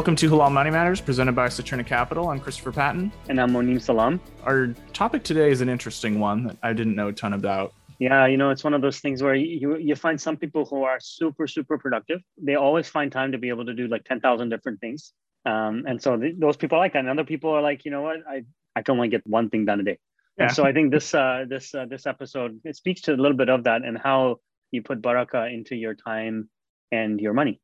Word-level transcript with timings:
Welcome 0.00 0.16
to 0.16 0.30
Halal 0.30 0.50
Money 0.50 0.70
Matters, 0.70 0.98
presented 0.98 1.32
by 1.32 1.48
Saturna 1.48 1.86
Capital. 1.86 2.30
I'm 2.30 2.40
Christopher 2.40 2.72
Patton. 2.72 3.12
And 3.28 3.38
I'm 3.38 3.50
Monem 3.50 3.78
Salam. 3.78 4.18
Our 4.44 4.68
topic 4.94 5.24
today 5.24 5.50
is 5.50 5.60
an 5.60 5.68
interesting 5.68 6.18
one 6.18 6.44
that 6.44 6.56
I 6.62 6.72
didn't 6.72 6.96
know 6.96 7.08
a 7.08 7.12
ton 7.12 7.34
about. 7.34 7.74
Yeah, 7.98 8.24
you 8.24 8.38
know, 8.38 8.48
it's 8.48 8.64
one 8.64 8.72
of 8.72 8.80
those 8.80 9.00
things 9.00 9.22
where 9.22 9.34
you, 9.34 9.76
you 9.76 9.94
find 9.94 10.18
some 10.18 10.38
people 10.38 10.64
who 10.64 10.84
are 10.84 10.98
super, 11.00 11.46
super 11.46 11.76
productive. 11.76 12.22
They 12.42 12.54
always 12.54 12.88
find 12.88 13.12
time 13.12 13.30
to 13.32 13.36
be 13.36 13.50
able 13.50 13.66
to 13.66 13.74
do 13.74 13.88
like 13.88 14.04
10,000 14.04 14.48
different 14.48 14.80
things. 14.80 15.12
Um, 15.44 15.84
and 15.86 16.00
so 16.00 16.16
th- 16.16 16.36
those 16.38 16.56
people 16.56 16.78
like 16.78 16.94
that. 16.94 17.00
And 17.00 17.10
other 17.10 17.24
people 17.24 17.50
are 17.50 17.60
like, 17.60 17.84
you 17.84 17.90
know 17.90 18.00
what, 18.00 18.20
I, 18.26 18.44
I 18.74 18.80
can 18.80 18.94
only 18.94 19.08
get 19.08 19.26
one 19.26 19.50
thing 19.50 19.66
done 19.66 19.80
a 19.80 19.82
day. 19.82 19.98
Yeah. 20.38 20.44
And 20.44 20.54
so 20.54 20.64
I 20.64 20.72
think 20.72 20.92
this 20.92 21.12
uh, 21.12 21.44
this 21.46 21.74
uh, 21.74 21.84
this 21.84 22.06
episode 22.06 22.58
it 22.64 22.74
speaks 22.74 23.02
to 23.02 23.12
a 23.12 23.20
little 23.20 23.36
bit 23.36 23.50
of 23.50 23.64
that 23.64 23.84
and 23.84 23.98
how 23.98 24.36
you 24.70 24.82
put 24.82 25.02
baraka 25.02 25.48
into 25.48 25.76
your 25.76 25.92
time 25.92 26.48
and 26.90 27.20
your 27.20 27.34
money. 27.34 27.60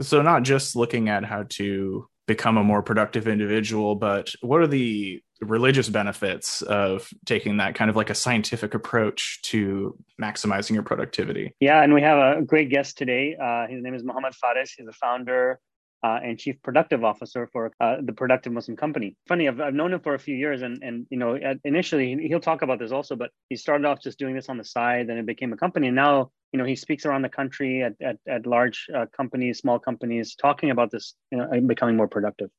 So, 0.00 0.22
not 0.22 0.42
just 0.44 0.76
looking 0.76 1.08
at 1.08 1.24
how 1.24 1.44
to 1.50 2.08
become 2.26 2.56
a 2.56 2.64
more 2.64 2.82
productive 2.82 3.26
individual, 3.26 3.96
but 3.96 4.32
what 4.40 4.60
are 4.60 4.66
the 4.66 5.22
religious 5.40 5.88
benefits 5.88 6.62
of 6.62 7.08
taking 7.24 7.56
that 7.56 7.74
kind 7.74 7.90
of 7.90 7.96
like 7.96 8.10
a 8.10 8.14
scientific 8.14 8.74
approach 8.74 9.40
to 9.42 9.96
maximizing 10.20 10.72
your 10.72 10.82
productivity? 10.82 11.54
Yeah, 11.60 11.82
and 11.82 11.94
we 11.94 12.02
have 12.02 12.38
a 12.38 12.42
great 12.42 12.70
guest 12.70 12.98
today. 12.98 13.36
Uh, 13.40 13.66
his 13.66 13.82
name 13.82 13.94
is 13.94 14.04
Muhammad 14.04 14.34
Faris. 14.34 14.74
He's 14.76 14.86
the 14.86 14.92
founder 14.92 15.58
uh, 16.02 16.20
and 16.22 16.38
chief 16.38 16.56
productive 16.62 17.02
officer 17.04 17.48
for 17.52 17.72
uh, 17.80 17.96
the 18.02 18.12
Productive 18.12 18.52
Muslim 18.52 18.76
Company. 18.76 19.16
Funny, 19.26 19.48
I've, 19.48 19.60
I've 19.60 19.74
known 19.74 19.92
him 19.92 20.00
for 20.00 20.14
a 20.14 20.18
few 20.18 20.36
years, 20.36 20.62
and 20.62 20.82
and 20.82 21.06
you 21.10 21.18
know, 21.18 21.38
initially 21.64 22.16
he'll 22.28 22.40
talk 22.40 22.62
about 22.62 22.78
this 22.78 22.92
also, 22.92 23.16
but 23.16 23.30
he 23.48 23.56
started 23.56 23.86
off 23.86 24.00
just 24.00 24.18
doing 24.18 24.34
this 24.34 24.48
on 24.48 24.58
the 24.58 24.64
side, 24.64 25.08
then 25.08 25.18
it 25.18 25.26
became 25.26 25.52
a 25.52 25.56
company, 25.56 25.88
and 25.88 25.96
now 25.96 26.30
you 26.52 26.58
know 26.58 26.64
he 26.64 26.76
speaks 26.76 27.04
around 27.04 27.22
the 27.22 27.28
country 27.28 27.82
at 27.82 27.94
at, 28.00 28.16
at 28.28 28.46
large 28.46 28.86
uh, 28.94 29.06
companies, 29.16 29.58
small 29.58 29.78
companies, 29.78 30.34
talking 30.34 30.70
about 30.70 30.90
this, 30.90 31.14
you 31.30 31.38
know, 31.38 31.60
becoming 31.66 31.96
more 31.96 32.08
productive. 32.08 32.50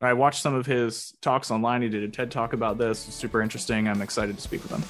I 0.00 0.12
watched 0.12 0.42
some 0.42 0.54
of 0.54 0.66
his 0.66 1.14
talks 1.22 1.50
online. 1.50 1.82
He 1.82 1.88
did 1.88 2.02
a 2.02 2.08
TED 2.08 2.30
talk 2.30 2.52
about 2.52 2.78
this. 2.78 2.98
Super 2.98 3.40
interesting. 3.40 3.88
I'm 3.88 4.02
excited 4.02 4.36
to 4.36 4.42
speak 4.42 4.62
with 4.62 4.72
him. 4.72 4.84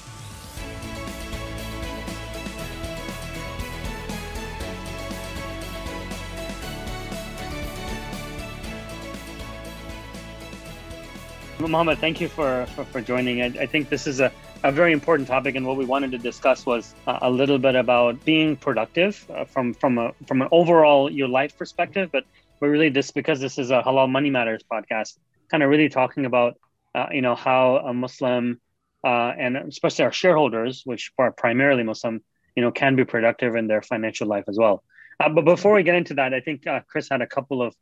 Muhammad, 11.59 11.99
thank 11.99 12.21
you 12.21 12.27
for, 12.27 12.65
for, 12.75 12.85
for 12.85 13.01
joining. 13.01 13.41
I, 13.41 13.45
I, 13.45 13.65
think 13.65 13.89
this 13.89 14.07
is 14.07 14.19
a, 14.19 14.31
a 14.63 14.71
very 14.71 14.93
important 14.93 15.27
topic, 15.27 15.55
and 15.55 15.65
what 15.65 15.77
we 15.77 15.85
wanted 15.85 16.11
to 16.11 16.17
discuss 16.17 16.65
was 16.65 16.93
uh, 17.07 17.19
a 17.21 17.29
little 17.29 17.59
bit 17.59 17.75
about 17.75 18.23
being 18.25 18.55
productive 18.55 19.23
uh, 19.29 19.45
from 19.45 19.73
from 19.73 19.97
a 19.97 20.11
from 20.27 20.41
an 20.41 20.47
overall 20.51 21.11
your 21.11 21.27
life 21.27 21.55
perspective. 21.57 22.09
But 22.11 22.23
we're 22.59 22.71
really 22.71 22.89
this 22.89 23.11
because 23.11 23.39
this 23.39 23.57
is 23.57 23.71
a 23.71 23.81
halal 23.81 24.09
money 24.09 24.29
matters 24.29 24.63
podcast, 24.71 25.17
kind 25.51 25.63
of 25.63 25.69
really 25.69 25.89
talking 25.89 26.25
about 26.25 26.59
uh, 26.95 27.07
you 27.11 27.21
know 27.21 27.35
how 27.35 27.77
a 27.77 27.93
Muslim 27.93 28.59
uh, 29.05 29.33
and 29.37 29.55
especially 29.57 30.03
our 30.03 30.11
shareholders, 30.11 30.81
which 30.83 31.11
are 31.19 31.31
primarily 31.31 31.83
Muslim, 31.83 32.21
you 32.55 32.63
know, 32.63 32.71
can 32.71 32.95
be 32.95 33.05
productive 33.05 33.55
in 33.55 33.67
their 33.67 33.83
financial 33.83 34.27
life 34.27 34.45
as 34.47 34.57
well. 34.57 34.83
Uh, 35.19 35.29
but 35.29 35.45
before 35.45 35.73
we 35.73 35.83
get 35.83 35.95
into 35.95 36.15
that, 36.15 36.33
I 36.33 36.39
think 36.39 36.65
uh, 36.65 36.79
Chris 36.87 37.07
had 37.09 37.21
a 37.21 37.27
couple 37.27 37.61
of 37.61 37.75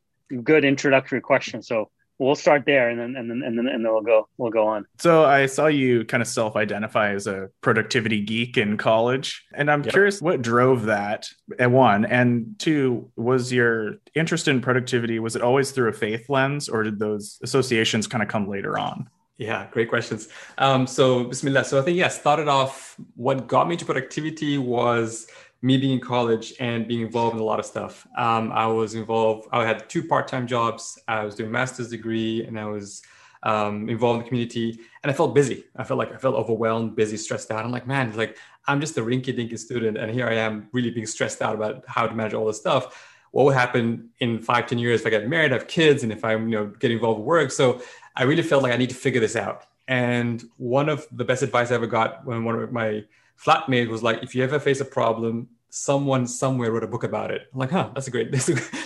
good 0.44 0.66
introductory 0.66 1.22
questions. 1.22 1.68
So 1.68 1.90
we'll 2.24 2.36
start 2.36 2.64
there 2.66 2.90
and 2.90 3.00
then 3.00 3.16
and 3.16 3.30
then 3.30 3.44
and 3.44 3.58
then 3.58 3.68
and 3.68 3.86
then 3.86 3.92
we'll 3.92 4.02
go 4.02 4.28
we'll 4.38 4.52
go 4.52 4.66
on 4.68 4.86
so 4.98 5.26
i 5.26 5.46
saw 5.46 5.68
you 5.68 6.06
kind 6.06 6.22
of 6.22 6.28
self-identify 6.28 7.14
as 7.14 7.28
a 7.28 7.50
productivity 7.62 8.22
geek 8.22 8.58
in 8.58 8.78
college 8.78 9.46
and 9.54 9.70
i'm 9.70 9.84
yep. 9.84 9.92
curious 9.92 10.22
what 10.22 10.42
drove 10.42 10.84
that 10.84 11.30
at 11.60 11.70
one 11.70 12.06
and 12.06 12.56
two 12.60 13.10
was 13.16 13.52
your 13.52 13.96
interest 14.16 14.48
in 14.48 14.62
productivity 14.62 15.20
was 15.20 15.36
it 15.36 15.42
always 15.42 15.72
through 15.72 15.90
a 15.90 15.94
faith 15.94 16.30
lens 16.30 16.70
or 16.70 16.84
did 16.84 17.00
those 17.00 17.40
associations 17.44 18.08
kind 18.08 18.24
of 18.24 18.30
come 18.30 18.48
later 18.48 18.80
on 18.80 19.10
yeah, 19.38 19.68
great 19.72 19.90
questions. 19.90 20.28
Um, 20.60 20.86
so, 20.86 21.24
Bismillah. 21.24 21.66
So, 21.66 21.80
I 21.80 21.82
think, 21.82 21.98
yeah, 21.98 22.08
started 22.08 22.48
off 22.48 22.96
what 23.16 23.48
got 23.48 23.68
me 23.68 23.76
to 23.76 23.84
productivity 23.84 24.60
was 24.60 25.28
me 25.64 25.78
being 25.78 25.94
in 25.94 26.00
college 26.02 26.54
and 26.60 26.88
being 26.90 27.00
involved 27.02 27.36
in 27.36 27.42
a 27.42 27.44
lot 27.44 27.58
of 27.58 27.66
stuff. 27.66 28.06
Um, 28.18 28.52
I 28.52 28.68
was 28.68 28.96
involved, 28.96 29.48
I 29.54 29.66
had 29.66 29.90
two 29.90 30.04
part 30.04 30.28
time 30.28 30.46
jobs. 30.46 31.00
I 31.08 31.24
was 31.24 31.36
doing 31.36 31.50
master's 31.50 31.90
degree 31.90 32.44
and 32.44 32.60
I 32.60 32.66
was 32.66 33.02
um, 33.44 33.90
involved 33.90 34.18
in 34.18 34.24
the 34.24 34.28
community 34.28 34.80
and 35.02 35.10
I 35.10 35.14
felt 35.16 35.34
busy. 35.34 35.64
I 35.78 35.86
felt 35.86 35.98
like 35.98 36.14
I 36.14 36.18
felt 36.18 36.36
overwhelmed, 36.36 36.98
busy, 36.98 37.16
stressed 37.16 37.50
out. 37.50 37.64
I'm 37.64 37.72
like, 37.72 37.88
man, 37.88 38.14
like 38.18 38.38
I'm 38.68 38.82
just 38.82 38.98
a 38.98 39.02
rinky 39.02 39.34
dinky 39.34 39.56
student 39.56 39.98
and 39.98 40.12
here 40.12 40.28
I 40.28 40.36
am 40.36 40.68
really 40.74 40.92
being 40.92 41.08
stressed 41.08 41.42
out 41.42 41.56
about 41.56 41.86
how 41.88 42.08
to 42.08 42.14
manage 42.14 42.34
all 42.34 42.46
this 42.46 42.60
stuff. 42.60 43.10
What 43.32 43.46
will 43.46 43.54
happen 43.54 44.10
in 44.20 44.42
five, 44.42 44.68
10 44.68 44.80
years 44.80 45.00
if 45.00 45.08
I 45.08 45.12
get 45.12 45.28
married, 45.28 45.54
I 45.54 45.56
have 45.56 45.68
kids, 45.68 46.04
and 46.04 46.12
if 46.12 46.24
I'm, 46.24 46.50
you 46.50 46.56
know, 46.56 46.68
get 46.68 46.92
involved 46.92 47.20
with 47.20 47.26
work? 47.26 47.52
So 47.52 47.82
I 48.16 48.24
really 48.24 48.44
felt 48.44 48.62
like 48.62 48.74
I 48.74 48.78
need 48.78 48.90
to 48.90 48.96
figure 48.96 49.20
this 49.20 49.36
out. 49.36 49.66
And 49.88 50.44
one 50.58 50.88
of 50.88 51.08
the 51.12 51.26
best 51.26 51.42
advice 51.42 51.72
I 51.72 51.76
ever 51.76 51.88
got 51.88 52.26
when 52.28 52.44
one 52.44 52.62
of 52.62 52.72
my 52.72 53.06
flatmate 53.44 53.90
was 53.90 54.04
like, 54.04 54.24
if 54.24 54.36
you 54.36 54.44
ever 54.44 54.60
face 54.60 54.80
a 54.80 54.86
problem, 54.86 55.50
someone 55.70 56.28
somewhere 56.28 56.72
wrote 56.72 56.84
a 56.84 56.88
book 56.88 57.04
about 57.04 57.32
it. 57.32 57.48
I'm 57.52 57.60
like, 57.60 57.72
huh, 57.72 57.90
that's 57.96 58.08
a 58.08 58.12
great. 58.12 58.34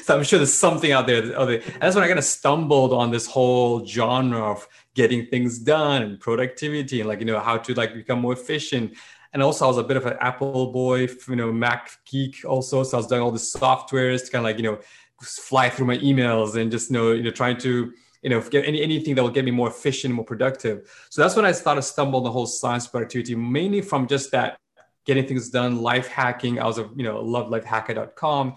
So 0.07 0.15
I'm 0.15 0.23
sure 0.23 0.39
there's 0.39 0.53
something 0.53 0.93
out 0.93 1.05
there. 1.05 1.21
That, 1.21 1.49
and 1.49 1.81
that's 1.81 1.95
when 1.95 2.03
I 2.05 2.07
kind 2.07 2.17
of 2.17 2.23
stumbled 2.23 2.93
on 2.93 3.11
this 3.11 3.27
whole 3.27 3.85
genre 3.85 4.39
of 4.39 4.65
getting 4.93 5.25
things 5.25 5.59
done 5.59 6.01
and 6.01 6.17
productivity 6.17 7.01
and 7.01 7.09
like 7.09 7.19
you 7.19 7.25
know 7.25 7.41
how 7.41 7.57
to 7.57 7.73
like 7.73 7.93
become 7.93 8.21
more 8.21 8.31
efficient. 8.31 8.93
And 9.33 9.43
also, 9.43 9.65
I 9.65 9.67
was 9.67 9.77
a 9.77 9.83
bit 9.83 9.97
of 9.97 10.05
an 10.05 10.15
Apple 10.21 10.71
boy, 10.71 11.09
you 11.27 11.35
know, 11.35 11.51
Mac 11.51 11.91
geek 12.09 12.45
also. 12.45 12.83
So 12.83 12.97
I 12.97 12.99
was 12.99 13.07
doing 13.07 13.21
all 13.21 13.31
the 13.31 13.37
softwares 13.37 14.23
to 14.25 14.31
kind 14.31 14.39
of 14.39 14.43
like 14.43 14.57
you 14.57 14.63
know 14.63 14.79
fly 15.21 15.69
through 15.69 15.87
my 15.87 15.97
emails 15.97 16.55
and 16.55 16.71
just 16.71 16.89
you 16.89 16.93
know 16.93 17.11
you 17.11 17.23
know 17.23 17.31
trying 17.31 17.57
to 17.57 17.91
you 18.21 18.29
know, 18.29 18.41
get 18.41 18.65
any, 18.65 18.81
anything 18.81 19.15
that 19.15 19.23
will 19.23 19.29
get 19.29 19.45
me 19.45 19.51
more 19.51 19.69
efficient, 19.69 20.13
more 20.13 20.25
productive. 20.25 20.89
So 21.09 21.21
that's 21.21 21.35
when 21.35 21.45
I 21.45 21.51
started 21.51 21.83
stumble 21.83 22.21
the 22.21 22.31
whole 22.31 22.47
science 22.47 22.87
productivity, 22.87 23.35
mainly 23.35 23.81
from 23.81 24.07
just 24.07 24.31
that 24.31 24.57
getting 25.05 25.25
things 25.25 25.49
done, 25.49 25.81
life 25.81 26.07
hacking. 26.07 26.59
I 26.59 26.65
was 26.65 26.77
a, 26.77 26.89
you 26.95 27.03
know, 27.03 27.21
love 27.21 27.47
lifehacker.com 27.47 28.55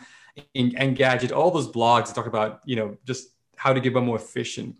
and 0.54 0.96
gadget, 0.96 1.32
all 1.32 1.50
those 1.50 1.68
blogs 1.68 2.14
talk 2.14 2.26
about, 2.26 2.60
you 2.64 2.76
know, 2.76 2.96
just 3.04 3.28
how 3.56 3.72
to 3.72 3.80
get 3.80 3.92
more 3.92 4.16
efficient. 4.16 4.76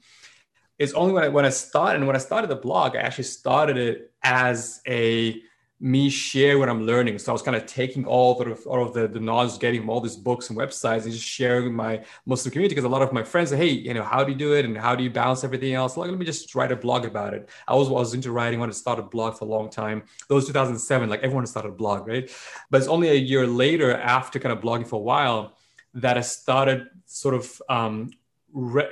It's 0.78 0.94
only 0.94 1.12
when 1.12 1.24
I, 1.24 1.28
when 1.28 1.44
I 1.44 1.50
started, 1.50 1.96
and 1.96 2.06
when 2.06 2.16
I 2.16 2.20
started 2.20 2.48
the 2.48 2.56
blog, 2.56 2.96
I 2.96 3.00
actually 3.00 3.24
started 3.24 3.76
it 3.76 4.12
as 4.22 4.80
a 4.86 5.42
me 5.82 6.10
share 6.10 6.58
what 6.58 6.68
I'm 6.68 6.84
learning. 6.84 7.18
So 7.18 7.32
I 7.32 7.34
was 7.34 7.40
kind 7.40 7.56
of 7.56 7.64
taking 7.64 8.04
all 8.04 8.40
of 8.40 8.66
all 8.66 8.86
of 8.86 8.92
the, 8.92 9.08
the 9.08 9.18
knowledge, 9.18 9.58
getting 9.58 9.80
from 9.80 9.88
all 9.88 10.00
these 10.02 10.16
books 10.16 10.50
and 10.50 10.58
websites, 10.58 11.04
and 11.04 11.12
just 11.12 11.24
sharing 11.24 11.72
my 11.72 12.04
Muslim 12.26 12.52
community 12.52 12.74
because 12.74 12.84
a 12.84 12.88
lot 12.88 13.00
of 13.00 13.14
my 13.14 13.22
friends 13.22 13.48
say, 13.48 13.56
"Hey, 13.56 13.70
you 13.70 13.94
know, 13.94 14.02
how 14.02 14.22
do 14.22 14.30
you 14.30 14.38
do 14.38 14.52
it, 14.52 14.66
and 14.66 14.76
how 14.76 14.94
do 14.94 15.02
you 15.02 15.10
balance 15.10 15.42
everything 15.42 15.72
else?" 15.72 15.96
Like, 15.96 16.10
let 16.10 16.18
me 16.18 16.26
just 16.26 16.54
write 16.54 16.70
a 16.70 16.76
blog 16.76 17.06
about 17.06 17.32
it. 17.32 17.48
I 17.66 17.74
was 17.74 17.88
I 17.88 17.92
was 17.92 18.12
into 18.12 18.30
writing, 18.30 18.60
wanted 18.60 18.72
to 18.72 18.78
start 18.78 18.98
a 18.98 19.02
blog 19.02 19.38
for 19.38 19.46
a 19.46 19.48
long 19.48 19.70
time. 19.70 20.02
Those 20.28 20.46
2007, 20.46 21.08
like 21.08 21.22
everyone 21.22 21.46
started 21.46 21.70
a 21.70 21.72
blog, 21.72 22.06
right? 22.06 22.30
But 22.70 22.78
it's 22.78 22.88
only 22.88 23.08
a 23.08 23.14
year 23.14 23.46
later, 23.46 23.96
after 23.96 24.38
kind 24.38 24.52
of 24.52 24.62
blogging 24.62 24.86
for 24.86 24.96
a 24.96 25.02
while, 25.02 25.56
that 25.94 26.18
I 26.18 26.20
started 26.20 26.88
sort 27.06 27.34
of 27.34 27.62
um, 27.70 28.10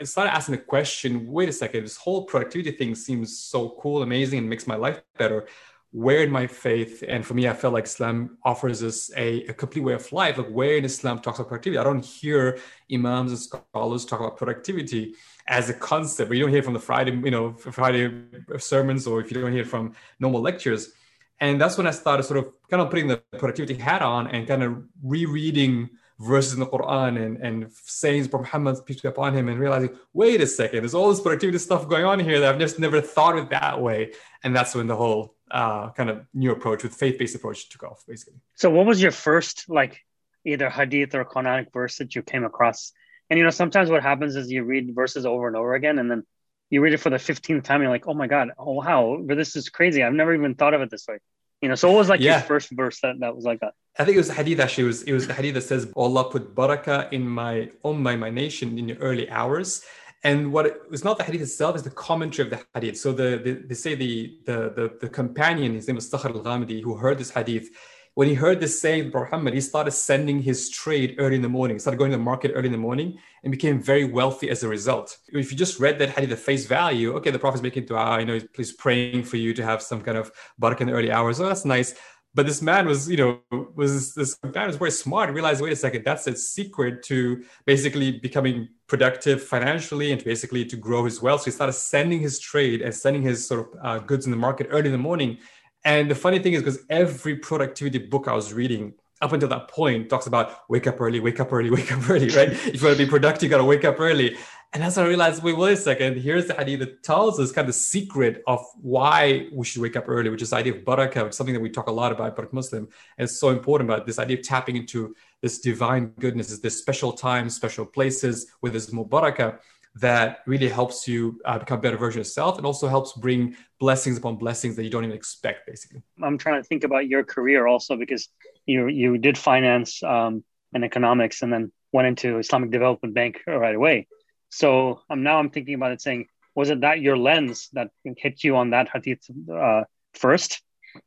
started 0.05 0.33
asking 0.33 0.53
the 0.53 0.63
question: 0.63 1.31
Wait 1.31 1.51
a 1.51 1.53
second, 1.53 1.83
this 1.83 1.99
whole 1.99 2.25
productivity 2.25 2.71
thing 2.71 2.95
seems 2.95 3.39
so 3.39 3.77
cool, 3.79 4.03
amazing, 4.03 4.39
and 4.39 4.49
makes 4.49 4.67
my 4.67 4.77
life 4.77 5.03
better 5.19 5.47
where 5.91 6.23
in 6.23 6.31
my 6.31 6.47
faith, 6.47 7.03
and 7.07 7.25
for 7.25 7.35
me, 7.35 7.49
I 7.49 7.55
felt 7.55 7.73
like 7.73 7.85
Islam 7.85 8.37
offers 8.45 8.83
us 8.83 9.11
a, 9.17 9.45
a, 9.45 9.55
complete 9.55 9.81
way 9.81 9.95
of 9.95 10.13
life. 10.13 10.37
Like 10.37 10.49
where 10.49 10.77
in 10.77 10.85
Islam 10.85 11.19
talks 11.19 11.39
about 11.39 11.49
productivity. 11.49 11.79
I 11.79 11.85
don't 11.85 12.05
hear 12.05 12.59
imams 12.93 13.33
and 13.33 13.41
scholars 13.41 14.05
talk 14.05 14.21
about 14.21 14.37
productivity 14.37 15.15
as 15.47 15.71
a 15.71 15.75
concept. 15.75 16.29
But 16.29 16.37
you 16.37 16.45
don't 16.45 16.53
hear 16.53 16.63
from 16.63 16.75
the 16.75 16.81
Friday, 16.81 17.13
you 17.13 17.31
know, 17.31 17.55
Friday 17.55 18.23
sermons, 18.59 19.07
or 19.07 19.21
if 19.21 19.31
you 19.31 19.41
don't 19.41 19.53
hear 19.53 19.65
from 19.65 19.95
normal 20.21 20.43
lectures. 20.43 20.93
And 21.41 21.59
that's 21.61 21.79
when 21.79 21.87
I 21.87 21.93
started 21.93 22.25
sort 22.25 22.39
of 22.39 22.53
kind 22.69 22.83
of 22.83 22.91
putting 22.91 23.07
the 23.07 23.23
productivity 23.39 23.75
hat 23.75 24.03
on 24.03 24.27
and 24.27 24.47
kind 24.47 24.63
of 24.63 24.83
rereading 25.03 25.89
verses 26.19 26.55
in 26.55 26.61
the 26.61 26.67
Quran 26.67 27.25
and, 27.25 27.37
and 27.39 27.73
sayings 27.73 28.27
from 28.27 28.43
Muhammad, 28.43 28.85
peace 28.85 29.01
be 29.01 29.09
upon 29.09 29.35
him, 29.35 29.49
and 29.49 29.59
realizing, 29.59 29.91
wait 30.13 30.41
a 30.41 30.47
second, 30.47 30.81
there's 30.81 30.95
all 30.95 31.11
this 31.11 31.21
productivity 31.21 31.59
stuff 31.59 31.89
going 31.89 32.05
on 32.05 32.19
here 32.19 32.41
that 32.41 32.55
I've 32.55 32.61
just 32.61 32.79
never 32.79 33.01
thought 33.01 33.39
of 33.39 33.51
that 33.51 33.81
way. 33.81 34.13
And 34.43 34.55
that's 34.55 34.75
when 34.75 34.87
the 34.87 34.97
whole 34.97 35.35
uh, 35.51 35.91
kind 35.91 36.11
of 36.11 36.27
new 36.35 36.51
approach 36.51 36.83
with 36.83 36.95
faith-based 36.95 37.37
approach 37.37 37.69
took 37.69 37.85
off, 37.85 38.05
basically. 38.07 38.41
So 38.57 38.71
what 38.71 38.87
was 38.87 39.01
your 39.01 39.13
first 39.13 39.69
like 39.69 40.05
either 40.45 40.69
hadith 40.69 41.15
or 41.15 41.25
Quranic 41.25 41.73
verse 41.73 41.99
that 41.99 42.15
you 42.15 42.23
came 42.23 42.45
across? 42.45 42.93
And 43.31 43.39
you 43.39 43.45
know, 43.45 43.51
sometimes 43.51 43.91
what 43.91 44.03
happens 44.03 44.37
is 44.37 44.51
you 44.51 44.65
read 44.65 44.95
verses 44.95 45.27
over 45.27 45.47
and 45.47 45.57
over 45.57 45.75
again, 45.75 45.99
and 45.99 46.11
then 46.11 46.25
you 46.71 46.81
read 46.81 46.95
it 46.95 46.99
for 46.99 47.11
the 47.11 47.17
15th 47.17 47.65
time, 47.65 47.83
you're 47.83 47.91
like, 47.91 48.07
oh 48.07 48.15
my 48.15 48.27
God, 48.27 48.51
oh 48.59 48.73
wow, 48.73 49.23
this 49.25 49.57
is 49.57 49.69
crazy. 49.69 50.03
I've 50.03 50.13
never 50.13 50.35
even 50.35 50.55
thought 50.55 50.75
of 50.75 50.81
it 50.81 50.91
this 50.91 51.07
way. 51.09 51.19
You 51.61 51.69
know, 51.69 51.75
so 51.75 51.89
what 51.89 51.99
was 51.99 52.09
like 52.09 52.21
yeah. 52.21 52.39
your 52.39 52.43
first 52.43 52.71
verse 52.71 53.01
that, 53.01 53.19
that 53.21 53.35
was 53.35 53.45
like 53.45 53.61
that? 53.61 53.75
I 53.99 54.05
think 54.05 54.15
it 54.15 54.19
was 54.19 54.31
a 54.31 54.35
hadith 54.35 54.61
actually. 54.61 54.85
It 54.85 54.87
was 54.87 55.03
it 55.03 55.13
was 55.13 55.27
the 55.27 55.35
hadith 55.35 55.55
that 55.55 55.63
says, 55.63 55.93
Allah 55.97 56.31
put 56.31 56.55
barakah 56.55 57.13
in 57.13 57.29
my 57.29 57.71
ummah, 57.85 58.19
my 58.19 58.31
nation 58.31 58.79
in 58.79 58.87
the 58.87 58.97
early 58.99 59.29
hours. 59.29 59.83
And 60.25 60.53
what 60.53 60.67
it, 60.67 60.83
it's 60.91 61.05
not 61.05 61.19
the 61.19 61.25
hadith 61.25 61.43
itself, 61.43 61.75
it's 61.75 61.85
the 61.85 61.91
commentary 61.91 62.49
of 62.49 62.51
the 62.51 62.65
hadith. 62.75 62.99
So 62.99 63.13
the, 63.13 63.41
the 63.45 63.53
they 63.69 63.75
say 63.75 63.95
the, 63.95 64.39
the 64.47 64.57
the 64.77 64.99
the 65.01 65.09
companion, 65.09 65.75
his 65.75 65.87
name 65.89 65.97
was 65.97 66.11
Sakhr 66.11 66.31
al-Ghamidi, 66.35 66.83
who 66.83 66.97
heard 66.97 67.19
this 67.19 67.31
hadith, 67.31 67.69
when 68.19 68.27
he 68.27 68.35
heard 68.35 68.59
this 68.59 68.81
saying 68.81 69.13
Muhammad, 69.15 69.55
he 69.55 69.61
started 69.61 69.93
sending 69.93 70.43
his 70.43 70.71
trade 70.71 71.15
early 71.19 71.37
in 71.37 71.43
the 71.43 71.49
morning, 71.49 71.77
he 71.77 71.79
started 71.79 71.99
going 71.99 72.11
to 72.11 72.17
the 72.17 72.23
market 72.33 72.51
early 72.53 72.67
in 72.67 72.73
the 72.73 72.77
morning 72.77 73.17
and 73.45 73.53
became 73.53 73.81
very 73.81 74.05
wealthy 74.05 74.51
as 74.51 74.65
a 74.65 74.69
result. 74.69 75.19
If 75.29 75.53
you 75.53 75.57
just 75.57 75.79
read 75.79 76.01
that 76.01 76.11
hadith 76.11 76.33
at 76.33 76.41
face 76.41 76.67
value, 76.67 77.15
okay, 77.15 77.31
the 77.31 77.39
Prophet's 77.39 77.63
making 77.63 77.85
dua, 77.85 78.19
you 78.19 78.27
know, 78.27 78.41
he's 78.57 78.73
praying 78.73 79.23
for 79.23 79.37
you 79.37 79.55
to 79.55 79.65
have 79.65 79.81
some 79.81 80.01
kind 80.01 80.19
of 80.19 80.33
barakah 80.61 80.81
in 80.81 80.87
the 80.89 80.95
early 80.95 81.13
hours. 81.13 81.41
Oh, 81.41 81.47
that's 81.47 81.65
nice. 81.65 81.95
But 82.35 82.47
this 82.47 82.61
man 82.61 82.89
was, 82.89 83.09
you 83.09 83.19
know, 83.19 83.41
was 83.77 84.15
this 84.15 84.37
man 84.43 84.67
was 84.67 84.77
very 84.77 84.91
smart. 84.91 85.31
Realized, 85.31 85.61
wait 85.61 85.73
a 85.73 85.77
second, 85.77 86.05
that's 86.05 86.27
a 86.27 86.37
secret 86.37 87.05
to 87.05 87.45
basically 87.67 88.19
becoming 88.19 88.69
productive 88.89 89.45
financially 89.45 90.11
and 90.11 90.25
basically 90.25 90.65
to 90.65 90.77
grow 90.77 91.05
his 91.05 91.23
wealth. 91.23 91.43
So 91.43 91.47
he 91.47 91.51
started 91.53 91.75
sending 91.75 92.21
his 92.21 92.41
trade 92.41 92.83
and 92.83 92.93
sending 92.93 93.23
his 93.23 93.47
sort 93.47 93.61
of 93.61 93.67
uh, 93.81 93.99
goods 94.01 94.25
in 94.27 94.33
the 94.33 94.37
market 94.37 94.67
early 94.71 94.87
in 94.87 94.93
the 94.93 94.99
morning 94.99 95.39
and 95.85 96.11
the 96.11 96.15
funny 96.15 96.39
thing 96.39 96.55
is, 96.55 96.63
because 96.63 96.85
every 96.91 97.37
productivity 97.37 97.99
book 97.99 98.29
I 98.29 98.35
was 98.35 98.53
reading 98.53 98.95
up 99.21 99.33
until 99.33 99.49
that 99.49 99.69
point 99.69 100.09
talks 100.09 100.27
about 100.27 100.69
wake 100.69 100.87
up 100.87 101.01
early, 101.01 101.21
wake 101.21 101.41
up 101.41 101.53
early, 101.53 101.71
wake 101.79 101.93
up 101.93 102.09
early, 102.09 102.29
right? 102.31 102.51
if 102.51 102.81
you 102.81 102.87
want 102.87 102.99
to 102.99 103.05
be 103.05 103.09
productive, 103.09 103.45
you 103.45 103.49
got 103.49 103.59
to 103.59 103.65
wake 103.65 103.85
up 103.85 103.99
early. 103.99 104.37
And 104.75 104.83
when 104.83 105.07
I 105.07 105.09
realized, 105.09 105.43
wait, 105.43 105.57
wait 105.57 105.73
a 105.73 105.77
second. 105.77 106.19
Here's 106.19 106.47
the 106.47 106.61
idea 106.61 106.77
that 106.79 107.03
tells 107.03 107.41
us 107.41 107.53
kind 107.53 107.67
of 107.67 107.75
the 107.75 107.81
secret 107.81 108.43
of 108.47 108.61
why 108.83 109.49
we 109.51 109.65
should 109.65 109.81
wake 109.81 109.97
up 109.97 110.05
early, 110.09 110.29
which 110.29 110.43
is 110.43 110.51
the 110.51 110.57
idea 110.57 110.75
of 110.75 110.81
barakah, 110.83 111.25
which 111.25 111.31
is 111.31 111.37
something 111.37 111.55
that 111.55 111.61
we 111.61 111.71
talk 111.71 111.89
a 111.89 111.93
lot 111.93 112.13
about, 112.13 112.37
but 112.37 112.53
Muslim. 112.53 112.87
And 113.17 113.25
it's 113.25 113.41
so 113.41 113.49
important 113.49 113.89
about 113.89 114.05
this 114.05 114.19
idea 114.19 114.37
of 114.37 114.43
tapping 114.43 114.77
into 114.77 115.15
this 115.41 115.61
divine 115.61 116.09
goodness, 116.21 116.59
this 116.59 116.79
special 116.79 117.13
times, 117.13 117.57
special 117.57 117.87
places 117.87 118.53
with 118.61 118.75
this 118.75 118.91
mubarakah 118.91 119.59
that 120.01 120.41
really 120.47 120.69
helps 120.69 121.09
you 121.09 121.41
uh, 121.45 121.59
become 121.59 121.79
a 121.79 121.81
better 121.83 121.97
version 121.97 122.21
of 122.21 122.27
yourself 122.27 122.57
and 122.57 122.67
also 122.67 122.89
helps 122.89 123.13
bring 123.13 123.57
blessings 123.81 124.19
upon 124.19 124.37
blessings 124.37 124.77
that 124.77 124.85
you 124.85 124.91
don't 124.91 125.05
even 125.05 125.17
expect 125.17 125.67
basically. 125.67 126.03
I'm 126.23 126.39
trying 126.39 126.63
to 126.63 126.67
think 126.67 126.85
about 126.85 127.09
your 127.09 127.25
career 127.25 127.67
also 127.67 127.97
because 127.97 128.29
you 128.67 128.89
you 128.89 129.19
did 129.19 129.37
finance 129.39 130.03
um, 130.03 130.45
and 130.73 130.85
economics 130.85 131.43
and 131.43 131.53
then 131.53 131.73
went 131.93 132.07
into 132.07 132.39
islamic 132.39 132.71
development 132.71 133.15
bank 133.15 133.41
right 133.47 133.75
away. 133.75 134.07
So 134.51 135.03
um, 135.11 135.23
now 135.23 135.39
i'm 135.39 135.51
thinking 135.51 135.75
about 135.75 135.93
it 135.93 136.01
saying 136.03 136.29
was 136.59 136.71
it 136.71 136.81
that 136.81 137.01
your 137.01 137.17
lens 137.17 137.69
that 137.73 137.91
hit 138.17 138.43
you 138.43 138.57
on 138.57 138.71
that 138.71 138.89
hadith 138.93 139.25
uh, 139.49 139.85
first? 140.15 140.61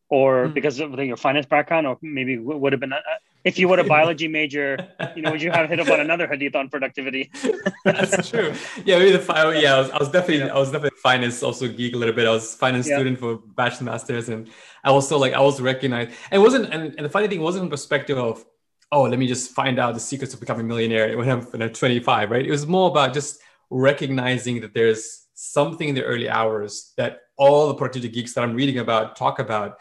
Or 0.09 0.47
mm. 0.47 0.53
because 0.53 0.79
of 0.79 0.97
your 0.97 1.17
finance 1.17 1.45
background 1.45 1.85
or 1.87 1.97
maybe 2.01 2.37
would 2.37 2.71
have 2.71 2.79
been 2.79 2.93
uh, 2.93 3.01
if 3.43 3.57
you 3.57 3.67
were 3.67 3.79
a 3.79 3.83
biology 3.83 4.27
major, 4.27 4.77
you 5.15 5.21
know, 5.21 5.31
would 5.31 5.41
you 5.41 5.51
have 5.51 5.69
hit 5.69 5.79
up 5.79 5.89
on 5.89 5.99
another 5.99 6.27
hadith 6.27 6.55
on 6.55 6.69
productivity? 6.69 7.31
That's 7.85 8.29
true. 8.29 8.53
Yeah, 8.85 8.99
maybe 8.99 9.17
the 9.17 9.25
oh, 9.35 9.51
yeah, 9.51 9.75
I 9.75 9.79
was, 9.79 9.89
I 9.91 9.97
was 9.97 10.09
definitely 10.09 10.45
yeah. 10.45 10.55
I 10.55 10.59
was 10.59 10.71
definitely 10.71 10.99
finance 11.01 11.41
also 11.41 11.67
geek 11.67 11.95
a 11.95 11.97
little 11.97 12.15
bit. 12.15 12.27
I 12.27 12.31
was 12.31 12.55
finance 12.55 12.87
yeah. 12.87 12.97
student 12.97 13.19
for 13.19 13.37
bachelor 13.37 13.85
masters, 13.85 14.29
and 14.29 14.49
I 14.83 14.89
also 14.89 15.17
like 15.17 15.33
I 15.33 15.41
was 15.41 15.59
recognized. 15.61 16.11
And 16.31 16.41
it 16.41 16.43
wasn't, 16.43 16.73
and, 16.73 16.93
and 16.95 17.05
the 17.05 17.09
funny 17.09 17.27
thing 17.27 17.41
wasn't 17.41 17.69
perspective 17.69 18.17
of 18.17 18.45
oh, 18.91 19.03
let 19.03 19.17
me 19.17 19.27
just 19.27 19.51
find 19.51 19.79
out 19.79 19.93
the 19.93 19.99
secrets 19.99 20.33
of 20.33 20.39
becoming 20.39 20.65
a 20.65 20.67
millionaire 20.67 21.17
when 21.17 21.29
I'm, 21.29 21.41
when 21.43 21.61
I'm 21.61 21.71
25, 21.71 22.29
right? 22.29 22.45
It 22.45 22.51
was 22.51 22.67
more 22.67 22.89
about 22.89 23.13
just 23.13 23.39
recognizing 23.69 24.59
that 24.61 24.73
there's 24.73 25.27
something 25.33 25.87
in 25.87 25.95
the 25.95 26.03
early 26.03 26.29
hours 26.29 26.91
that 26.97 27.21
all 27.37 27.69
the 27.69 27.75
productivity 27.75 28.13
geeks 28.13 28.33
that 28.33 28.43
I'm 28.43 28.53
reading 28.53 28.79
about 28.79 29.15
talk 29.15 29.39
about 29.39 29.79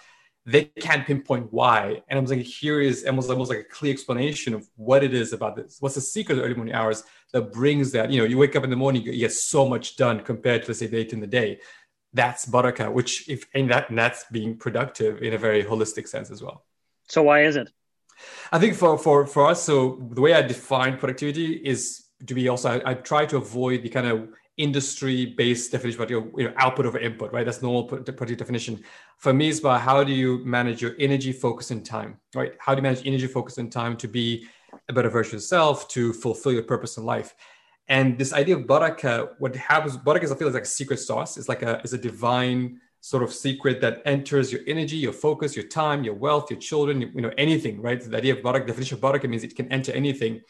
they 0.51 0.65
can't 0.65 1.07
pinpoint 1.07 1.53
why. 1.53 2.03
And 2.09 2.19
I 2.19 2.23
was 2.23 2.31
like, 2.31 2.41
here 2.41 2.81
is 2.81 3.05
almost 3.05 3.31
almost 3.31 3.51
like 3.51 3.61
a 3.61 3.65
clear 3.65 3.93
explanation 3.93 4.55
of 4.55 4.69
what 4.77 5.05
it 5.05 5.15
is 5.15 5.33
about 5.33 5.55
this. 5.57 5.77
What's 5.81 5.95
the 5.95 6.01
secret 6.01 6.39
of 6.39 6.45
early 6.45 6.55
morning 6.55 6.75
hours 6.75 7.05
that 7.33 7.53
brings 7.53 7.93
that? 7.93 8.11
You 8.11 8.21
know, 8.21 8.27
you 8.27 8.39
wake 8.39 8.57
up 8.57 8.65
in 8.65 8.71
the 8.71 8.77
morning, 8.77 9.03
you 9.03 9.17
get 9.17 9.33
so 9.33 9.69
much 9.69 9.97
done 9.97 10.21
compared 10.21 10.63
to 10.63 10.69
let's 10.69 10.81
say 10.81 10.89
late 10.89 11.13
in 11.13 11.21
the 11.21 11.27
day. 11.27 11.61
That's 12.13 12.47
barakah, 12.47 12.93
which 12.93 13.29
if 13.29 13.47
and 13.55 13.71
that 13.71 13.91
and 13.91 13.99
that's 13.99 14.25
being 14.33 14.57
productive 14.57 15.23
in 15.23 15.35
a 15.35 15.39
very 15.39 15.63
holistic 15.63 16.09
sense 16.09 16.31
as 16.31 16.43
well. 16.43 16.65
So 17.09 17.23
why 17.23 17.45
is 17.45 17.57
it? 17.57 17.71
I 18.51 18.59
think 18.59 18.75
for 18.75 18.99
for 18.99 19.27
for 19.27 19.47
us, 19.47 19.63
so 19.63 19.75
the 20.11 20.21
way 20.21 20.35
I 20.35 20.43
define 20.43 20.99
productivity 20.99 21.53
is 21.55 22.07
to 22.27 22.35
be 22.35 22.49
also 22.49 22.69
I, 22.71 22.91
I 22.91 22.95
try 22.95 23.27
to 23.27 23.37
avoid 23.37 23.83
the 23.85 23.89
kind 23.89 24.07
of 24.09 24.29
industry-based 24.61 25.73
definition, 25.73 25.99
but 25.99 26.11
your 26.11 26.31
you 26.37 26.45
know, 26.49 26.55
output 26.57 26.87
over 26.87 26.99
input, 26.99 27.33
right? 27.33 27.45
That's 27.45 27.63
normal 27.63 27.85
project 27.85 28.39
definition. 28.39 28.83
For 29.19 29.33
me, 29.33 29.49
it's 29.49 29.61
about 29.61 29.81
how 29.81 30.05
do 30.05 30.13
you 30.13 30.45
manage 30.45 30.83
your 30.83 30.95
energy, 30.99 31.33
focus, 31.33 31.71
and 31.71 31.85
time, 31.85 32.19
right? 32.35 32.53
How 32.59 32.75
do 32.75 32.79
you 32.79 32.83
manage 32.83 33.07
energy, 33.07 33.27
focus, 33.27 33.59
and 33.59 33.73
time 33.73 33.97
to 33.99 34.09
be 34.09 34.47
a 34.89 34.93
better 34.93 35.09
version 35.09 35.31
of 35.31 35.41
yourself, 35.41 35.89
to 35.89 36.13
fulfill 36.13 36.53
your 36.53 36.63
purpose 36.63 36.97
in 36.97 37.05
life? 37.05 37.35
And 37.89 38.17
this 38.19 38.33
idea 38.33 38.57
of 38.57 38.63
barakah, 38.67 39.31
what 39.39 39.57
happens, 39.57 39.97
barakah 39.97 40.25
is 40.25 40.33
I 40.33 40.37
feel 40.37 40.49
is 40.49 40.55
like 40.55 40.63
a 40.63 40.67
secret 40.67 40.99
sauce. 40.99 41.37
It's 41.37 41.49
like 41.49 41.63
a, 41.63 41.81
it's 41.83 41.93
a 41.93 41.99
divine 41.99 42.81
sort 43.01 43.23
of 43.23 43.33
secret 43.33 43.81
that 43.81 44.03
enters 44.05 44.53
your 44.53 44.61
energy, 44.67 44.97
your 44.97 45.13
focus, 45.13 45.57
your 45.57 45.67
time, 45.67 46.05
your 46.05 46.15
wealth, 46.15 46.51
your 46.51 46.61
children, 46.61 47.01
you 47.01 47.23
know, 47.23 47.33
anything, 47.39 47.81
right? 47.81 48.01
The 48.01 48.17
idea 48.17 48.35
of 48.35 48.41
barakah, 48.41 48.67
definition 48.67 48.99
of 48.99 49.03
barakah 49.03 49.29
means 49.29 49.43
it 49.43 49.57
can 49.57 49.73
enter 49.73 49.93
anything 49.93 50.43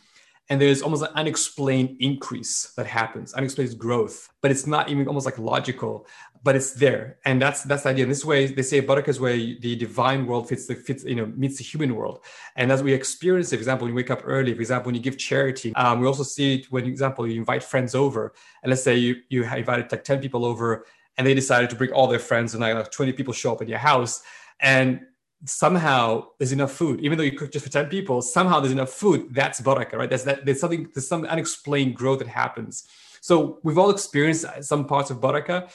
and 0.51 0.61
there's 0.61 0.83
almost 0.83 1.03
an 1.03 1.11
unexplained 1.15 1.97
increase 2.01 2.73
that 2.77 2.87
happens 2.87 3.33
unexplained 3.35 3.79
growth 3.79 4.29
but 4.43 4.51
it's 4.51 4.67
not 4.67 4.91
even 4.91 5.07
almost 5.07 5.25
like 5.25 5.39
logical 5.39 6.07
but 6.43 6.57
it's 6.57 6.73
there. 6.73 7.19
And 7.25 7.41
that's 7.41 7.63
that's 7.65 7.83
the 7.83 7.91
idea. 7.91 8.05
In 8.05 8.09
this 8.09 8.25
way 8.25 8.47
they 8.47 8.63
say 8.63 8.81
barakah 8.81 9.09
is 9.09 9.21
where 9.21 9.37
the 9.37 9.77
divine 9.77 10.27
world 10.27 10.49
fits 10.49 10.67
the 10.67 10.75
fits 10.75 11.05
you 11.05 11.15
know 11.15 11.27
meets 11.27 11.59
the 11.59 11.65
human 11.65 11.95
world. 11.95 12.25
And 12.57 12.73
as 12.73 12.83
we 12.83 12.93
experience 12.93 13.53
it, 13.53 13.57
for 13.57 13.61
example 13.61 13.85
when 13.85 13.93
you 13.93 13.97
wake 13.97 14.11
up 14.11 14.23
early 14.25 14.55
for 14.55 14.61
example 14.61 14.89
when 14.89 14.95
you 14.95 15.03
give 15.03 15.19
charity 15.19 15.75
um, 15.75 16.01
we 16.01 16.07
also 16.07 16.23
see 16.23 16.57
it 16.57 16.67
when 16.73 16.87
example 16.87 17.27
you 17.27 17.39
invite 17.39 17.63
friends 17.63 17.95
over. 17.95 18.33
And 18.63 18.71
let's 18.71 18.83
say 18.83 18.97
you 18.97 19.17
you 19.29 19.45
invited 19.45 19.91
like 19.93 20.05
10 20.05 20.21
people 20.21 20.45
over 20.45 20.87
and 21.19 21.27
they 21.27 21.35
decided 21.35 21.69
to 21.71 21.77
bring 21.77 21.93
all 21.93 22.07
their 22.07 22.19
friends 22.19 22.55
and 22.55 22.63
like 22.63 22.91
20 22.91 23.13
people 23.13 23.35
show 23.35 23.53
up 23.53 23.61
at 23.61 23.69
your 23.69 23.79
house. 23.79 24.23
And 24.61 25.01
somehow 25.45 26.27
there's 26.39 26.53
enough 26.53 26.73
food 26.73 27.01
even 27.01 27.17
though 27.17 27.25
you 27.25 27.33
cook 27.33 27.51
just 27.51 27.65
for 27.65 27.73
10 27.73 27.87
people 27.87 28.21
somehow 28.21 28.61
there's 28.61 28.73
enough 28.73 28.91
food 28.91 29.35
that's 29.35 29.61
barakah 29.61 29.95
right? 29.95 30.09
There's 30.09 30.25
that 30.25 30.45
there's 30.45 30.61
something 30.61 30.89
there's 30.95 31.09
some 31.09 31.25
unexplained 31.25 31.97
growth 31.97 32.19
that 32.19 32.29
happens. 32.29 32.85
So 33.23 33.59
we've 33.63 33.79
all 33.79 33.91
experienced 33.91 34.45
some 34.63 34.87
parts 34.87 35.11
of 35.11 35.21
barakah 35.21 35.71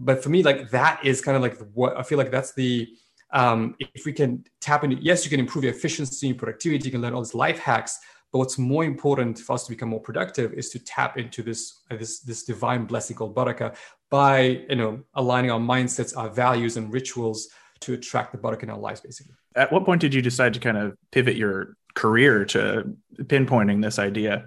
but 0.00 0.22
for 0.22 0.28
me 0.28 0.42
like 0.42 0.70
that 0.70 1.04
is 1.04 1.20
kind 1.20 1.36
of 1.36 1.42
like 1.42 1.58
what 1.74 1.96
i 1.96 2.02
feel 2.02 2.18
like 2.18 2.30
that's 2.30 2.52
the 2.54 2.88
um, 3.30 3.74
if 3.78 4.06
we 4.06 4.12
can 4.14 4.42
tap 4.60 4.84
into 4.84 4.96
yes 4.96 5.22
you 5.22 5.30
can 5.30 5.38
improve 5.40 5.62
your 5.62 5.74
efficiency 5.74 6.30
and 6.30 6.38
productivity 6.38 6.86
you 6.86 6.90
can 6.90 7.02
learn 7.02 7.12
all 7.12 7.22
these 7.22 7.34
life 7.34 7.58
hacks 7.58 7.98
but 8.32 8.38
what's 8.38 8.56
more 8.56 8.84
important 8.84 9.38
for 9.38 9.52
us 9.52 9.64
to 9.64 9.70
become 9.70 9.90
more 9.90 10.00
productive 10.00 10.54
is 10.54 10.70
to 10.70 10.78
tap 10.78 11.18
into 11.18 11.42
this 11.42 11.82
uh, 11.90 11.96
this 11.96 12.20
this 12.20 12.42
divine 12.44 12.86
blessing 12.86 13.14
called 13.16 13.34
barakah 13.34 13.76
by 14.10 14.64
you 14.70 14.76
know 14.76 15.02
aligning 15.14 15.50
our 15.50 15.60
mindsets 15.60 16.16
our 16.16 16.30
values 16.30 16.78
and 16.78 16.90
rituals 16.90 17.48
to 17.80 17.94
attract 17.94 18.32
the 18.32 18.38
barakah 18.38 18.64
in 18.64 18.70
our 18.70 18.78
lives, 18.78 19.00
basically. 19.00 19.34
At 19.54 19.72
what 19.72 19.84
point 19.84 20.00
did 20.00 20.14
you 20.14 20.22
decide 20.22 20.54
to 20.54 20.60
kind 20.60 20.76
of 20.76 20.96
pivot 21.10 21.36
your 21.36 21.76
career 21.94 22.44
to 22.46 22.96
pinpointing 23.18 23.82
this 23.82 23.98
idea? 23.98 24.46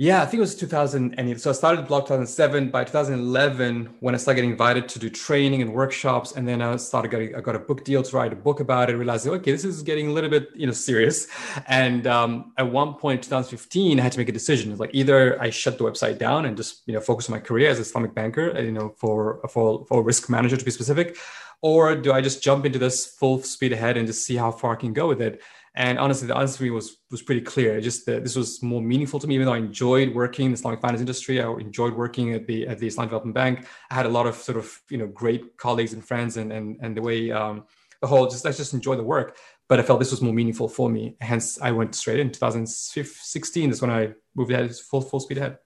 Yeah, 0.00 0.22
I 0.22 0.24
think 0.24 0.38
it 0.38 0.40
was 0.40 0.54
2008. 0.54 1.42
So 1.42 1.50
I 1.50 1.52
started 1.52 1.82
the 1.82 1.86
blog 1.86 2.04
2007. 2.04 2.70
By 2.70 2.84
2011, 2.84 3.96
when 4.00 4.14
I 4.14 4.16
started 4.16 4.36
getting 4.36 4.52
invited 4.52 4.88
to 4.88 4.98
do 4.98 5.10
training 5.10 5.60
and 5.60 5.74
workshops, 5.74 6.32
and 6.32 6.48
then 6.48 6.62
I 6.62 6.74
started 6.76 7.10
getting, 7.10 7.36
I 7.36 7.42
got 7.42 7.54
a 7.54 7.58
book 7.58 7.84
deal 7.84 8.02
to 8.02 8.16
write 8.16 8.32
a 8.32 8.36
book 8.36 8.60
about 8.60 8.88
it. 8.88 8.96
Realized, 8.96 9.26
okay, 9.28 9.52
this 9.52 9.62
is 9.62 9.82
getting 9.82 10.08
a 10.08 10.12
little 10.12 10.30
bit, 10.30 10.48
you 10.54 10.66
know, 10.66 10.72
serious. 10.72 11.28
And 11.68 12.06
um, 12.06 12.54
at 12.56 12.72
one 12.72 12.94
point, 12.94 13.18
in 13.18 13.24
2015, 13.24 14.00
I 14.00 14.02
had 14.02 14.12
to 14.12 14.18
make 14.18 14.30
a 14.30 14.32
decision. 14.32 14.74
Like 14.78 14.88
either 14.94 15.38
I 15.38 15.50
shut 15.50 15.76
the 15.76 15.84
website 15.84 16.16
down 16.16 16.46
and 16.46 16.56
just, 16.56 16.80
you 16.86 16.94
know, 16.94 17.00
focus 17.00 17.28
on 17.28 17.34
my 17.34 17.40
career 17.40 17.68
as 17.68 17.76
an 17.76 17.82
Islamic 17.82 18.14
banker, 18.14 18.58
you 18.58 18.72
know, 18.72 18.94
for 18.96 19.46
for 19.50 19.84
for 19.84 20.02
risk 20.02 20.30
manager 20.30 20.56
to 20.56 20.64
be 20.64 20.70
specific, 20.70 21.18
or 21.60 21.94
do 21.94 22.10
I 22.10 22.22
just 22.22 22.42
jump 22.42 22.64
into 22.64 22.78
this 22.78 23.04
full 23.04 23.42
speed 23.42 23.74
ahead 23.74 23.98
and 23.98 24.06
just 24.06 24.24
see 24.24 24.36
how 24.36 24.50
far 24.50 24.72
I 24.72 24.76
can 24.76 24.94
go 24.94 25.08
with 25.08 25.20
it? 25.20 25.42
And 25.80 25.98
honestly, 25.98 26.28
the 26.28 26.36
answer 26.36 26.58
to 26.58 26.62
me 26.64 26.68
was 26.68 26.98
was 27.10 27.22
pretty 27.22 27.40
clear. 27.40 27.80
Just 27.80 28.04
that 28.04 28.22
this 28.22 28.36
was 28.36 28.62
more 28.62 28.82
meaningful 28.82 29.18
to 29.18 29.26
me, 29.26 29.34
even 29.34 29.46
though 29.46 29.54
I 29.54 29.56
enjoyed 29.56 30.14
working 30.14 30.44
in 30.44 30.52
the 30.52 30.58
Islamic 30.58 30.82
finance 30.82 31.00
industry. 31.00 31.40
I 31.40 31.50
enjoyed 31.52 31.94
working 31.94 32.34
at 32.34 32.46
the 32.46 32.68
at 32.68 32.78
the 32.80 32.86
Islamic 32.86 33.08
Development 33.08 33.34
Bank. 33.34 33.66
I 33.90 33.94
had 33.94 34.04
a 34.04 34.10
lot 34.10 34.26
of 34.26 34.34
sort 34.34 34.58
of 34.58 34.78
you 34.90 34.98
know 34.98 35.06
great 35.06 35.56
colleagues 35.56 35.94
and 35.94 36.04
friends, 36.04 36.36
and 36.36 36.52
and 36.52 36.76
and 36.82 36.94
the 36.94 37.00
way 37.00 37.30
um, 37.30 37.64
the 38.02 38.08
whole 38.08 38.28
just 38.28 38.44
I 38.44 38.52
just 38.52 38.74
enjoy 38.74 38.96
the 38.96 39.02
work. 39.02 39.38
But 39.70 39.80
I 39.80 39.82
felt 39.82 40.00
this 40.00 40.10
was 40.10 40.20
more 40.20 40.34
meaningful 40.34 40.68
for 40.68 40.90
me. 40.90 41.16
Hence, 41.18 41.58
I 41.58 41.70
went 41.70 41.94
straight 41.94 42.20
in 42.20 42.30
2016. 42.30 43.70
Is 43.70 43.80
when 43.80 43.90
I 43.90 44.12
moved 44.34 44.52
ahead 44.52 44.76
full 44.76 45.00
full 45.00 45.20
speed 45.20 45.38
ahead. 45.38 45.56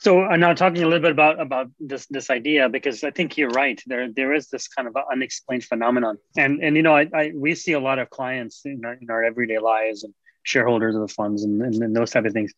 So 0.00 0.24
uh, 0.24 0.36
now 0.36 0.54
talking 0.54 0.82
a 0.82 0.86
little 0.86 1.02
bit 1.02 1.10
about 1.10 1.40
about 1.40 1.70
this 1.80 2.06
this 2.06 2.30
idea 2.30 2.68
because 2.68 3.02
I 3.02 3.10
think 3.10 3.36
you're 3.36 3.50
right. 3.50 3.82
There 3.86 4.10
there 4.12 4.32
is 4.32 4.48
this 4.48 4.68
kind 4.68 4.86
of 4.86 4.96
unexplained 5.10 5.64
phenomenon, 5.64 6.18
and 6.36 6.62
and 6.62 6.76
you 6.76 6.82
know 6.82 6.94
I, 6.94 7.08
I 7.12 7.32
we 7.34 7.54
see 7.56 7.72
a 7.72 7.80
lot 7.80 7.98
of 7.98 8.08
clients 8.08 8.62
in 8.64 8.84
our, 8.84 8.94
in 8.94 9.10
our 9.10 9.24
everyday 9.24 9.58
lives 9.58 10.04
and 10.04 10.14
shareholders 10.44 10.94
of 10.94 11.02
the 11.02 11.08
funds 11.08 11.42
and, 11.42 11.60
and, 11.60 11.74
and, 11.82 11.94
those 11.94 12.10
type 12.10 12.24
of 12.24 12.32
things, 12.32 12.54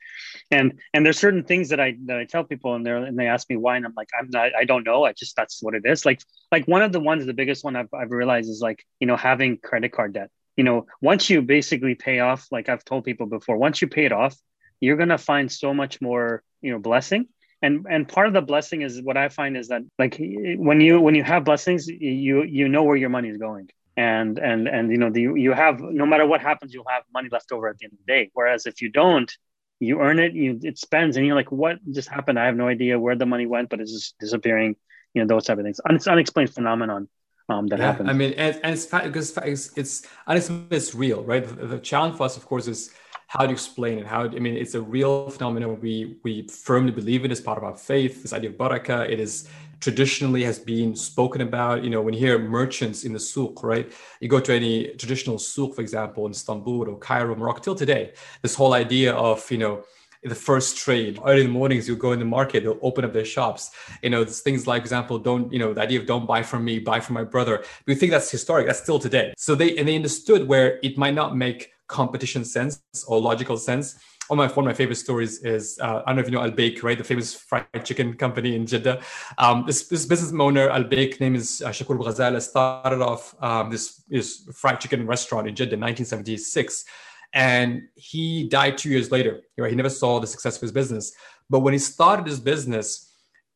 and 0.51 0.79
and 0.93 1.05
there's 1.05 1.19
certain 1.19 1.43
things 1.43 1.71
that 1.71 1.81
I 1.81 1.97
that 2.05 2.19
I 2.19 2.25
tell 2.25 2.45
people 2.45 2.75
and 2.75 2.85
they 2.85 2.93
and 2.93 3.19
they 3.19 3.27
ask 3.27 3.49
me 3.49 3.57
why 3.57 3.77
and 3.77 3.87
I'm 3.87 3.95
like 3.97 4.11
I'm 4.19 4.29
not 4.29 4.55
I 4.55 4.65
don't 4.65 4.85
know 4.85 5.05
I 5.05 5.13
just 5.15 5.35
that's 5.35 5.63
what 5.63 5.75
it 5.75 5.83
is. 5.87 6.05
Like 6.05 6.21
like 6.53 6.69
one 6.69 6.83
of 6.83 6.93
the 6.93 7.01
ones 7.01 7.25
the 7.25 7.33
biggest 7.33 7.65
one 7.65 7.75
I've 7.75 7.93
I've 7.95 8.11
realized 8.11 8.51
is 8.51 8.61
like 8.61 8.85
you 9.01 9.07
know 9.07 9.17
having 9.17 9.57
credit 9.57 9.93
card 9.93 10.13
debt. 10.13 10.31
You 10.59 10.65
know 10.65 10.87
once 11.01 11.31
you 11.31 11.41
basically 11.41 11.95
pay 11.95 12.21
off 12.21 12.47
like 12.53 12.69
I've 12.69 12.85
told 12.85 13.05
people 13.05 13.27
before 13.27 13.57
once 13.57 13.81
you 13.81 13.89
pay 13.89 14.05
it 14.05 14.13
off 14.13 14.37
you're 14.81 14.97
going 14.97 15.11
to 15.11 15.19
find 15.19 15.53
so 15.53 15.73
much 15.73 16.01
more 16.01 16.43
you 16.61 16.73
know 16.73 16.79
blessing. 16.79 17.27
And 17.63 17.87
and 17.89 18.09
part 18.09 18.27
of 18.27 18.33
the 18.33 18.41
blessing 18.41 18.81
is 18.81 19.03
what 19.03 19.19
i 19.19 19.29
find 19.29 19.55
is 19.57 19.69
that 19.69 19.83
like 19.99 20.17
when 20.19 20.81
you 20.81 21.01
when 21.01 21.15
you 21.15 21.23
have 21.23 21.45
blessings 21.45 21.87
you 21.87 22.43
you 22.43 22.69
know 22.69 22.85
where 22.85 22.97
your 22.97 23.11
money 23.11 23.29
is 23.29 23.37
going. 23.37 23.71
And 23.97 24.39
and 24.39 24.67
and 24.67 24.91
you 24.91 24.97
know 24.97 25.11
the, 25.11 25.21
you 25.21 25.53
have 25.53 25.81
no 25.81 26.07
matter 26.07 26.27
what 26.27 26.41
happens 26.41 26.73
you'll 26.73 26.89
have 26.89 27.03
money 27.13 27.29
left 27.31 27.53
over 27.53 27.69
at 27.69 27.79
the 27.79 27.85
end 27.85 27.93
of 27.93 27.99
the 27.99 28.13
day. 28.13 28.31
Whereas 28.33 28.67
if 28.67 28.81
you 28.81 28.91
don't 28.91 29.31
you 29.79 30.01
earn 30.01 30.19
it 30.19 30.33
you 30.33 30.59
it 30.63 30.79
spends 30.79 31.17
and 31.17 31.27
you're 31.27 31.37
like 31.37 31.53
what 31.53 31.79
just 31.93 32.09
happened? 32.09 32.39
I 32.39 32.47
have 32.47 32.57
no 32.57 32.69
idea 32.69 32.99
where 32.99 33.17
the 33.17 33.27
money 33.27 33.47
went 33.47 33.69
but 33.69 33.81
it's 33.81 33.93
just 33.93 34.19
disappearing 34.19 34.77
you 35.13 35.21
know 35.23 35.29
those 35.29 35.45
type 35.45 35.59
of 35.59 35.65
things. 35.65 35.81
It's 35.91 36.07
unexplained 36.07 36.55
phenomenon 36.55 37.09
um, 37.51 37.67
that 37.67 37.79
yeah, 37.79 37.87
happens. 37.87 38.09
I 38.09 38.15
mean 38.15 38.33
and, 38.35 38.59
and 38.63 38.73
it's 38.73 38.87
because 38.87 39.37
it's, 39.37 39.77
it's 39.77 40.07
unexplained 40.27 40.69
it's 40.71 40.95
real 40.95 41.23
right? 41.25 41.47
The, 41.47 41.67
the 41.67 41.79
challenge 41.79 42.17
for 42.17 42.23
us 42.23 42.39
of 42.39 42.47
course 42.47 42.69
is 42.69 42.91
how 43.31 43.47
to 43.47 43.53
explain 43.53 43.97
it? 44.01 44.07
How 44.07 44.23
i 44.25 44.41
mean 44.45 44.57
it's 44.57 44.75
a 44.75 44.83
real 44.83 45.31
phenomenon. 45.31 45.79
We 45.81 46.17
we 46.25 46.49
firmly 46.49 46.91
believe 46.91 47.25
in 47.25 47.31
as 47.31 47.41
part 47.41 47.59
of 47.59 47.65
our 47.65 47.77
faith 47.77 48.23
this 48.23 48.33
idea 48.33 48.51
of 48.51 48.59
baraka 48.59 48.99
it 49.09 49.21
is 49.21 49.49
traditionally 49.79 50.43
has 50.43 50.59
been 50.59 50.97
spoken 50.97 51.41
about. 51.41 51.85
You 51.85 51.91
know, 51.91 52.03
when 52.03 52.13
you 52.13 52.21
hear 52.27 52.39
merchants 52.39 53.05
in 53.05 53.13
the 53.13 53.21
souk, 53.21 53.63
right? 53.63 53.87
You 54.21 54.29
go 54.29 54.41
to 54.41 54.53
any 54.53 54.89
traditional 55.03 55.39
souk, 55.39 55.77
for 55.77 55.81
example, 55.81 56.27
in 56.27 56.33
Istanbul 56.33 56.89
or 56.91 56.99
Cairo, 56.99 57.35
Morocco, 57.37 57.61
till 57.61 57.75
today, 57.77 58.13
this 58.43 58.55
whole 58.55 58.75
idea 58.75 59.15
of, 59.15 59.49
you 59.51 59.59
know, 59.59 59.85
the 60.23 60.35
first 60.35 60.77
trade. 60.77 61.19
Early 61.25 61.41
in 61.41 61.47
the 61.47 61.53
mornings 61.53 61.89
you 61.89 61.97
go 61.97 62.13
in 62.13 62.19
the 62.19 62.33
market 62.39 62.63
they'll 62.63 62.79
open 62.83 63.05
up 63.07 63.13
their 63.13 63.25
shops. 63.37 63.71
You 64.03 64.11
know 64.11 64.25
things 64.25 64.67
like 64.67 64.83
example 64.83 65.19
don't 65.19 65.51
you 65.53 65.61
know 65.63 65.73
the 65.73 65.83
idea 65.83 65.99
of 66.01 66.07
don't 66.07 66.27
buy 66.27 66.43
from 66.43 66.63
me 66.69 66.75
buy 66.79 66.99
from 67.01 67.15
my 67.15 67.25
brother. 67.25 67.65
We 67.87 67.95
think 67.95 68.11
that's 68.13 68.31
historic? 68.31 68.67
That's 68.67 68.83
still 68.83 68.99
today. 68.99 69.33
So 69.39 69.55
they 69.55 69.79
and 69.79 69.87
they 69.89 69.97
understood 69.97 70.47
where 70.47 70.79
it 70.83 70.99
might 70.99 71.15
not 71.15 71.37
make 71.37 71.73
competition 71.99 72.45
sense 72.45 72.81
or 73.09 73.21
logical 73.21 73.57
sense 73.57 73.99
one 74.31 74.39
of 74.39 74.57
my 74.57 74.63
my 74.63 74.73
favorite 74.73 74.97
stories 74.97 75.43
is 75.43 75.77
uh, 75.83 76.03
I 76.07 76.11
don't 76.11 76.17
know 76.17 76.23
if 76.23 76.29
you 76.29 76.35
know 76.37 76.43
Al 76.43 76.53
Baik, 76.53 76.85
right? 76.85 76.97
The 76.97 77.03
famous 77.03 77.35
fried 77.35 77.85
chicken 77.85 78.15
company 78.15 78.55
in 78.55 78.65
Jeddah. 78.65 79.01
Um, 79.39 79.65
this, 79.67 79.89
this 79.89 80.07
business 80.07 80.33
owner 80.33 80.71
Al 80.71 80.85
Baik, 80.85 81.21
name 81.21 81.35
is 81.35 81.61
uh, 81.67 81.71
Shakur 81.71 81.99
Ghazala, 81.99 82.41
started 82.41 83.03
off 83.03 83.35
um, 83.43 83.71
this, 83.71 84.05
this 84.09 84.49
fried 84.55 84.81
chicken 84.81 85.05
restaurant 85.05 85.49
in 85.49 85.57
Jeddah 85.57 85.75
in 85.75 85.81
1976, 85.81 86.85
and 87.33 87.83
he 87.97 88.49
died 88.49 88.79
two 88.79 88.89
years 88.89 89.11
later. 89.11 89.41
Right? 89.59 89.71
He 89.71 89.77
never 89.77 89.91
saw 89.91 90.21
the 90.21 90.29
success 90.29 90.55
of 90.55 90.63
his 90.63 90.73
business, 90.73 91.13
but 91.49 91.61
when 91.61 91.73
he 91.73 91.79
started 91.79 92.27
his 92.27 92.41
business. 92.41 93.07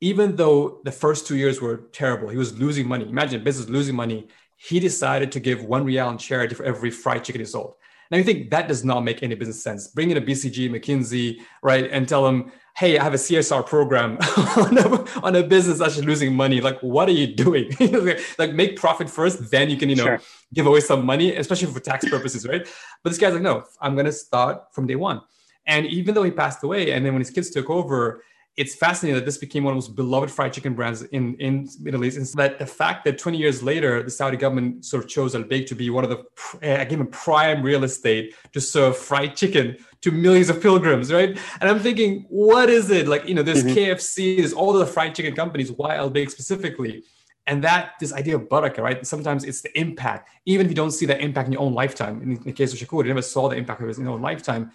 Even 0.01 0.37
though 0.37 0.81
the 0.85 0.93
first 0.93 1.27
two 1.27 1.37
years 1.37 1.63
were 1.63 1.85
terrible, 1.93 2.29
he 2.29 2.37
was 2.37 2.59
losing 2.59 2.87
money. 2.87 3.09
Imagine 3.09 3.43
business 3.43 3.71
losing 3.71 3.95
money. 3.95 4.29
He 4.57 4.79
decided 4.79 5.33
to 5.33 5.41
give 5.41 5.65
one 5.65 5.87
riyal 5.87 6.11
in 6.11 6.19
charity 6.19 6.55
for 6.55 6.65
every 6.65 6.91
fried 6.91 7.25
chicken 7.25 7.41
he 7.41 7.47
sold. 7.47 7.75
Now 8.11 8.19
you 8.19 8.25
think 8.25 8.51
that 8.51 8.69
does 8.69 8.85
not 8.85 9.01
make 9.01 9.23
any 9.23 9.35
business 9.35 9.63
sense. 9.63 9.89
Bring 9.89 10.11
in 10.11 10.17
a 10.17 10.21
BCG, 10.21 10.71
McKinsey, 10.71 11.41
right, 11.63 11.89
and 11.91 12.09
tell 12.09 12.25
them, 12.25 12.53
hey, 12.77 12.99
I 12.99 13.05
have 13.05 13.15
a 13.15 13.19
CSR 13.19 13.67
program 13.67 14.19
on, 14.57 14.79
a, 14.79 15.21
on 15.21 15.37
a 15.37 15.43
business 15.43 15.79
that's 15.79 15.99
losing 15.99 16.35
money. 16.35 16.61
Like, 16.61 16.81
what 16.81 17.09
are 17.09 17.13
you 17.13 17.29
doing? 17.29 17.71
like, 18.39 18.53
make 18.53 18.77
profit 18.77 19.09
first, 19.09 19.51
then 19.51 19.71
you 19.71 19.77
can, 19.77 19.89
you 19.89 19.97
know, 19.97 20.05
sure. 20.05 20.21
give 20.53 20.67
away 20.67 20.81
some 20.81 21.07
money, 21.07 21.35
especially 21.37 21.73
for 21.73 21.81
tax 21.81 22.09
purposes, 22.09 22.47
right? 22.47 22.67
But 23.03 23.11
this 23.11 23.19
guy's 23.19 23.33
like, 23.33 23.43
no, 23.43 23.65
I'm 23.81 23.95
gonna 23.95 24.13
start 24.13 24.73
from 24.73 24.87
day 24.87 24.97
one. 24.97 25.21
And 25.67 25.87
even 25.87 26.15
though 26.15 26.25
he 26.25 26.31
passed 26.31 26.63
away, 26.63 26.93
and 26.93 27.07
then 27.07 27.13
when 27.15 27.21
his 27.21 27.31
kids 27.31 27.51
took 27.51 27.71
over, 27.71 28.23
it's 28.57 28.77
fascinating 28.77 29.17
that 29.17 29.25
this 29.25 29.37
became 29.37 29.65
one 29.65 29.73
of 29.73 29.83
the 29.83 29.89
most 29.89 29.97
beloved 29.97 30.31
fried 30.31 30.53
chicken 30.53 30.75
brands 30.75 31.03
in, 31.03 31.35
in 31.37 31.69
Middle 31.81 32.05
East. 32.05 32.17
And 32.17 32.27
so 32.27 32.37
that 32.37 32.59
the 32.61 32.67
fact 32.67 33.05
that 33.05 33.19
20 33.19 33.37
years 33.37 33.65
later, 33.65 34.03
the 34.03 34.11
Saudi 34.11 34.37
government 34.37 34.85
sort 34.85 35.03
of 35.03 35.11
chose 35.11 35.35
Al 35.35 35.43
Baik 35.43 35.67
to 35.67 35.75
be 35.75 35.91
one 35.91 36.05
of 36.05 36.11
the, 36.11 36.25
again, 36.63 37.03
uh, 37.03 37.05
prime 37.07 37.63
real 37.63 37.83
estate 37.83 38.35
to 38.53 38.61
serve 38.61 38.97
fried 38.97 39.35
chicken 39.35 39.77
to 40.03 40.13
millions 40.13 40.51
of 40.51 40.63
pilgrims, 40.63 41.13
right? 41.13 41.37
And 41.61 41.69
I'm 41.69 41.81
thinking, 41.81 42.27
what 42.29 42.71
is 42.71 42.91
it? 42.91 43.09
Like, 43.09 43.27
you 43.27 43.35
know, 43.35 43.43
there's 43.43 43.65
mm-hmm. 43.65 43.77
KFC, 43.77 44.37
there's 44.37 44.53
all 44.53 44.73
the 44.73 44.87
fried 44.87 45.17
chicken 45.17 45.35
companies, 45.35 45.73
why 45.73 45.97
Al 45.97 46.11
Baik 46.11 46.31
specifically? 46.31 47.03
And 47.49 47.63
that, 47.65 47.95
this 47.99 48.13
idea 48.13 48.37
of 48.37 48.43
barakah, 48.43 48.79
right? 48.79 49.07
Sometimes 49.07 49.43
it's 49.45 49.63
the 49.63 49.79
impact. 49.79 50.31
Even 50.47 50.67
if 50.67 50.71
you 50.71 50.77
don't 50.77 50.93
see 50.93 51.07
that 51.07 51.21
impact 51.21 51.49
in 51.49 51.53
your 51.53 51.63
own 51.63 51.75
lifetime. 51.75 52.23
In 52.23 52.43
the 52.43 52.53
case 52.53 52.73
of 52.73 52.79
Shakur, 52.79 53.03
he 53.03 53.09
never 53.09 53.21
saw 53.21 53.49
the 53.49 53.57
impact 53.57 53.83
of 53.83 53.89
his 53.89 53.99
own 53.99 54.23
lifetime 54.23 54.71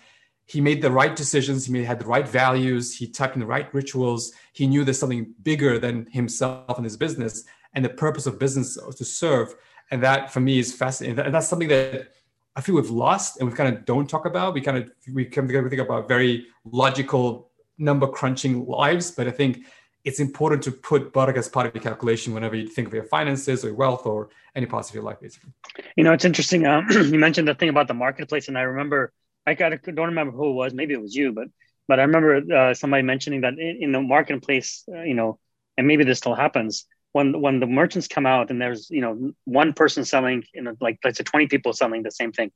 he 0.49 0.61
made 0.61 0.81
the 0.81 0.89
right 0.89 1.15
decisions. 1.15 1.67
He 1.67 1.83
had 1.83 1.99
the 1.99 2.07
right 2.07 2.27
values. 2.27 2.97
He 2.97 3.07
typed 3.07 3.35
in 3.35 3.39
the 3.39 3.45
right 3.45 3.71
rituals. 3.71 4.33
He 4.51 4.65
knew 4.65 4.83
there's 4.83 4.97
something 4.97 5.35
bigger 5.43 5.77
than 5.77 6.07
himself 6.07 6.75
and 6.75 6.83
his 6.83 6.97
business 6.97 7.43
and 7.75 7.85
the 7.85 7.89
purpose 7.89 8.25
of 8.25 8.39
business 8.39 8.75
to 8.75 9.05
serve. 9.05 9.53
And 9.91 10.01
that 10.01 10.33
for 10.33 10.39
me 10.39 10.57
is 10.57 10.73
fascinating. 10.73 11.19
And 11.19 11.33
that's 11.33 11.47
something 11.47 11.69
that 11.69 12.13
i 12.55 12.61
feel 12.61 12.75
we've 12.75 12.89
lost 12.89 13.39
and 13.39 13.47
we 13.47 13.55
kind 13.55 13.73
of 13.73 13.85
don't 13.85 14.09
talk 14.09 14.25
about. 14.25 14.55
We 14.55 14.61
kind 14.61 14.77
of 14.77 14.91
we 15.13 15.23
come 15.25 15.45
together 15.45 15.63
we 15.65 15.69
think 15.69 15.83
about 15.83 16.07
very 16.07 16.47
logical 16.65 17.51
number 17.77 18.07
crunching 18.07 18.65
lives. 18.65 19.11
But 19.11 19.27
i 19.27 19.31
think 19.31 19.65
it's 20.03 20.19
important 20.19 20.63
to 20.63 20.71
put 20.71 21.13
barak 21.13 21.37
as 21.37 21.47
part 21.47 21.67
of 21.67 21.75
your 21.75 21.83
calculation 21.83 22.33
whenever 22.33 22.55
you 22.55 22.67
think 22.67 22.87
of 22.87 22.93
your 22.93 23.03
finances 23.03 23.63
or 23.63 23.75
wealth 23.75 24.07
or 24.07 24.29
any 24.55 24.65
parts 24.65 24.89
of 24.89 24.95
your 24.95 25.03
life 25.03 25.19
basically. 25.21 25.51
You 25.95 26.03
know 26.05 26.13
it's 26.13 26.25
interesting 26.25 26.65
um, 26.65 26.87
you 27.13 27.19
mentioned 27.19 27.47
the 27.47 27.53
thing 27.53 27.69
about 27.69 27.87
the 27.87 27.93
marketplace. 28.05 28.47
And 28.47 28.57
i 28.57 28.61
remember 28.61 29.13
I 29.49 29.69
don't 29.69 29.97
remember 29.97 30.31
who 30.35 30.49
it 30.49 30.53
was. 30.53 30.73
Maybe 30.73 30.93
it 30.93 31.01
was 31.01 31.15
you, 31.15 31.31
but 31.31 31.47
but 31.87 31.99
I 31.99 32.03
remember 32.03 32.55
uh, 32.55 32.73
somebody 32.73 33.03
mentioning 33.03 33.41
that 33.41 33.53
in, 33.57 33.77
in 33.81 33.91
the 33.91 34.01
marketplace, 34.01 34.83
uh, 34.93 35.01
you 35.01 35.15
know, 35.15 35.39
and 35.77 35.87
maybe 35.87 36.03
this 36.03 36.19
still 36.19 36.35
happens 36.35 36.85
when 37.11 37.41
when 37.41 37.59
the 37.59 37.65
merchants 37.65 38.07
come 38.07 38.25
out 38.25 38.51
and 38.51 38.61
there's 38.61 38.89
you 38.89 39.01
know 39.01 39.31
one 39.45 39.73
person 39.73 40.05
selling, 40.05 40.43
you 40.53 40.61
know, 40.61 40.75
like 40.79 40.99
let's 41.03 41.17
say 41.17 41.23
twenty 41.23 41.47
people 41.47 41.73
selling 41.73 42.03
the 42.03 42.11
same 42.11 42.31
thing. 42.31 42.51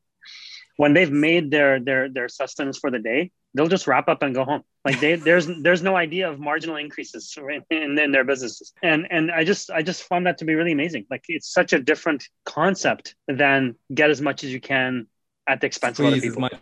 When 0.78 0.94
they've 0.94 1.12
made 1.12 1.52
their 1.52 1.80
their 1.80 2.10
their 2.10 2.30
sustenance 2.30 2.78
for 2.78 2.92
the 2.92 3.00
day, 3.00 3.32
they'll 3.54 3.68
just 3.68 3.88
wrap 3.88 4.08
up 4.08 4.22
and 4.24 4.34
go 4.34 4.44
home. 4.44 4.64
Like 4.86 5.00
they 5.00 5.16
there's 5.16 5.48
there's 5.62 5.82
no 5.82 5.96
idea 5.96 6.30
of 6.30 6.40
marginal 6.40 6.76
increases 6.76 7.36
in, 7.70 7.98
in 7.98 8.12
their 8.12 8.24
businesses. 8.24 8.74
And 8.82 9.08
and 9.10 9.32
I 9.32 9.44
just 9.44 9.72
I 9.72 9.82
just 9.82 10.04
found 10.04 10.28
that 10.28 10.40
to 10.40 10.46
be 10.46 10.56
really 10.56 10.72
amazing. 10.74 11.06
Like 11.10 11.26
it's 11.28 11.52
such 11.52 11.74
a 11.74 11.80
different 11.80 12.28
concept 12.46 13.16
than 13.28 13.76
get 13.94 14.10
as 14.10 14.22
much 14.22 14.44
as 14.44 14.52
you 14.52 14.60
can 14.60 15.08
at 15.48 15.62
the 15.62 15.68
expense 15.68 16.00
of 16.00 16.06
other 16.06 16.22
people. 16.22 16.42
Much, 16.42 16.54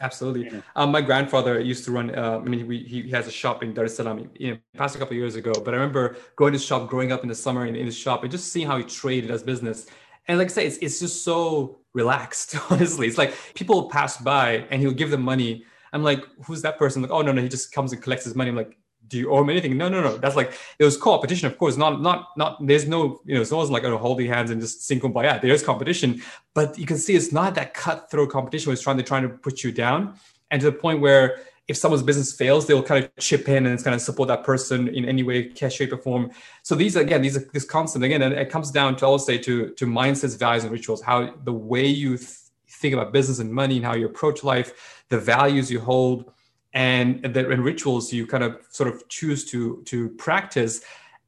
absolutely. 0.00 0.46
Yeah. 0.46 0.60
Um, 0.76 0.90
my 0.90 1.00
grandfather 1.00 1.60
used 1.60 1.84
to 1.84 1.92
run. 1.92 2.14
Uh, 2.14 2.40
I 2.44 2.48
mean, 2.48 2.66
we, 2.66 2.78
he 2.78 3.10
has 3.10 3.26
a 3.26 3.30
shop 3.30 3.62
in 3.62 3.74
Dar 3.74 3.84
es 3.84 3.96
Salaam. 3.96 4.30
You 4.38 4.52
know, 4.52 4.58
passed 4.76 4.96
a 4.96 4.98
couple 4.98 5.12
of 5.12 5.18
years 5.18 5.36
ago, 5.36 5.52
but 5.64 5.74
I 5.74 5.76
remember 5.76 6.16
going 6.36 6.52
to 6.52 6.58
his 6.58 6.64
shop, 6.64 6.88
growing 6.88 7.12
up 7.12 7.22
in 7.22 7.28
the 7.28 7.34
summer 7.34 7.66
in, 7.66 7.76
in 7.76 7.86
his 7.86 7.96
shop, 7.96 8.22
and 8.22 8.30
just 8.30 8.52
seeing 8.52 8.66
how 8.66 8.78
he 8.78 8.84
traded 8.84 9.30
as 9.30 9.42
business. 9.42 9.86
And 10.28 10.38
like 10.38 10.48
I 10.48 10.50
say, 10.50 10.66
it's 10.66 10.78
it's 10.78 11.00
just 11.00 11.24
so 11.24 11.80
relaxed. 11.92 12.56
Honestly, 12.70 13.06
it's 13.06 13.18
like 13.18 13.34
people 13.54 13.88
pass 13.90 14.16
by 14.16 14.66
and 14.70 14.80
he'll 14.80 14.92
give 14.92 15.10
them 15.10 15.22
money. 15.22 15.64
I'm 15.92 16.02
like, 16.02 16.24
who's 16.44 16.62
that 16.62 16.78
person? 16.78 17.02
Like, 17.02 17.10
oh 17.10 17.22
no, 17.22 17.32
no, 17.32 17.42
he 17.42 17.48
just 17.48 17.72
comes 17.72 17.92
and 17.92 18.00
collects 18.00 18.24
his 18.24 18.34
money. 18.34 18.50
I'm 18.50 18.56
like, 18.56 18.78
do 19.10 19.18
you 19.18 19.30
owe 19.30 19.42
him 19.42 19.50
anything? 19.50 19.76
No, 19.76 19.88
no, 19.88 20.00
no. 20.00 20.16
That's 20.16 20.36
like 20.36 20.52
it 20.78 20.84
was 20.84 20.96
competition, 20.96 21.46
of 21.48 21.58
course. 21.58 21.76
Not, 21.76 22.00
not, 22.00 22.28
not. 22.36 22.64
There's 22.64 22.86
no, 22.86 23.20
you 23.26 23.34
know, 23.34 23.42
it's 23.42 23.50
not 23.50 23.68
like 23.68 23.84
oh, 23.84 23.98
holding 23.98 24.28
hands 24.28 24.50
and 24.50 24.60
just 24.60 24.86
sing 24.86 25.00
kumbaya. 25.00 25.42
There's 25.42 25.62
competition, 25.62 26.22
but 26.54 26.78
you 26.78 26.86
can 26.86 26.96
see 26.96 27.14
it's 27.14 27.32
not 27.32 27.56
that 27.56 27.74
cutthroat 27.74 28.30
competition 28.30 28.68
where 28.68 28.74
it's 28.74 28.82
trying 28.82 28.96
to 28.96 29.02
trying 29.02 29.22
to 29.22 29.28
put 29.28 29.64
you 29.64 29.72
down, 29.72 30.14
and 30.50 30.60
to 30.60 30.70
the 30.70 30.76
point 30.76 31.00
where 31.00 31.40
if 31.66 31.76
someone's 31.76 32.02
business 32.02 32.32
fails, 32.32 32.66
they'll 32.66 32.82
kind 32.82 33.04
of 33.04 33.16
chip 33.16 33.48
in 33.48 33.64
and 33.66 33.74
it's 33.74 33.82
kind 33.82 33.94
of 33.94 34.00
support 34.00 34.28
that 34.28 34.42
person 34.42 34.88
in 34.88 35.04
any 35.04 35.22
way, 35.22 35.44
cash, 35.44 35.74
shape, 35.74 35.92
or 35.92 35.98
form. 35.98 36.30
So 36.62 36.74
these 36.74 36.96
again, 36.96 37.20
these 37.20 37.36
are 37.36 37.44
this 37.52 37.64
constant 37.64 38.04
again, 38.04 38.22
and 38.22 38.32
it 38.32 38.48
comes 38.48 38.70
down 38.70 38.96
to 38.96 39.06
I 39.06 39.08
will 39.08 39.18
say 39.18 39.38
to 39.38 39.70
to 39.70 39.86
mindsets, 39.86 40.38
values, 40.38 40.64
and 40.64 40.72
rituals. 40.72 41.02
How 41.02 41.34
the 41.44 41.52
way 41.52 41.86
you 41.86 42.16
th- 42.16 42.28
think 42.68 42.94
about 42.94 43.12
business 43.12 43.40
and 43.40 43.52
money 43.52 43.76
and 43.76 43.84
how 43.84 43.94
you 43.94 44.06
approach 44.06 44.44
life, 44.44 45.04
the 45.08 45.18
values 45.18 45.70
you 45.70 45.80
hold 45.80 46.32
and 46.72 47.22
the 47.22 47.50
and 47.50 47.64
rituals 47.64 48.12
you 48.12 48.26
kind 48.26 48.44
of 48.44 48.60
sort 48.70 48.88
of 48.88 49.08
choose 49.08 49.44
to 49.46 49.82
to 49.86 50.10
practice. 50.10 50.82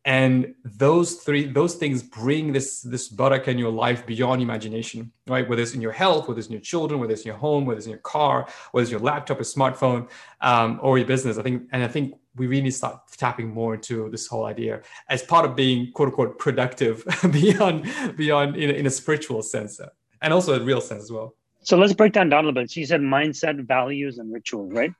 And 0.05 0.57
those 0.65 1.15
three 1.15 1.47
those 1.47 1.77
things 1.77 2.03
bring 2.03 2.53
this 2.53 2.81
this 2.83 3.13
barakah 3.13 3.49
in 3.49 3.59
your 3.59 3.71
life 3.71 4.05
beyond 4.05 4.43
imagination 4.43 5.13
right? 5.29 5.49
Whether 5.49 5.63
it's 5.63 5.75
in 5.75 5.81
your 5.81 5.93
health 5.93 6.27
whether 6.27 6.39
it's 6.41 6.49
in 6.49 6.55
your 6.55 6.61
children 6.61 6.99
whether 6.99 7.13
it's 7.13 7.23
in 7.23 7.29
your 7.29 7.37
home 7.37 7.67
whether 7.67 7.79
it's 7.79 7.87
in 7.87 7.93
your 7.93 8.01
car 8.01 8.49
whether 8.73 8.83
it's 8.83 8.91
your 8.91 8.99
laptop 8.99 9.39
or 9.39 9.45
smartphone 9.45 10.09
um, 10.41 10.81
or 10.83 10.99
your 10.99 11.07
business. 11.07 11.39
I 11.39 11.43
think 11.43 11.69
and 11.71 11.85
i 11.85 11.89
think 11.89 12.15
we 12.35 12.49
really 12.49 12.71
start 12.71 13.01
tapping 13.17 13.49
more 13.51 13.75
into 13.75 14.09
this 14.11 14.27
whole 14.27 14.47
idea 14.47 14.81
as 15.09 15.23
part 15.23 15.45
of 15.45 15.55
being 15.55 15.93
quote 15.93 16.09
unquote 16.09 16.37
productive 16.37 17.05
beyond 17.31 17.89
beyond 18.17 18.57
in 18.57 18.71
a, 18.71 18.73
in 18.73 18.87
a 18.87 18.91
spiritual 18.91 19.41
sense 19.41 19.81
and 20.21 20.33
also 20.33 20.61
a 20.61 20.65
real 20.65 20.81
sense 20.81 21.05
as 21.05 21.13
well. 21.13 21.37
So 21.63 21.77
let's 21.77 21.93
break 21.93 22.13
down 22.13 22.29
down 22.29 22.45
a 22.45 22.49
little 22.49 22.61
bit. 22.61 22.73
So 22.73 22.81
you 22.81 22.87
said 22.87 23.01
mindset 23.01 23.65
values 23.69 24.19
and 24.19 24.33
rituals 24.33 24.73
right 24.73 24.93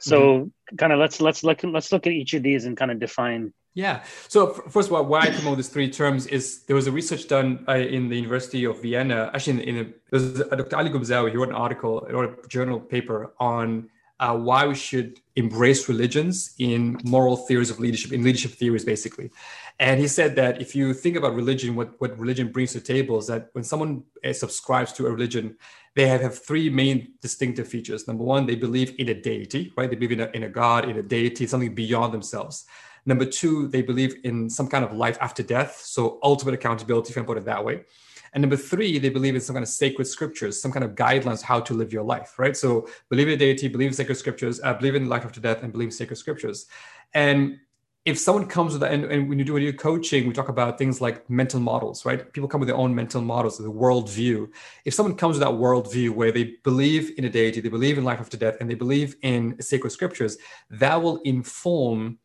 so 0.00 0.20
mm-hmm. 0.20 0.76
kind 0.76 0.92
of 0.92 0.98
let's 0.98 1.20
let's 1.20 1.44
look 1.44 1.62
let's 1.62 1.92
look 1.92 2.06
at 2.06 2.12
each 2.12 2.34
of 2.34 2.42
these 2.42 2.64
and 2.64 2.76
kind 2.76 2.90
of 2.90 2.98
define. 2.98 3.52
Yeah. 3.74 4.02
So 4.28 4.48
first 4.52 4.88
of 4.88 4.94
all, 4.94 5.04
why 5.04 5.20
I 5.20 5.30
promote 5.30 5.56
these 5.56 5.68
three 5.68 5.88
terms 5.88 6.26
is 6.26 6.64
there 6.64 6.74
was 6.74 6.88
a 6.88 6.92
research 6.92 7.28
done 7.28 7.64
uh, 7.68 7.74
in 7.74 8.08
the 8.08 8.16
University 8.16 8.64
of 8.64 8.82
Vienna. 8.82 9.30
Actually, 9.32 9.68
in, 9.68 9.76
in 9.76 9.76
a, 9.76 9.84
there 9.84 9.94
was 10.10 10.40
a, 10.40 10.56
Dr. 10.56 10.76
Ali 10.76 10.90
Gumzawi. 10.90 11.30
He 11.30 11.36
wrote 11.36 11.50
an 11.50 11.54
article, 11.54 12.06
wrote 12.10 12.44
a 12.44 12.48
journal 12.48 12.80
paper 12.80 13.32
on 13.38 13.88
uh, 14.18 14.36
why 14.36 14.66
we 14.66 14.74
should 14.74 15.20
embrace 15.36 15.88
religions 15.88 16.54
in 16.58 16.98
moral 17.04 17.36
theories 17.36 17.70
of 17.70 17.78
leadership, 17.80 18.12
in 18.12 18.22
leadership 18.22 18.52
theories, 18.52 18.84
basically. 18.84 19.30
And 19.78 19.98
he 19.98 20.08
said 20.08 20.36
that 20.36 20.60
if 20.60 20.76
you 20.76 20.92
think 20.92 21.16
about 21.16 21.34
religion, 21.34 21.74
what, 21.74 21.98
what 22.00 22.18
religion 22.18 22.52
brings 22.52 22.72
to 22.72 22.80
the 22.80 22.86
table 22.86 23.18
is 23.18 23.28
that 23.28 23.48
when 23.52 23.64
someone 23.64 24.02
uh, 24.22 24.34
subscribes 24.34 24.92
to 24.94 25.06
a 25.06 25.10
religion, 25.10 25.56
they 25.96 26.06
have, 26.06 26.20
have 26.20 26.42
three 26.42 26.70
main 26.70 27.14
distinctive 27.20 27.68
features. 27.68 28.06
Number 28.06 28.24
one, 28.24 28.46
they 28.46 28.54
believe 28.54 28.94
in 28.98 29.08
a 29.08 29.14
deity, 29.14 29.72
right? 29.76 29.90
They 29.90 29.96
believe 29.96 30.12
in 30.12 30.20
a, 30.20 30.30
in 30.34 30.44
a 30.44 30.48
God, 30.48 30.88
in 30.88 30.96
a 30.98 31.02
deity, 31.02 31.46
something 31.46 31.74
beyond 31.74 32.14
themselves. 32.14 32.66
Number 33.06 33.24
two, 33.24 33.68
they 33.68 33.82
believe 33.82 34.14
in 34.24 34.48
some 34.48 34.68
kind 34.68 34.84
of 34.84 34.92
life 34.92 35.18
after 35.20 35.42
death, 35.42 35.80
so 35.84 36.18
ultimate 36.22 36.54
accountability, 36.54 37.10
if 37.10 37.18
I 37.18 37.22
put 37.22 37.38
it 37.38 37.44
that 37.46 37.64
way. 37.64 37.82
And 38.32 38.42
number 38.42 38.56
three, 38.56 38.98
they 38.98 39.08
believe 39.08 39.34
in 39.34 39.40
some 39.40 39.54
kind 39.54 39.64
of 39.64 39.68
sacred 39.68 40.04
scriptures, 40.04 40.60
some 40.60 40.70
kind 40.70 40.84
of 40.84 40.94
guidelines 40.94 41.42
how 41.42 41.60
to 41.60 41.74
live 41.74 41.92
your 41.92 42.04
life, 42.04 42.38
right? 42.38 42.56
So 42.56 42.88
believe 43.08 43.26
in 43.26 43.34
a 43.34 43.36
deity, 43.36 43.66
believe 43.66 43.88
in 43.88 43.94
sacred 43.94 44.16
scriptures, 44.16 44.60
uh, 44.62 44.74
believe 44.74 44.94
in 44.94 45.08
life 45.08 45.24
after 45.24 45.40
death, 45.40 45.62
and 45.62 45.72
believe 45.72 45.88
in 45.88 45.92
sacred 45.92 46.16
scriptures. 46.16 46.66
And 47.12 47.58
if 48.06 48.18
someone 48.18 48.46
comes 48.46 48.72
with 48.72 48.80
that, 48.80 48.92
and, 48.92 49.04
and 49.04 49.28
when 49.28 49.38
you 49.38 49.44
do 49.44 49.52
when 49.52 49.62
you're 49.62 49.74
coaching, 49.74 50.26
we 50.26 50.32
talk 50.32 50.48
about 50.48 50.78
things 50.78 51.00
like 51.00 51.28
mental 51.28 51.60
models, 51.60 52.06
right? 52.06 52.32
People 52.32 52.48
come 52.48 52.60
with 52.60 52.68
their 52.68 52.76
own 52.76 52.94
mental 52.94 53.20
models, 53.20 53.58
the 53.58 53.70
worldview. 53.70 54.48
If 54.86 54.94
someone 54.94 55.16
comes 55.16 55.38
with 55.38 55.46
that 55.46 55.54
worldview 55.54 56.10
where 56.10 56.32
they 56.32 56.54
believe 56.64 57.12
in 57.18 57.26
a 57.26 57.30
deity, 57.30 57.60
they 57.60 57.68
believe 57.68 57.98
in 57.98 58.04
life 58.04 58.18
after 58.18 58.38
death, 58.38 58.56
and 58.60 58.70
they 58.70 58.74
believe 58.74 59.16
in 59.22 59.60
sacred 59.60 59.90
scriptures, 59.90 60.38
that 60.70 61.02
will 61.02 61.20
inform 61.24 62.18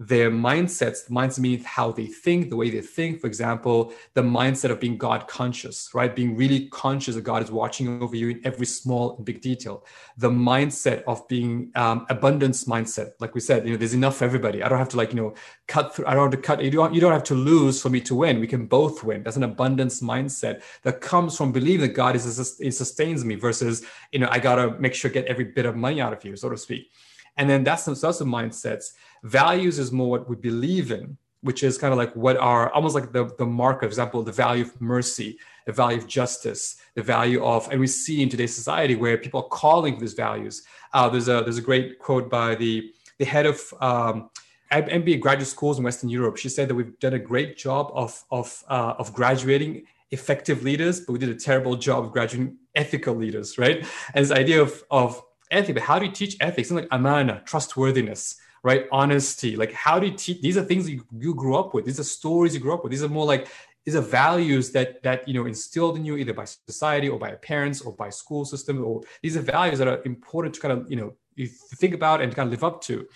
their 0.00 0.30
mindsets, 0.30 1.06
the 1.06 1.14
mindset 1.14 1.40
means 1.40 1.66
how 1.66 1.92
they 1.92 2.06
think, 2.06 2.48
the 2.48 2.56
way 2.56 2.70
they 2.70 2.80
think. 2.80 3.20
For 3.20 3.26
example, 3.26 3.92
the 4.14 4.22
mindset 4.22 4.70
of 4.70 4.80
being 4.80 4.96
God 4.96 5.28
conscious, 5.28 5.90
right? 5.92 6.16
Being 6.16 6.36
really 6.36 6.68
conscious 6.68 7.16
that 7.16 7.20
God 7.20 7.42
is 7.42 7.50
watching 7.50 8.02
over 8.02 8.16
you 8.16 8.30
in 8.30 8.40
every 8.42 8.64
small 8.64 9.16
and 9.16 9.26
big 9.26 9.42
detail. 9.42 9.84
The 10.16 10.30
mindset 10.30 11.02
of 11.02 11.28
being 11.28 11.70
um, 11.74 12.06
abundance 12.08 12.64
mindset, 12.64 13.10
like 13.20 13.34
we 13.34 13.42
said, 13.42 13.66
you 13.66 13.72
know, 13.72 13.76
there's 13.76 13.92
enough 13.92 14.16
for 14.16 14.24
everybody. 14.24 14.62
I 14.62 14.70
don't 14.70 14.78
have 14.78 14.88
to 14.88 14.96
like, 14.96 15.10
you 15.10 15.16
know, 15.16 15.34
cut 15.68 15.94
through. 15.94 16.06
I 16.06 16.14
don't 16.14 16.32
have 16.32 16.40
to 16.40 16.46
cut. 16.46 16.64
You 16.64 16.70
don't. 16.70 16.94
You 16.94 17.00
don't 17.02 17.12
have 17.12 17.24
to 17.24 17.34
lose 17.34 17.82
for 17.82 17.90
me 17.90 18.00
to 18.00 18.14
win. 18.14 18.40
We 18.40 18.46
can 18.46 18.64
both 18.64 19.04
win. 19.04 19.22
That's 19.22 19.36
an 19.36 19.44
abundance 19.44 20.00
mindset 20.00 20.62
that 20.82 21.02
comes 21.02 21.36
from 21.36 21.52
believing 21.52 21.88
that 21.88 21.94
God 21.94 22.16
is 22.16 22.26
it 22.58 22.72
sustains 22.72 23.22
me 23.22 23.34
versus, 23.34 23.84
you 24.12 24.20
know, 24.20 24.28
I 24.30 24.38
gotta 24.38 24.80
make 24.80 24.94
sure 24.94 25.10
get 25.10 25.26
every 25.26 25.44
bit 25.44 25.66
of 25.66 25.76
money 25.76 26.00
out 26.00 26.14
of 26.14 26.24
you, 26.24 26.36
so 26.36 26.48
to 26.48 26.56
speak. 26.56 26.90
And 27.36 27.48
then 27.48 27.64
that's 27.64 27.84
some 27.84 27.94
that's 27.94 28.18
the 28.18 28.24
mindsets. 28.24 28.92
Values 29.22 29.78
is 29.78 29.92
more 29.92 30.10
what 30.10 30.28
we 30.28 30.36
believe 30.36 30.92
in, 30.92 31.16
which 31.42 31.62
is 31.62 31.78
kind 31.78 31.92
of 31.92 31.98
like 31.98 32.14
what 32.14 32.36
are 32.36 32.72
almost 32.72 32.94
like 32.94 33.12
the, 33.12 33.30
the 33.38 33.46
mark, 33.46 33.80
for 33.80 33.86
example, 33.86 34.22
the 34.22 34.32
value 34.32 34.64
of 34.64 34.80
mercy, 34.80 35.38
the 35.66 35.72
value 35.72 35.98
of 35.98 36.06
justice, 36.06 36.76
the 36.94 37.02
value 37.02 37.42
of, 37.44 37.68
and 37.70 37.80
we 37.80 37.86
see 37.86 38.22
in 38.22 38.28
today's 38.28 38.54
society 38.54 38.94
where 38.94 39.16
people 39.16 39.42
are 39.42 39.48
calling 39.48 39.98
these 39.98 40.14
values. 40.14 40.62
Uh, 40.92 41.08
there's 41.08 41.28
a 41.28 41.42
there's 41.42 41.58
a 41.58 41.62
great 41.62 41.98
quote 41.98 42.30
by 42.30 42.54
the 42.54 42.92
the 43.18 43.24
head 43.24 43.46
of 43.46 43.60
um, 43.80 44.30
MBA 44.72 45.20
graduate 45.20 45.48
schools 45.48 45.78
in 45.78 45.84
Western 45.84 46.08
Europe. 46.08 46.36
She 46.36 46.48
said 46.48 46.68
that 46.68 46.74
we've 46.74 46.98
done 47.00 47.14
a 47.14 47.18
great 47.18 47.56
job 47.56 47.90
of 47.94 48.22
of 48.30 48.64
uh, 48.68 48.94
of 48.98 49.12
graduating 49.12 49.84
effective 50.10 50.62
leaders, 50.62 51.00
but 51.00 51.12
we 51.12 51.18
did 51.18 51.28
a 51.28 51.34
terrible 51.34 51.76
job 51.76 52.04
of 52.04 52.12
graduating 52.12 52.56
ethical 52.74 53.14
leaders, 53.14 53.58
right? 53.58 53.86
And 54.14 54.24
this 54.24 54.32
idea 54.32 54.62
of 54.62 54.82
of 54.90 55.22
ethics, 55.50 55.74
but 55.74 55.82
how 55.82 55.98
do 55.98 56.06
you 56.06 56.12
teach 56.12 56.36
ethics? 56.40 56.68
Something 56.68 56.84
like 56.84 56.98
amana, 56.98 57.42
trustworthiness, 57.44 58.36
right? 58.62 58.86
Honesty. 58.92 59.56
Like 59.56 59.72
how 59.72 59.98
do 59.98 60.06
you 60.06 60.16
teach? 60.16 60.40
These 60.40 60.56
are 60.56 60.64
things 60.64 60.88
you, 60.88 61.04
you 61.18 61.34
grew 61.34 61.56
up 61.56 61.74
with. 61.74 61.84
These 61.84 62.00
are 62.00 62.04
stories 62.04 62.54
you 62.54 62.60
grew 62.60 62.74
up 62.74 62.82
with. 62.82 62.90
These 62.90 63.02
are 63.02 63.08
more 63.08 63.26
like 63.26 63.48
these 63.84 63.96
are 63.96 64.02
values 64.02 64.72
that 64.72 65.02
that 65.02 65.26
you 65.26 65.34
know 65.34 65.46
instilled 65.46 65.96
in 65.96 66.04
you 66.04 66.16
either 66.16 66.34
by 66.34 66.44
society 66.44 67.08
or 67.08 67.18
by 67.18 67.32
parents 67.32 67.80
or 67.80 67.92
by 67.92 68.10
school 68.10 68.44
system. 68.44 68.84
Or 68.84 69.02
these 69.22 69.36
are 69.36 69.42
values 69.42 69.78
that 69.78 69.88
are 69.88 70.02
important 70.04 70.54
to 70.54 70.60
kind 70.60 70.72
of 70.78 70.90
you 70.90 70.96
know 70.96 71.14
you 71.36 71.46
think 71.46 71.94
about 71.94 72.20
and 72.20 72.34
kind 72.34 72.46
of 72.46 72.52
live 72.52 72.64
up 72.64 72.80
to. 72.82 73.06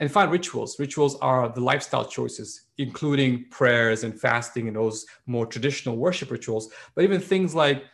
And 0.00 0.10
find 0.10 0.30
rituals. 0.32 0.76
Rituals 0.80 1.16
are 1.20 1.48
the 1.48 1.60
lifestyle 1.60 2.04
choices, 2.04 2.62
including 2.78 3.44
prayers 3.50 4.02
and 4.02 4.20
fasting 4.20 4.66
and 4.66 4.76
those 4.76 5.06
more 5.26 5.46
traditional 5.46 5.96
worship 5.96 6.32
rituals, 6.32 6.68
but 6.96 7.04
even 7.04 7.20
things 7.20 7.54
like 7.54 7.84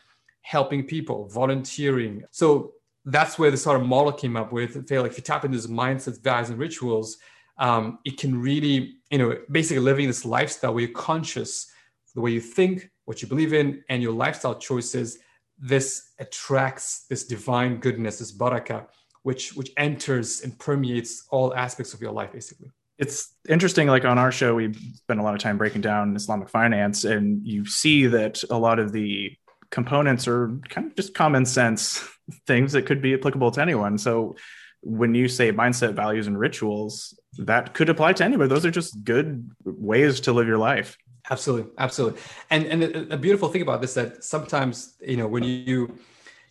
helping 0.41 0.83
people, 0.83 1.29
volunteering. 1.29 2.25
So 2.31 2.73
that's 3.11 3.39
where 3.39 3.51
the 3.51 3.57
sort 3.57 3.81
of 3.81 3.87
model 3.87 4.13
came 4.13 4.37
up 4.37 4.53
with. 4.53 4.77
Like 4.77 5.11
if 5.13 5.17
you 5.19 5.23
tap 5.23 5.45
into 5.45 5.57
this 5.57 5.67
mindsets, 5.67 6.23
values, 6.23 6.51
and 6.51 6.59
rituals, 6.59 7.19
um, 7.59 7.99
it 8.05 8.19
can 8.19 8.41
really, 8.41 8.95
you 9.11 9.19
know, 9.19 9.37
basically 9.51 9.81
living 9.81 10.07
this 10.07 10.25
lifestyle 10.25 10.75
where 10.75 10.85
you're 10.85 10.93
conscious 10.93 11.71
the 12.15 12.21
way 12.21 12.31
you 12.31 12.41
think, 12.41 12.91
what 13.05 13.23
you 13.23 13.29
believe 13.29 13.53
in, 13.53 13.85
and 13.89 14.03
your 14.03 14.13
lifestyle 14.13 14.55
choices. 14.55 15.19
This 15.59 16.11
attracts 16.19 17.07
this 17.09 17.25
divine 17.25 17.79
goodness, 17.79 18.19
this 18.19 18.33
baraka, 18.33 18.87
which 19.23 19.55
which 19.55 19.71
enters 19.77 20.41
and 20.41 20.59
permeates 20.59 21.27
all 21.31 21.55
aspects 21.55 21.93
of 21.95 22.01
your 22.01 22.13
life, 22.13 22.33
basically. 22.33 22.71
It's 22.99 23.35
interesting. 23.49 23.89
Like 23.89 24.05
on 24.05 24.19
our 24.19 24.33
show, 24.33 24.55
we 24.55 24.73
spend 24.73 25.21
a 25.21 25.23
lot 25.23 25.35
of 25.35 25.41
time 25.41 25.59
breaking 25.59 25.83
down 25.83 26.17
Islamic 26.17 26.49
finance, 26.49 27.05
and 27.05 27.47
you 27.47 27.67
see 27.67 28.07
that 28.07 28.43
a 28.51 28.59
lot 28.59 28.79
of 28.79 28.93
the 28.93 29.33
components 29.71 30.27
are 30.27 30.59
kind 30.69 30.89
of 30.89 30.97
just 30.97 31.15
common 31.15 31.47
sense 31.47 32.03
things 32.47 32.73
that 32.73 32.87
could 32.87 33.03
be 33.03 33.15
applicable 33.15 33.51
to 33.53 33.63
anyone. 33.63 33.99
So 33.99 34.37
when 34.83 35.15
you 35.15 35.29
say 35.29 35.53
mindset, 35.53 35.95
values, 35.95 36.27
and 36.27 36.39
rituals, 36.39 37.19
that 37.39 37.75
could 37.75 37.89
apply 37.89 38.15
to 38.15 38.25
anybody. 38.25 38.49
Those 38.49 38.65
are 38.65 38.71
just 38.71 39.05
good 39.05 39.51
ways 39.65 40.21
to 40.21 40.33
live 40.33 40.47
your 40.47 40.59
life. 40.59 40.97
Absolutely, 41.31 41.71
absolutely. 41.79 42.21
And 42.51 42.67
and 42.67 43.13
a, 43.13 43.17
beautiful 43.17 43.49
thing 43.49 43.63
about 43.63 43.81
this 43.81 43.95
that 43.95 44.25
sometimes 44.25 44.97
you 45.01 45.17
know 45.17 45.29
when 45.29 45.45
you 45.45 45.99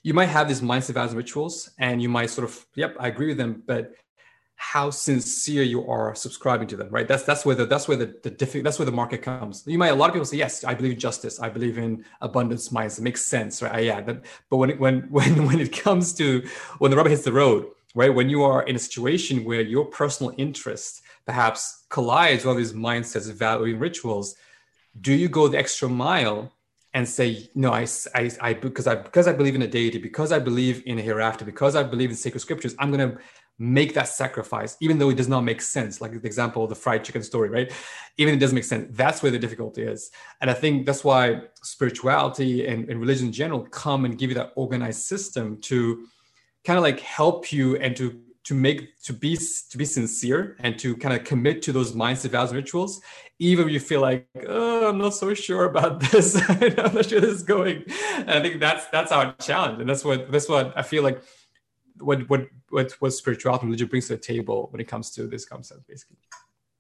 you 0.04 0.14
might 0.14 0.28
have 0.28 0.48
these 0.48 0.62
mindset, 0.62 0.94
values, 0.94 1.12
and 1.12 1.18
rituals, 1.18 1.70
and 1.80 2.02
you 2.02 2.08
might 2.08 2.30
sort 2.30 2.48
of 2.48 2.66
yep, 2.76 2.96
I 3.00 3.08
agree 3.08 3.28
with 3.28 3.38
them, 3.38 3.64
but 3.66 3.94
how 4.62 4.90
sincere 4.90 5.64
you 5.64 5.90
are 5.90 6.14
subscribing 6.14 6.68
to 6.68 6.76
them, 6.76 6.90
right? 6.90 7.08
That's 7.08 7.24
that's 7.24 7.46
where 7.46 7.56
the 7.56 7.66
that's 7.66 7.88
where 7.88 7.96
the, 7.96 8.14
the 8.24 8.30
diffi- 8.30 8.62
that's 8.62 8.78
where 8.78 8.86
the 8.86 8.92
market 8.92 9.22
comes. 9.22 9.64
You 9.66 9.78
might 9.78 9.88
a 9.88 9.96
lot 9.96 10.10
of 10.10 10.14
people 10.14 10.26
say, 10.26 10.36
yes, 10.36 10.66
I 10.66 10.74
believe 10.74 10.92
in 10.92 11.00
justice, 11.00 11.40
I 11.40 11.48
believe 11.48 11.78
in 11.78 12.04
abundance 12.20 12.70
minds. 12.70 13.00
It 13.00 13.04
makes 13.04 13.26
sense, 13.26 13.62
right? 13.62 13.74
I, 13.74 13.80
Yeah, 13.80 14.02
that, 14.02 14.26
but 14.50 14.58
when 14.58 14.70
it, 14.72 14.78
when 14.78 15.04
when 15.10 15.46
when 15.48 15.62
it 15.62 15.72
comes 15.72 16.14
to 16.16 16.46
when 16.80 16.92
the 16.92 16.98
rubber 16.98 17.10
hits 17.10 17.24
the 17.24 17.32
road, 17.32 17.68
right? 17.96 18.14
When 18.14 18.30
you 18.30 18.44
are 18.44 18.64
in 18.64 18.76
a 18.76 18.80
situation 18.80 19.46
where 19.46 19.62
your 19.62 19.86
personal 19.86 20.34
interest 20.38 21.04
perhaps 21.26 21.86
collides 21.88 22.44
with 22.44 22.58
these 22.58 22.74
mindsets, 22.74 23.32
valuing 23.32 23.80
rituals, 23.80 24.36
do 25.00 25.14
you 25.14 25.30
go 25.30 25.48
the 25.48 25.58
extra 25.58 25.88
mile 25.88 26.52
and 26.94 27.08
say 27.08 27.50
no 27.56 27.72
I, 27.72 27.88
I, 28.16 28.32
I 28.42 28.54
because 28.54 28.88
i 28.88 28.96
because 28.96 29.28
i 29.28 29.32
believe 29.32 29.56
in 29.56 29.62
a 29.62 29.68
deity 29.68 30.00
because 30.00 30.32
i 30.32 30.40
believe 30.40 30.82
in 30.86 30.98
a 30.98 31.02
hereafter 31.02 31.46
because 31.46 31.76
i 31.76 31.84
believe 31.84 32.10
in 32.10 32.16
sacred 32.16 32.40
scriptures 32.40 32.76
i'm 32.80 32.92
going 32.92 33.12
to 33.12 33.18
make 33.60 33.94
that 33.94 34.08
sacrifice, 34.08 34.78
even 34.80 34.98
though 34.98 35.10
it 35.10 35.18
does 35.18 35.28
not 35.28 35.42
make 35.42 35.62
sense. 35.62 36.00
Like 36.00 36.20
the 36.20 36.26
example 36.26 36.64
of 36.64 36.70
the 36.70 36.76
fried 36.76 37.04
chicken 37.04 37.22
story, 37.22 37.50
right? 37.50 37.72
Even 38.18 38.34
it 38.34 38.38
doesn't 38.38 38.56
make 38.56 38.64
sense. 38.64 38.88
That's 38.92 39.22
where 39.22 39.32
the 39.32 39.38
difficulty 39.38 39.84
is. 39.84 40.12
And 40.40 40.50
I 40.50 40.54
think 40.54 40.86
that's 40.86 41.04
why 41.04 41.42
spirituality 41.62 42.66
and, 42.66 42.90
and 42.90 43.00
religion 43.00 43.28
in 43.28 43.34
general 43.34 43.62
come 43.66 44.06
and 44.06 44.18
give 44.18 44.30
you 44.30 44.36
that 44.36 44.54
organized 44.56 45.02
system 45.02 45.60
to 45.62 46.08
kind 46.66 46.78
of 46.78 46.84
like 46.84 47.02
help 47.02 47.52
you 47.52 47.76
and 47.78 47.96
to 47.98 48.22
to 48.46 48.56
make 48.56 49.00
to 49.04 49.14
be 49.14 49.38
to 49.70 49.78
be 49.78 49.86
sincere 49.86 50.56
and 50.60 50.80
to 50.80 50.96
kind 50.98 51.14
of 51.14 51.24
commit 51.24 51.62
to 51.62 51.72
those 51.72 51.92
mindset 51.92 52.30
vows 52.30 52.50
and 52.50 52.58
rituals 52.58 53.02
even 53.38 53.68
if 53.68 53.74
you 53.74 53.80
feel 53.80 54.02
like 54.02 54.28
oh 54.48 54.90
i'm 54.90 54.98
not 54.98 55.14
so 55.14 55.34
sure 55.34 55.66
about 55.66 56.00
this 56.12 56.36
i'm 56.50 56.74
not 56.76 57.06
sure 57.06 57.20
this 57.20 57.36
is 57.36 57.44
going 57.44 57.84
and 58.16 58.32
i 58.32 58.42
think 58.42 58.60
that's 58.60 58.88
that's 58.88 59.12
our 59.12 59.34
challenge 59.34 59.80
and 59.80 59.90
that's 59.90 60.04
what 60.04 60.32
that's 60.32 60.50
what 60.50 60.76
i 60.76 60.82
feel 60.82 61.04
like 61.04 61.22
what 62.00 62.30
what 62.30 62.48
what 62.70 62.92
what 63.00 63.12
spirituality 63.12 63.64
and 63.64 63.70
religion 63.70 63.88
brings 63.88 64.08
to 64.08 64.14
the 64.14 64.22
table 64.22 64.68
when 64.72 64.80
it 64.80 64.88
comes 64.88 65.12
to 65.12 65.28
this 65.28 65.46
concept, 65.46 65.88
basically. 65.88 66.18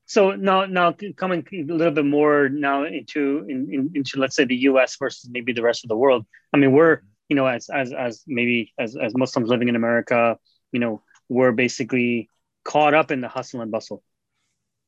So 0.05 0.31
now 0.31 0.65
now 0.65 0.95
coming 1.17 1.45
a 1.53 1.71
little 1.71 1.93
bit 1.93 2.05
more 2.05 2.49
now 2.49 2.83
into 2.83 3.45
in, 3.47 3.71
in, 3.71 3.91
into 3.93 4.19
let's 4.19 4.35
say 4.35 4.45
the 4.45 4.55
U.S. 4.71 4.97
versus 4.97 5.29
maybe 5.29 5.53
the 5.53 5.61
rest 5.61 5.83
of 5.83 5.89
the 5.89 5.97
world. 5.97 6.25
I 6.51 6.57
mean, 6.57 6.71
we're 6.71 7.01
you 7.27 7.35
know 7.35 7.45
as 7.45 7.69
as 7.69 7.93
as 7.93 8.23
maybe 8.25 8.73
as 8.79 8.95
as 8.95 9.15
Muslims 9.15 9.49
living 9.49 9.69
in 9.69 9.75
America, 9.75 10.37
you 10.71 10.79
know, 10.79 11.03
we're 11.27 11.51
basically 11.51 12.29
caught 12.63 12.93
up 12.93 13.11
in 13.11 13.21
the 13.21 13.27
hustle 13.27 13.61
and 13.61 13.71
bustle, 13.71 14.03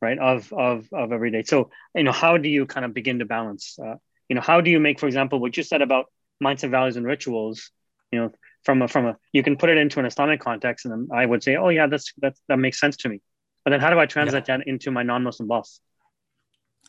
right? 0.02 0.18
Of 0.18 0.52
of 0.54 0.88
of 0.92 1.12
every 1.12 1.32
day. 1.32 1.44
So 1.44 1.70
you 1.94 2.04
know, 2.04 2.12
how 2.12 2.38
do 2.38 2.50
you 2.50 2.66
kind 2.66 2.86
of 2.86 2.94
begin 2.94 3.20
to 3.20 3.26
balance? 3.26 3.78
Uh, 3.78 3.96
you 4.28 4.36
know, 4.36 4.42
how 4.42 4.62
do 4.62 4.72
you 4.72 4.80
make, 4.80 5.00
for 5.00 5.08
example, 5.08 5.40
what 5.40 5.58
you 5.58 5.64
said 5.64 5.82
about 5.82 6.06
mindset, 6.44 6.72
values, 6.72 6.98
and 6.98 7.06
rituals? 7.06 7.70
You 8.12 8.20
know, 8.20 8.32
from 8.64 8.82
a 8.82 8.88
from 8.88 9.06
a 9.08 9.18
you 9.34 9.44
can 9.44 9.58
put 9.58 9.70
it 9.70 9.78
into 9.78 10.00
an 10.00 10.06
Islamic 10.06 10.40
context, 10.40 10.86
and 10.86 11.10
I 11.14 11.26
would 11.26 11.44
say, 11.44 11.56
oh 11.56 11.70
yeah, 11.70 11.88
that's 11.88 12.14
that 12.22 12.36
that 12.48 12.58
makes 12.58 12.80
sense 12.80 12.98
to 12.98 13.10
me. 13.10 13.22
But 13.64 13.72
then 13.72 13.80
how 13.80 13.90
do 13.90 14.00
I 14.00 14.06
translate 14.06 14.46
yeah. 14.48 14.58
that 14.58 14.68
into 14.68 14.92
my 14.92 15.04
non-Muslim 15.04 15.48
boss? 15.48 15.80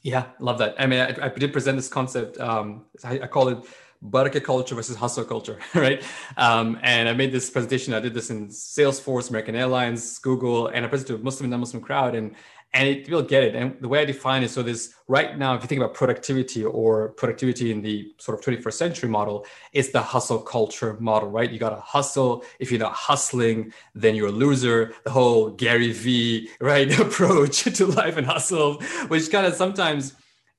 Yeah, 0.02 0.26
love 0.40 0.58
that. 0.58 0.74
I 0.78 0.86
mean, 0.86 1.00
I, 1.00 1.26
I 1.26 1.28
did 1.28 1.52
present 1.52 1.76
this 1.76 1.88
concept. 1.88 2.38
Um, 2.38 2.86
I, 3.04 3.20
I 3.20 3.26
call 3.26 3.48
it 3.48 3.58
baraka 4.00 4.40
culture 4.40 4.74
versus 4.74 4.96
hustle 4.96 5.24
culture, 5.24 5.58
right? 5.74 6.02
Um, 6.36 6.78
and 6.82 7.08
I 7.08 7.12
made 7.12 7.30
this 7.30 7.50
presentation. 7.50 7.94
I 7.94 8.00
did 8.00 8.14
this 8.14 8.30
in 8.30 8.48
Salesforce, 8.48 9.30
American 9.30 9.54
Airlines, 9.54 10.18
Google, 10.18 10.68
and 10.68 10.84
I 10.84 10.88
presented 10.88 11.14
to 11.14 11.20
a 11.20 11.24
Muslim 11.24 11.44
and 11.44 11.50
non-Muslim 11.52 11.82
crowd. 11.82 12.14
And 12.14 12.34
and 12.74 12.88
it 12.88 13.08
will 13.10 13.22
get 13.22 13.42
it. 13.42 13.54
And 13.54 13.76
the 13.80 13.88
way 13.88 14.00
I 14.00 14.04
define 14.04 14.42
it, 14.42 14.50
so 14.50 14.62
this 14.62 14.94
right 15.06 15.36
now, 15.36 15.54
if 15.54 15.62
you 15.62 15.68
think 15.68 15.80
about 15.80 15.94
productivity 15.94 16.64
or 16.64 17.10
productivity 17.10 17.70
in 17.70 17.82
the 17.82 18.14
sort 18.18 18.38
of 18.38 18.44
21st 18.44 18.72
century 18.72 19.08
model, 19.10 19.44
it's 19.72 19.90
the 19.90 20.00
hustle 20.00 20.38
culture 20.38 20.96
model, 20.98 21.28
right? 21.28 21.50
You 21.50 21.58
got 21.58 21.70
to 21.70 21.80
hustle. 21.80 22.44
If 22.58 22.70
you're 22.70 22.80
not 22.80 22.94
hustling, 22.94 23.72
then 23.94 24.14
you're 24.14 24.28
a 24.28 24.32
loser. 24.32 24.94
The 25.04 25.10
whole 25.10 25.50
Gary 25.50 25.92
V 25.92 26.48
right 26.60 26.98
approach 27.06 27.64
to 27.64 27.86
life 27.86 28.16
and 28.16 28.26
hustle, 28.26 28.80
which 29.08 29.30
kind 29.30 29.46
of 29.46 29.54
sometimes 29.54 30.14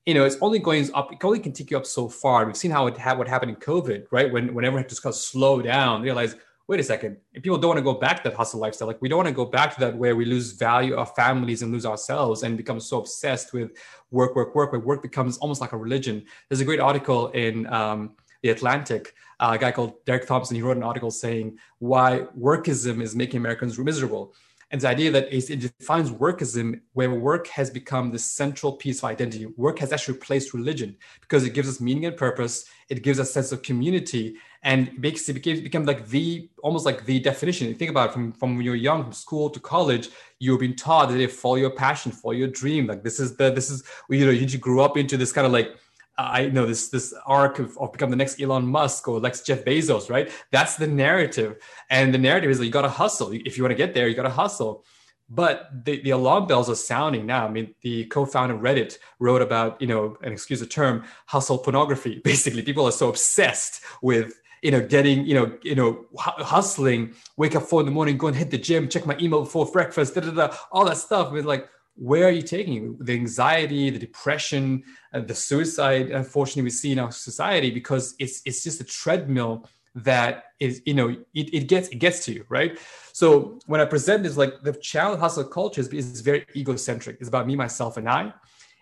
you 0.06 0.12
know, 0.12 0.24
it's 0.26 0.36
only 0.42 0.58
going 0.58 0.88
up. 0.92 1.12
It 1.12 1.20
can 1.20 1.28
only 1.28 1.40
can 1.40 1.52
take 1.52 1.70
you 1.70 1.78
up 1.78 1.86
so 1.86 2.08
far. 2.08 2.44
We've 2.44 2.56
seen 2.56 2.70
how 2.70 2.86
it 2.88 2.96
had 2.98 3.16
what 3.16 3.26
happened 3.26 3.52
in 3.52 3.56
COVID, 3.56 4.08
right? 4.10 4.30
When 4.30 4.54
whenever 4.54 4.78
it 4.78 4.88
just 4.88 5.02
kind 5.02 5.12
of 5.12 5.18
slow 5.18 5.62
down, 5.62 6.02
realize 6.02 6.36
wait 6.66 6.80
a 6.80 6.82
second, 6.82 7.18
if 7.32 7.42
people 7.42 7.58
don't 7.58 7.70
want 7.70 7.78
to 7.78 7.82
go 7.82 7.94
back 7.94 8.22
to 8.22 8.30
that 8.30 8.36
hustle 8.36 8.58
lifestyle, 8.58 8.88
like 8.88 9.00
we 9.02 9.08
don't 9.08 9.18
want 9.18 9.28
to 9.28 9.34
go 9.34 9.44
back 9.44 9.74
to 9.74 9.80
that 9.80 9.96
where 9.96 10.16
we 10.16 10.24
lose 10.24 10.52
value 10.52 10.94
of 10.94 11.14
families 11.14 11.62
and 11.62 11.72
lose 11.72 11.84
ourselves 11.84 12.42
and 12.42 12.56
become 12.56 12.80
so 12.80 12.98
obsessed 13.00 13.52
with 13.52 13.72
work, 14.10 14.34
work, 14.34 14.54
work, 14.54 14.72
where 14.72 14.80
work 14.80 15.02
becomes 15.02 15.36
almost 15.38 15.60
like 15.60 15.72
a 15.72 15.76
religion. 15.76 16.24
There's 16.48 16.60
a 16.60 16.64
great 16.64 16.80
article 16.80 17.28
in 17.28 17.66
um, 17.66 18.12
The 18.42 18.50
Atlantic, 18.50 19.14
uh, 19.40 19.52
a 19.54 19.58
guy 19.58 19.72
called 19.72 20.04
Derek 20.06 20.26
Thompson, 20.26 20.56
he 20.56 20.62
wrote 20.62 20.76
an 20.76 20.82
article 20.82 21.10
saying 21.10 21.58
why 21.78 22.26
workism 22.38 23.02
is 23.02 23.14
making 23.14 23.38
Americans 23.38 23.78
miserable. 23.78 24.34
And 24.74 24.80
the 24.80 24.88
idea 24.88 25.12
that 25.12 25.32
it 25.32 25.78
defines 25.78 26.10
workism 26.10 26.80
where 26.94 27.14
work 27.14 27.46
has 27.46 27.70
become 27.70 28.10
the 28.10 28.18
central 28.18 28.72
piece 28.72 28.98
of 28.98 29.04
identity. 29.04 29.46
Work 29.56 29.78
has 29.78 29.92
actually 29.92 30.14
replaced 30.14 30.52
religion 30.52 30.96
because 31.20 31.44
it 31.44 31.54
gives 31.54 31.68
us 31.68 31.80
meaning 31.80 32.06
and 32.06 32.16
purpose. 32.16 32.64
It 32.88 33.04
gives 33.04 33.20
us 33.20 33.30
a 33.30 33.32
sense 33.34 33.52
of 33.52 33.62
community 33.62 34.34
and 34.64 34.90
makes 34.98 35.28
it 35.28 35.34
become 35.44 35.84
like 35.84 36.08
the 36.08 36.50
almost 36.60 36.86
like 36.86 37.04
the 37.04 37.20
definition. 37.20 37.68
You 37.68 37.74
think 37.74 37.92
about 37.92 38.10
it 38.10 38.14
from, 38.14 38.32
from 38.32 38.56
when 38.56 38.64
you're 38.64 38.74
young, 38.74 39.04
from 39.04 39.12
school 39.12 39.48
to 39.50 39.60
college, 39.60 40.08
you've 40.40 40.58
been 40.58 40.74
taught 40.74 41.08
that 41.10 41.20
you 41.20 41.28
follow 41.28 41.54
your 41.54 41.70
passion, 41.70 42.10
follow 42.10 42.34
your 42.34 42.48
dream. 42.48 42.88
Like 42.88 43.04
this 43.04 43.20
is 43.20 43.36
the 43.36 43.52
this 43.52 43.70
is 43.70 43.84
you 44.10 44.26
know 44.26 44.32
you 44.32 44.58
grew 44.58 44.80
up 44.80 44.96
into 44.96 45.16
this 45.16 45.30
kind 45.30 45.46
of 45.46 45.52
like 45.52 45.76
I 46.16 46.46
know 46.46 46.66
this 46.66 46.88
this 46.88 47.12
arc 47.26 47.58
of, 47.58 47.76
of 47.78 47.92
become 47.92 48.10
the 48.10 48.16
next 48.16 48.40
Elon 48.40 48.66
Musk 48.66 49.08
or 49.08 49.20
next 49.20 49.46
Jeff 49.46 49.64
Bezos, 49.64 50.10
right? 50.10 50.30
That's 50.52 50.76
the 50.76 50.86
narrative, 50.86 51.56
and 51.90 52.14
the 52.14 52.18
narrative 52.18 52.50
is 52.50 52.58
that 52.58 52.66
you 52.66 52.72
got 52.72 52.82
to 52.82 52.88
hustle. 52.88 53.32
If 53.32 53.56
you 53.56 53.64
want 53.64 53.72
to 53.72 53.76
get 53.76 53.94
there, 53.94 54.08
you 54.08 54.14
got 54.14 54.22
to 54.22 54.30
hustle. 54.30 54.84
But 55.28 55.70
the, 55.86 56.02
the 56.02 56.10
alarm 56.10 56.46
bells 56.46 56.68
are 56.68 56.74
sounding 56.74 57.24
now. 57.24 57.46
I 57.46 57.50
mean, 57.50 57.74
the 57.80 58.04
co-founder 58.06 58.56
of 58.56 58.60
Reddit 58.60 58.98
wrote 59.18 59.40
about, 59.40 59.80
you 59.80 59.86
know, 59.86 60.18
and 60.22 60.34
excuse 60.34 60.60
the 60.60 60.66
term, 60.66 61.04
hustle 61.26 61.56
pornography. 61.56 62.20
Basically, 62.24 62.62
people 62.62 62.84
are 62.84 62.92
so 62.92 63.08
obsessed 63.08 63.82
with 64.02 64.34
you 64.64 64.70
know, 64.70 64.80
getting, 64.80 65.26
you 65.26 65.34
know, 65.34 65.52
you 65.62 65.74
know, 65.74 66.06
hustling, 66.16 67.14
wake 67.36 67.54
up 67.54 67.64
four 67.64 67.80
in 67.80 67.86
the 67.86 67.92
morning, 67.92 68.16
go 68.16 68.28
and 68.28 68.36
hit 68.36 68.50
the 68.50 68.56
gym, 68.56 68.88
check 68.88 69.04
my 69.04 69.14
email 69.20 69.40
before 69.40 69.70
breakfast, 69.70 70.14
da, 70.14 70.22
da, 70.22 70.30
da, 70.30 70.56
all 70.72 70.86
that 70.86 70.96
stuff. 70.96 71.32
With 71.32 71.44
like, 71.44 71.68
where 71.96 72.26
are 72.26 72.30
you 72.30 72.42
taking 72.42 72.96
the 73.00 73.12
anxiety, 73.12 73.90
the 73.90 73.98
depression, 73.98 74.82
uh, 75.12 75.20
the 75.20 75.34
suicide? 75.34 76.10
Unfortunately, 76.10 76.62
we 76.62 76.70
see 76.70 76.92
in 76.92 76.98
our 76.98 77.12
society 77.12 77.70
because 77.70 78.14
it's 78.18 78.42
it's 78.44 78.64
just 78.64 78.80
a 78.80 78.84
treadmill 78.84 79.68
that 79.94 80.44
is, 80.58 80.82
you 80.86 80.94
know, 80.94 81.10
it, 81.34 81.54
it 81.54 81.68
gets 81.68 81.88
it 81.88 81.96
gets 81.96 82.24
to 82.24 82.32
you, 82.32 82.44
right? 82.48 82.78
So 83.12 83.60
when 83.66 83.80
I 83.80 83.84
present 83.84 84.24
this, 84.24 84.36
like 84.36 84.62
the 84.62 84.72
child 84.72 85.20
hustle 85.20 85.44
culture 85.44 85.80
is, 85.80 85.88
is 85.88 86.20
very 86.20 86.44
egocentric. 86.56 87.18
It's 87.20 87.28
about 87.28 87.46
me, 87.46 87.54
myself, 87.54 87.96
and 87.96 88.08
I. 88.08 88.32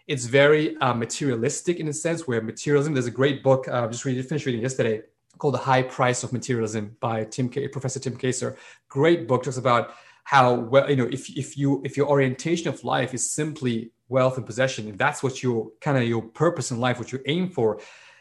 It's 0.07 0.25
very 0.25 0.77
uh, 0.79 0.95
materialistic 0.95 1.79
in 1.79 1.89
a 1.89 1.93
sense, 1.93 2.27
where 2.27 2.41
materialism. 2.41 2.95
There's 2.95 3.07
a 3.07 3.11
great 3.11 3.43
book. 3.43 3.69
i 3.69 3.73
uh, 3.73 3.89
just 3.89 4.05
read, 4.05 4.27
finished 4.27 4.47
reading 4.47 4.63
yesterday 4.63 5.03
called 5.39 5.55
The 5.55 5.59
High 5.59 5.83
Price 5.83 6.23
of 6.23 6.33
Materialism 6.33 6.97
by 7.01 7.25
Tim 7.25 7.49
K- 7.49 7.69
Professor 7.69 8.01
Tim 8.01 8.17
Kasser. 8.17 8.57
Great 8.89 9.29
book, 9.29 9.43
talks 9.43 9.59
about 9.59 9.95
how 10.25 10.55
well 10.55 10.89
you 10.89 10.97
know 10.97 11.09
if 11.11 11.29
if 11.37 11.57
you 11.59 11.83
if 11.85 11.97
your 11.97 12.09
orientation 12.09 12.69
of 12.69 12.85
life 12.85 13.13
is 13.15 13.33
simply 13.33 13.93
wealth 14.13 14.37
and 14.37 14.47
possession, 14.47 14.87
if 14.89 14.97
that's 14.99 15.23
what 15.23 15.43
your 15.43 15.71
kind 15.81 15.97
of 15.97 16.05
your 16.05 16.23
purpose 16.23 16.71
in 16.71 16.79
life, 16.79 16.99
what 16.99 17.11
you 17.11 17.21
aim 17.27 17.49
for. 17.49 17.81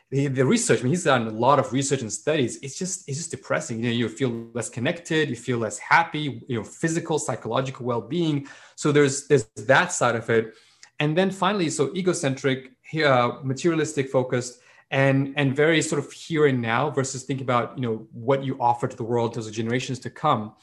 The, 0.09 0.27
the 0.27 0.45
research, 0.45 0.79
I 0.79 0.83
mean, 0.83 0.91
he's 0.91 1.05
done 1.05 1.27
a 1.27 1.31
lot 1.31 1.57
of 1.57 1.71
research 1.71 2.01
and 2.01 2.11
studies. 2.11 2.57
It's 2.61 2.77
just, 2.77 3.07
it's 3.07 3.17
just 3.17 3.31
depressing. 3.31 3.77
You 3.79 3.85
know, 3.85 3.95
you 3.95 4.09
feel 4.09 4.49
less 4.53 4.69
connected, 4.69 5.29
you 5.29 5.37
feel 5.37 5.57
less 5.57 5.77
happy, 5.77 6.43
you 6.49 6.57
know, 6.57 6.65
physical, 6.65 7.17
psychological 7.17 7.85
well-being. 7.85 8.47
So 8.75 8.91
there's, 8.91 9.27
there's 9.27 9.45
that 9.55 9.93
side 9.93 10.17
of 10.17 10.29
it. 10.29 10.53
And 10.99 11.17
then 11.17 11.31
finally, 11.31 11.69
so 11.69 11.95
egocentric, 11.95 12.71
uh, 13.05 13.39
materialistic 13.41 14.09
focused, 14.09 14.59
and 14.91 15.33
and 15.37 15.55
very 15.55 15.81
sort 15.81 16.03
of 16.03 16.11
here 16.11 16.45
and 16.47 16.61
now 16.61 16.89
versus 16.89 17.23
think 17.23 17.39
about 17.39 17.77
you 17.77 17.81
know 17.81 18.05
what 18.11 18.43
you 18.43 18.57
offer 18.59 18.89
to 18.89 18.97
the 18.97 19.03
world 19.03 19.33
to 19.33 19.41
the 19.41 19.49
generations 19.49 19.99
to 19.99 20.09
come 20.09 20.53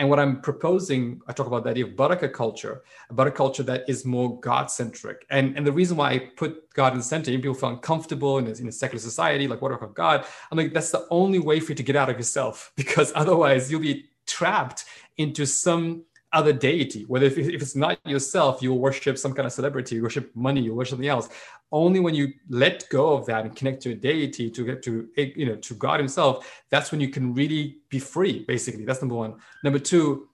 and 0.00 0.08
what 0.08 0.18
i'm 0.18 0.40
proposing 0.40 1.20
i 1.28 1.32
talk 1.32 1.46
about 1.46 1.62
the 1.62 1.70
idea 1.70 1.84
of 1.84 1.94
baraka 1.94 2.28
culture 2.28 2.82
a 3.10 3.14
baraka 3.14 3.36
culture 3.36 3.62
that 3.62 3.84
is 3.86 4.04
more 4.04 4.40
god-centric. 4.40 5.26
And 5.30 5.56
and 5.56 5.64
the 5.66 5.72
reason 5.72 5.96
why 5.96 6.10
i 6.10 6.18
put 6.18 6.72
god 6.74 6.92
in 6.92 6.98
the 6.98 7.04
center 7.04 7.30
people 7.30 7.54
feel 7.54 7.68
uncomfortable 7.68 8.38
in 8.38 8.46
a, 8.46 8.52
in 8.52 8.66
a 8.66 8.72
secular 8.72 9.00
society 9.00 9.46
like 9.46 9.62
what 9.62 9.72
about 9.72 9.94
god? 9.94 10.24
I'm 10.50 10.58
like 10.58 10.72
that's 10.72 10.90
the 10.90 11.06
only 11.10 11.38
way 11.38 11.60
for 11.60 11.72
you 11.72 11.76
to 11.76 11.82
get 11.82 11.96
out 11.96 12.10
of 12.10 12.16
yourself 12.16 12.72
because 12.76 13.12
otherwise 13.14 13.70
you'll 13.70 13.80
be 13.80 14.06
trapped 14.26 14.86
into 15.18 15.44
some 15.46 16.04
other 16.32 16.52
deity. 16.52 17.04
Whether 17.04 17.26
if, 17.26 17.38
it's 17.38 17.76
not 17.76 17.98
yourself, 18.06 18.62
you 18.62 18.72
worship 18.72 19.18
some 19.18 19.32
kind 19.32 19.46
of 19.46 19.52
celebrity, 19.52 19.96
you 19.96 20.02
worship 20.02 20.34
money, 20.34 20.60
you 20.60 20.74
worship 20.74 20.90
something 20.90 21.08
else. 21.08 21.28
Only 21.72 22.00
when 22.00 22.14
you 22.14 22.32
let 22.48 22.88
go 22.88 23.12
of 23.14 23.26
that 23.26 23.44
and 23.44 23.54
connect 23.54 23.82
to 23.82 23.92
a 23.92 23.94
deity, 23.94 24.50
to 24.50 24.64
get 24.64 24.82
to 24.84 25.08
you 25.16 25.46
know 25.46 25.56
to 25.56 25.74
God 25.74 26.00
Himself, 26.00 26.62
that's 26.70 26.90
when 26.90 27.00
you 27.00 27.08
can 27.08 27.34
really 27.34 27.78
be 27.88 27.98
free. 27.98 28.44
Basically, 28.46 28.84
that's 28.84 29.02
number 29.02 29.14
one. 29.14 29.34
Number 29.62 29.78
two, 29.78 30.28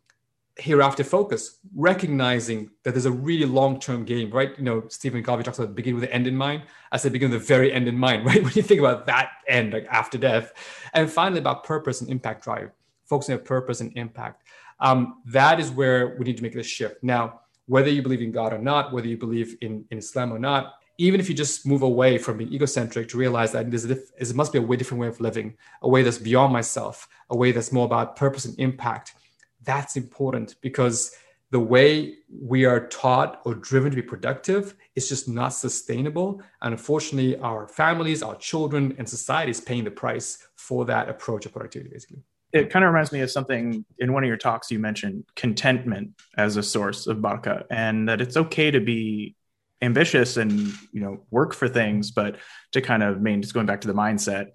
hereafter 0.56 1.04
focus, 1.04 1.58
recognizing 1.74 2.70
that 2.82 2.92
there's 2.92 3.04
a 3.04 3.10
really 3.10 3.44
long-term 3.44 4.04
game, 4.04 4.30
right? 4.30 4.56
You 4.56 4.64
know, 4.64 4.84
Stephen 4.88 5.22
Covey 5.22 5.42
talks 5.42 5.58
about 5.58 5.74
beginning 5.74 6.00
with 6.00 6.08
the 6.08 6.14
end 6.14 6.26
in 6.26 6.34
mind. 6.34 6.62
I 6.90 6.96
said 6.96 7.12
begin 7.12 7.30
with 7.30 7.40
the 7.40 7.46
very 7.46 7.72
end 7.72 7.88
in 7.88 7.98
mind, 7.98 8.24
right? 8.26 8.42
When 8.42 8.52
you 8.54 8.62
think 8.62 8.80
about 8.80 9.06
that 9.06 9.30
end, 9.46 9.72
like 9.72 9.86
after 9.90 10.16
death. 10.16 10.52
And 10.94 11.10
finally, 11.10 11.40
about 11.40 11.64
purpose 11.64 12.00
and 12.00 12.10
impact 12.10 12.44
drive, 12.44 12.70
focusing 13.04 13.36
on 13.36 13.44
purpose 13.44 13.80
and 13.80 13.92
impact. 13.96 14.44
Um, 14.80 15.22
that 15.26 15.58
is 15.60 15.70
where 15.70 16.16
we 16.18 16.24
need 16.24 16.36
to 16.36 16.42
make 16.42 16.54
this 16.54 16.66
shift. 16.66 17.02
Now, 17.02 17.40
whether 17.66 17.88
you 17.88 18.02
believe 18.02 18.22
in 18.22 18.32
God 18.32 18.52
or 18.52 18.58
not, 18.58 18.92
whether 18.92 19.08
you 19.08 19.16
believe 19.16 19.56
in, 19.60 19.84
in 19.90 19.98
Islam 19.98 20.32
or 20.32 20.38
not, 20.38 20.74
even 20.98 21.20
if 21.20 21.28
you 21.28 21.34
just 21.34 21.66
move 21.66 21.82
away 21.82 22.16
from 22.16 22.38
being 22.38 22.52
egocentric 22.52 23.08
to 23.08 23.18
realize 23.18 23.52
that 23.52 23.70
there's 23.70 23.84
a 23.84 23.98
it 24.18 24.34
must 24.34 24.52
be 24.52 24.58
a 24.58 24.62
way 24.62 24.76
different 24.76 25.00
way 25.00 25.08
of 25.08 25.20
living, 25.20 25.54
a 25.82 25.88
way 25.88 26.02
that's 26.02 26.18
beyond 26.18 26.52
myself, 26.52 27.08
a 27.30 27.36
way 27.36 27.52
that's 27.52 27.72
more 27.72 27.84
about 27.84 28.16
purpose 28.16 28.44
and 28.44 28.58
impact, 28.58 29.14
that's 29.62 29.96
important 29.96 30.54
because 30.62 31.14
the 31.50 31.60
way 31.60 32.14
we 32.40 32.64
are 32.64 32.88
taught 32.88 33.40
or 33.44 33.54
driven 33.54 33.90
to 33.90 33.96
be 33.96 34.02
productive 34.02 34.74
is 34.94 35.08
just 35.08 35.28
not 35.28 35.50
sustainable. 35.50 36.42
And 36.62 36.72
unfortunately, 36.72 37.38
our 37.38 37.68
families, 37.68 38.22
our 38.22 38.34
children, 38.36 38.94
and 38.98 39.08
society 39.08 39.50
is 39.50 39.60
paying 39.60 39.84
the 39.84 39.90
price 39.90 40.38
for 40.56 40.84
that 40.86 41.08
approach 41.08 41.46
of 41.46 41.52
productivity, 41.52 41.90
basically 41.90 42.22
it 42.56 42.70
kind 42.70 42.84
of 42.84 42.90
reminds 42.90 43.12
me 43.12 43.20
of 43.20 43.30
something 43.30 43.84
in 43.98 44.12
one 44.12 44.24
of 44.24 44.28
your 44.28 44.36
talks 44.36 44.70
you 44.70 44.78
mentioned 44.78 45.24
contentment 45.34 46.10
as 46.36 46.56
a 46.56 46.62
source 46.62 47.06
of 47.06 47.22
baraka 47.22 47.64
and 47.70 48.08
that 48.08 48.20
it's 48.20 48.36
okay 48.36 48.70
to 48.70 48.80
be 48.80 49.36
ambitious 49.82 50.36
and 50.36 50.52
you 50.92 51.00
know 51.00 51.20
work 51.30 51.52
for 51.52 51.68
things 51.68 52.10
but 52.10 52.36
to 52.72 52.80
kind 52.80 53.02
of 53.02 53.20
main 53.20 53.42
just 53.42 53.52
going 53.52 53.66
back 53.66 53.82
to 53.82 53.88
the 53.88 53.94
mindset 53.94 54.48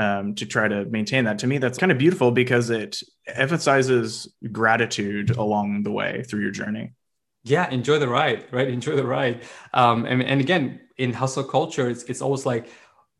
um, 0.00 0.34
to 0.34 0.46
try 0.46 0.66
to 0.66 0.84
maintain 0.86 1.24
that 1.24 1.38
to 1.38 1.46
me 1.46 1.58
that's 1.58 1.78
kind 1.78 1.92
of 1.92 1.98
beautiful 1.98 2.32
because 2.32 2.70
it 2.70 3.00
emphasizes 3.26 4.32
gratitude 4.50 5.30
along 5.30 5.84
the 5.84 5.92
way 5.92 6.24
through 6.28 6.42
your 6.42 6.50
journey. 6.50 6.92
Yeah 7.44 7.70
enjoy 7.70 7.98
the 8.00 8.08
ride 8.08 8.46
right? 8.50 8.68
Enjoy 8.68 8.96
the 8.96 9.06
ride. 9.06 9.44
Um, 9.72 10.06
and, 10.06 10.22
and 10.22 10.40
again 10.40 10.80
in 10.98 11.12
hustle 11.12 11.44
culture 11.44 11.88
it's, 11.88 12.02
it's 12.04 12.20
always 12.20 12.44
like 12.44 12.68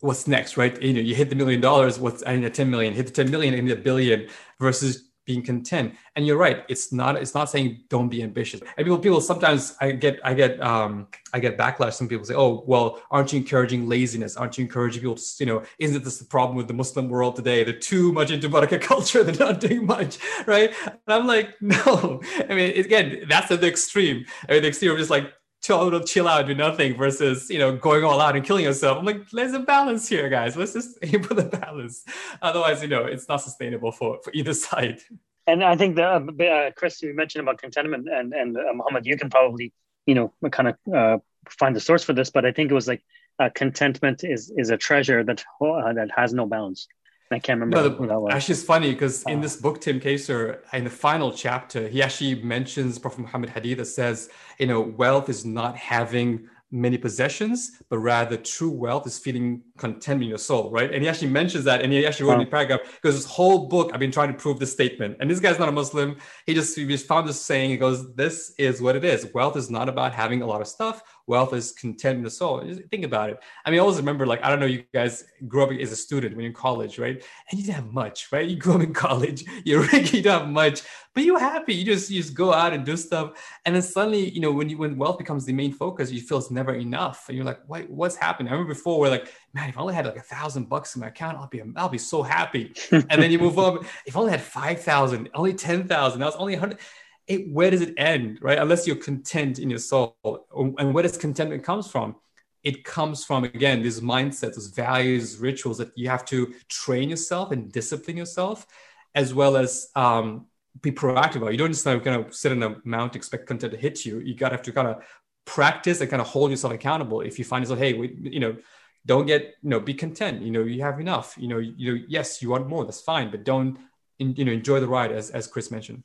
what's 0.05 0.29
next, 0.29 0.59
right? 0.59 0.81
You 0.83 0.93
know, 0.93 1.01
you 1.01 1.15
hit 1.15 1.31
the 1.31 1.37
million 1.37 1.61
dollars, 1.63 1.99
what's 1.99 2.23
I 2.25 2.33
a 2.33 2.51
10 2.51 2.71
million, 2.71 2.93
hit 2.93 3.07
the 3.07 3.13
10 3.13 3.31
million, 3.31 3.55
I 3.55 3.61
need 3.61 3.71
a 3.71 3.77
billion 3.77 4.29
versus 4.61 5.11
being 5.25 5.43
content. 5.43 5.95
And 6.15 6.27
you're 6.27 6.37
right. 6.37 6.65
It's 6.69 6.93
not, 6.93 7.17
it's 7.17 7.35
not 7.35 7.49
saying 7.49 7.85
don't 7.89 8.11
be 8.11 8.23
ambitious. 8.23 8.61
And 8.61 8.85
people, 8.85 8.99
people 8.99 9.23
sometimes 9.23 9.75
I 9.81 9.93
get, 9.93 10.21
I 10.23 10.35
get, 10.35 10.63
um, 10.63 11.09
I 11.33 11.39
get 11.39 11.57
backlash. 11.57 11.95
Some 11.95 12.09
people 12.09 12.27
say, 12.27 12.35
oh, 12.35 12.63
well, 12.67 13.01
aren't 13.11 13.33
you 13.33 13.39
encouraging 13.39 13.89
laziness? 13.89 14.37
Aren't 14.37 14.59
you 14.59 14.65
encouraging 14.65 15.01
people 15.01 15.15
to, 15.15 15.23
you 15.41 15.47
know, 15.47 15.63
isn't 15.79 16.05
this 16.05 16.19
the 16.19 16.27
problem 16.27 16.59
with 16.59 16.69
the 16.69 16.75
Muslim 16.75 17.09
world 17.09 17.37
today? 17.37 17.65
They're 17.65 17.73
too 17.73 18.13
much 18.13 18.31
into 18.31 18.51
baraka 18.51 18.79
culture. 18.91 19.25
They're 19.25 19.47
not 19.47 19.61
doing 19.61 19.87
much, 19.87 20.19
right? 20.47 20.75
And 20.85 20.99
I'm 21.09 21.27
like, 21.27 21.55
no. 21.63 22.21
I 22.51 22.55
mean, 22.55 22.79
again, 22.79 23.25
that's 23.27 23.51
at 23.51 23.63
the 23.63 23.69
extreme. 23.69 24.27
I 24.47 24.53
mean, 24.53 24.63
the 24.63 24.69
extreme 24.69 24.95
just 24.99 25.09
like 25.09 25.33
total 25.65 26.01
chill 26.01 26.29
out, 26.29 26.47
do 26.47 26.55
nothing 26.55 26.97
versus 26.97 27.49
you 27.51 27.59
know 27.59 27.75
going 27.77 28.05
all 28.05 28.21
out 28.21 28.37
and 28.37 28.45
killing 28.45 28.65
yourself. 28.65 28.99
I'm 28.99 29.05
like, 29.05 29.29
there's 29.31 29.55
a 29.55 29.61
balance 29.61 30.09
here, 30.09 30.29
guys. 30.29 30.57
Let's 30.57 30.75
just 30.75 30.99
aim 31.03 31.23
for 31.23 31.35
the 31.35 31.45
balance. 31.45 32.05
Otherwise, 32.43 32.83
you 32.83 32.89
know, 32.89 33.05
it's 33.05 33.29
not 33.29 33.39
sustainable 33.39 33.93
for 33.93 34.21
for 34.23 34.31
either 34.33 34.55
side. 34.55 35.01
And 35.47 35.63
I 35.63 35.77
think 35.77 35.97
the 35.97 36.05
uh, 36.05 36.45
uh, 36.45 36.71
Chris, 36.77 37.03
you 37.03 37.15
mentioned 37.15 37.43
about 37.43 37.59
contentment, 37.59 38.09
and 38.09 38.33
and 38.33 38.57
uh, 38.57 38.73
Muhammad, 38.75 39.07
you 39.07 39.17
can 39.17 39.31
probably 39.31 39.73
you 40.07 40.15
know 40.15 40.33
kind 40.51 40.69
of 40.69 40.95
uh, 40.95 41.19
find 41.49 41.75
the 41.75 41.81
source 41.81 42.05
for 42.05 42.13
this, 42.13 42.31
but 42.31 42.45
I 42.45 42.53
think 42.53 42.71
it 42.71 42.75
was 42.75 42.89
like 42.89 43.03
uh, 43.39 43.51
contentment 43.55 44.25
is 44.25 44.53
is 44.57 44.71
a 44.71 44.77
treasure 44.77 45.25
that 45.25 45.45
uh, 45.61 45.93
that 45.93 46.11
has 46.15 46.33
no 46.33 46.47
bounds. 46.47 46.89
I 47.31 47.39
can't 47.39 47.61
remember 47.61 47.89
no, 47.89 47.89
the, 47.89 48.07
that 48.07 48.21
was. 48.21 48.35
Actually, 48.35 48.53
it's 48.55 48.65
funny 48.65 48.93
because 48.93 49.23
in 49.25 49.39
uh. 49.39 49.43
this 49.43 49.57
book, 49.57 49.81
Tim 49.81 50.01
Kasser, 50.01 50.61
in 50.73 50.85
the 50.85 50.91
final 50.91 51.33
chapter, 51.33 51.89
he 51.89 52.03
actually 52.03 52.37
mentions 52.43 52.99
Prophet 52.99 53.21
Muhammad 53.21 53.51
hadith 53.51 53.79
that 53.79 53.87
says, 53.87 54.31
you 54.59 54.67
know, 54.67 54.81
wealth 54.81 55.29
is 55.29 55.45
not 55.45 55.77
having 55.77 56.49
many 56.75 56.99
possessions, 56.99 57.81
but 57.89 57.99
rather 57.99 58.37
true 58.37 58.71
wealth 58.71 59.07
is 59.07 59.17
feeling 59.17 59.63
contentment 59.79 60.25
in 60.25 60.29
your 60.29 60.39
soul, 60.39 60.73
right? 60.73 60.93
And 60.93 61.03
he 61.03 61.09
actually 61.09 61.29
mentions 61.31 61.65
that, 61.65 61.83
and 61.83 61.93
he 61.93 62.05
actually 62.05 62.29
wrote 62.29 62.41
in 62.41 62.49
a 62.49 62.51
paragraph 62.51 62.81
because 62.83 63.15
this 63.15 63.25
whole 63.25 63.69
book 63.69 63.93
I've 63.95 64.01
been 64.01 64.11
trying 64.11 64.33
to 64.33 64.35
prove 64.35 64.59
this 64.59 64.73
statement. 64.73 65.17
And 65.21 65.31
this 65.31 65.39
guy's 65.39 65.59
not 65.59 65.69
a 65.69 65.73
Muslim. 65.73 66.17
He 66.47 66.53
just 66.53 66.77
he 66.77 66.85
just 66.87 67.07
found 67.07 67.29
this 67.29 67.41
saying. 67.41 67.71
He 67.71 67.77
goes, 67.77 68.13
"This 68.15 68.55
is 68.59 68.83
what 68.83 68.97
it 68.97 69.05
is. 69.05 69.29
Wealth 69.33 69.57
is 69.57 69.71
not 69.71 69.89
about 69.89 70.13
having 70.13 70.43
a 70.43 70.47
lot 70.47 70.61
of 70.61 70.67
stuff. 70.67 71.03
Wealth 71.27 71.55
is 71.55 71.73
content 71.73 72.19
in 72.19 72.25
the 72.25 72.31
soul. 72.31 72.63
Just 72.63 72.83
think 72.91 73.05
about 73.05 73.31
it. 73.31 73.39
I 73.65 73.71
mean, 73.71 73.81
I 73.81 73.83
always 73.83 73.97
remember, 73.97 74.27
like, 74.27 74.45
I 74.45 74.51
don't 74.51 74.61
know, 74.61 74.67
you 74.67 74.85
guys 74.93 75.25
grew 75.49 75.63
up 75.63 75.73
as 75.73 75.93
a 75.93 75.97
student 75.97 76.35
when 76.35 76.43
you're 76.43 76.51
in 76.51 76.55
college, 76.55 76.99
right? 76.99 77.23
And 77.51 77.59
you 77.59 77.65
didn't 77.65 77.77
have 77.77 77.93
much, 77.93 78.31
right? 78.33 78.47
You 78.47 78.57
grew 78.57 78.75
up 78.75 78.83
in 78.83 78.93
college, 79.07 79.45
you're 79.65 79.85
you 79.95 80.23
don't 80.23 80.41
have 80.41 80.49
much, 80.49 80.83
but 81.15 81.25
you're 81.25 81.39
happy. 81.39 81.75
You 81.75 81.85
just 81.85 82.11
you 82.11 82.21
just 82.21 82.35
go 82.35 82.53
out 82.53 82.73
and 82.73 82.85
do 82.85 82.97
stuff. 82.97 83.59
And 83.65 83.75
then 83.75 83.83
suddenly, 83.83 84.29
you 84.31 84.41
know, 84.41 84.53
when 84.53 84.69
you 84.69 84.79
when 84.79 84.99
wealth 84.99 85.19
becomes 85.19 85.45
the 85.45 85.53
main 85.53 85.73
focus, 85.73 86.11
you 86.11 86.21
feel 86.21 86.39
it's 86.39 86.51
never 86.51 86.75
enough. 86.75 87.27
And 87.29 87.37
you're 87.37 87.47
like, 87.47 87.61
wait, 87.69 87.89
what's 87.89 88.17
happening? 88.17 88.49
I 88.49 88.53
remember 88.53 88.75
before 88.75 88.99
we're 88.99 89.11
like, 89.11 89.33
man, 89.55 89.69
if 89.69 89.79
I 89.79 89.81
only 89.81 89.95
had 89.95 90.07
like 90.07 90.17
a 90.17 90.21
thousand 90.21 90.69
bucks 90.69 90.95
in 90.97 91.01
my 91.01 91.09
account, 91.09 91.39
I'll 91.39 91.49
be 91.49 91.63
I'll 91.77 91.89
be 91.89 91.99
so 91.99 92.23
happy. 92.23 92.75
and 92.91 93.05
then 93.09 93.31
you 93.31 93.39
move 93.39 93.59
up, 93.59 93.85
if 94.07 94.17
I 94.17 94.21
only 94.21 94.33
had 94.33 94.43
five 94.43 94.83
thousand, 94.83 95.31
only 95.35 95.55
ten 95.55 95.87
thousand, 95.87 96.21
that 96.21 96.27
was 96.27 96.37
only 96.37 96.55
a 96.55 96.61
hundred 96.61 96.79
it, 97.27 97.53
where 97.53 97.71
does 97.71 97.81
it 97.81 97.95
end, 97.97 98.39
right? 98.43 98.59
Unless 98.59 98.87
you're 98.87 98.97
content 98.97 99.59
in 99.59 99.71
your 99.71 99.79
soul. 99.79 100.17
And 100.55 100.93
where 100.95 101.03
does 101.03 101.17
contentment 101.17 101.65
comes 101.65 101.91
from? 101.91 102.17
It 102.63 102.85
comes 102.85 103.25
from, 103.25 103.45
again, 103.45 103.83
these 103.83 104.01
mindsets, 104.01 104.55
those 104.55 104.69
values, 104.69 105.39
rituals 105.39 105.79
that 105.79 105.93
you 105.97 106.09
have 106.09 106.25
to 106.27 106.55
train 106.69 107.09
yourself 107.11 107.51
and 107.51 107.71
discipline 107.71 108.17
yourself, 108.17 108.67
as 109.15 109.35
well 109.35 109.57
as 109.57 109.89
um, 109.95 110.47
be 110.81 110.91
proactive. 110.91 111.51
You 111.51 111.59
don't 111.59 111.73
just 111.73 111.85
kind 111.85 112.09
of 112.09 112.35
sit 112.35 112.53
in 112.53 112.63
a 112.63 112.77
mount, 112.85 113.17
expect 113.17 113.47
content 113.47 113.73
to 113.73 113.79
hit 113.79 114.05
you. 114.05 114.21
You 114.21 114.35
got 114.35 114.49
to 114.49 114.57
have 114.57 114.63
to 114.63 114.73
kind 114.73 114.89
of 114.89 115.03
practice 115.45 116.01
and 116.01 116.09
kind 116.09 116.23
of 116.23 116.29
hold 116.29 116.51
yourself 116.51 116.73
accountable. 116.73 117.21
If 117.21 117.39
you 117.39 117.45
find 117.45 117.63
yourself, 117.63 117.79
hey, 117.79 117.93
we, 117.93 118.17
you 118.23 118.41
know, 118.41 118.57
don't 119.05 119.27
get, 119.27 119.55
you 119.63 119.69
know, 119.69 119.81
be 119.81 119.93
content. 119.93 120.41
You 120.41 120.51
know, 120.51 120.63
you 120.63 120.81
have 120.83 120.99
enough. 121.01 121.35
You 121.39 121.49
know, 121.49 121.59
you 121.59 121.95
know, 121.95 122.05
yes, 122.09 122.41
you 122.41 122.49
want 122.49 122.67
more. 122.67 122.85
That's 122.85 123.03
fine, 123.03 123.31
but 123.31 123.45
don't, 123.45 123.79
you 124.19 124.45
know, 124.45 124.53
enjoy 124.53 124.81
the 124.81 124.89
ride, 124.89 125.13
as 125.13 125.29
as 125.31 125.47
Chris 125.47 125.71
mentioned. 125.71 126.03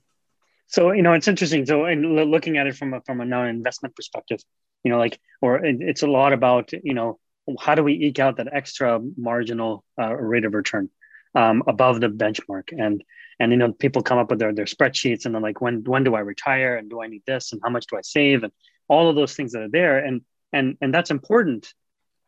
So 0.70 0.92
you 0.92 1.02
know, 1.02 1.14
it's 1.14 1.28
interesting. 1.28 1.66
So, 1.66 1.86
and 1.86 2.16
looking 2.16 2.58
at 2.58 2.68
it 2.68 2.76
from 2.76 2.94
a 2.94 3.02
from 3.02 3.22
a 3.22 3.26
non-investment 3.26 3.96
perspective, 3.96 4.40
you 4.84 4.92
know, 4.92 5.00
like, 5.00 5.20
or 5.42 5.60
it's 5.64 6.04
a 6.04 6.08
lot 6.08 6.32
about 6.32 6.72
you 6.72 6.94
know, 6.94 7.20
how 7.60 7.74
do 7.74 7.84
we 7.84 7.94
eke 7.94 8.20
out 8.20 8.38
that 8.38 8.54
extra 8.54 9.00
marginal 9.18 9.84
uh, 10.00 10.14
rate 10.14 10.46
of 10.46 10.54
return 10.54 10.90
um, 11.34 11.64
above 11.68 12.00
the 12.00 12.08
benchmark? 12.08 12.70
And 12.72 13.04
and 13.40 13.52
you 13.52 13.58
know, 13.58 13.74
people 13.74 14.04
come 14.04 14.20
up 14.20 14.30
with 14.30 14.38
their 14.38 14.54
their 14.54 14.66
spreadsheets, 14.66 15.26
and 15.26 15.34
they're 15.34 15.42
like, 15.42 15.60
when 15.60 15.84
when 15.84 16.04
do 16.04 16.14
I 16.14 16.20
retire? 16.20 16.78
And 16.78 16.88
do 16.88 17.02
I 17.02 17.08
need 17.08 17.24
this? 17.26 17.52
And 17.52 17.60
how 17.64 17.72
much 17.72 17.88
do 17.88 17.98
I 17.98 18.02
save? 18.02 18.44
And 18.44 18.54
all 18.88 19.10
of 19.10 19.16
those 19.16 19.34
things 19.36 19.54
that 19.54 19.64
are 19.64 19.70
there, 19.70 19.98
and 20.06 20.22
and 20.54 20.78
and 20.82 20.94
that's 20.94 21.10
important. 21.10 21.74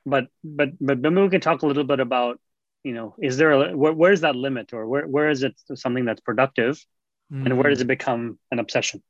But 0.04 0.30
but 0.44 0.70
but 0.82 1.00
maybe 1.00 1.22
we 1.22 1.30
can 1.30 1.42
talk 1.42 1.62
a 1.62 1.68
little 1.68 1.84
bit 1.84 2.00
about 2.00 2.40
you 2.84 2.94
know, 2.94 3.14
is 3.22 3.38
there 3.38 3.52
a 3.52 3.78
where, 3.78 3.94
where's 3.94 4.22
that 4.22 4.36
limit, 4.36 4.74
or 4.74 4.88
where 4.88 5.08
where 5.08 5.30
is 5.30 5.44
it 5.44 5.54
something 5.76 6.06
that's 6.06 6.22
productive? 6.22 6.84
Mm. 7.32 7.46
and 7.46 7.58
where 7.58 7.70
does 7.70 7.82
it 7.82 7.88
become 7.88 8.38
an 8.52 8.60
obsession? 8.60 9.02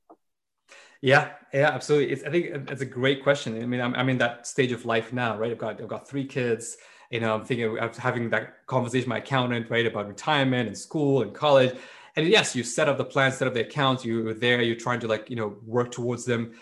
Yeah 1.01 1.31
yeah 1.53 1.71
absolutely. 1.71 2.13
It's, 2.13 2.23
i 2.23 2.29
think 2.29 2.69
it's 2.69 2.81
a 2.81 2.85
great 2.85 3.23
question. 3.23 3.61
I 3.61 3.65
mean 3.65 3.81
I'm, 3.81 3.95
I'm 3.95 4.09
in 4.09 4.17
that 4.19 4.47
stage 4.47 4.71
of 4.71 4.85
life 4.85 5.11
now 5.11 5.37
right? 5.37 5.51
I've 5.51 5.57
got 5.57 5.81
i've 5.81 5.87
got 5.87 6.07
three 6.07 6.25
kids. 6.25 6.77
You 7.09 7.19
know 7.19 7.33
i'm 7.35 7.45
thinking 7.45 7.77
of 7.77 7.97
having 7.97 8.29
that 8.29 8.65
conversation 8.67 9.05
with 9.05 9.15
my 9.15 9.17
accountant 9.17 9.69
right 9.69 9.85
about 9.85 10.07
retirement 10.07 10.67
and 10.67 10.77
school 10.77 11.23
and 11.23 11.33
college. 11.33 11.75
And 12.15 12.27
yes 12.27 12.55
you 12.55 12.63
set 12.63 12.87
up 12.87 12.97
the 12.97 13.05
plan 13.05 13.31
set 13.31 13.47
up 13.47 13.53
the 13.53 13.61
accounts. 13.61 14.05
You're 14.05 14.33
there. 14.33 14.61
You're 14.61 14.75
trying 14.75 14.99
to 15.01 15.07
like 15.07 15.29
you 15.29 15.35
know 15.35 15.57
work 15.65 15.91
towards 15.91 16.25
them. 16.25 16.53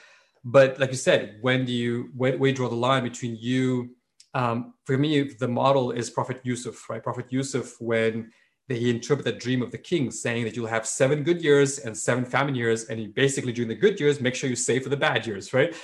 But 0.43 0.79
like 0.79 0.91
you 0.91 0.97
said 0.97 1.37
when 1.41 1.65
do 1.65 1.73
you 1.73 2.09
when, 2.15 2.39
where 2.39 2.49
you 2.49 2.55
draw 2.55 2.69
the 2.69 2.75
line 2.75 3.03
between 3.03 3.35
you 3.35 3.95
um, 4.33 4.73
for 4.85 4.97
me 4.97 5.23
the 5.23 5.47
model 5.47 5.91
is 5.91 6.09
prophet 6.09 6.39
yusuf 6.43 6.89
right? 6.89 7.03
Prophet 7.03 7.25
yusuf 7.29 7.75
when 7.81 8.31
he 8.77 8.89
interpreted 8.89 9.33
the 9.33 9.39
dream 9.39 9.61
of 9.61 9.71
the 9.71 9.77
king, 9.77 10.11
saying 10.11 10.43
that 10.43 10.55
you'll 10.55 10.67
have 10.67 10.85
seven 10.85 11.23
good 11.23 11.41
years 11.41 11.79
and 11.79 11.97
seven 11.97 12.23
famine 12.23 12.55
years, 12.55 12.85
and 12.85 12.99
he 12.99 13.07
basically 13.07 13.51
during 13.51 13.69
the 13.69 13.75
good 13.75 13.99
years 13.99 14.21
make 14.21 14.35
sure 14.35 14.49
you 14.49 14.55
save 14.55 14.83
for 14.83 14.89
the 14.89 14.97
bad 14.97 15.25
years, 15.25 15.53
right? 15.53 15.75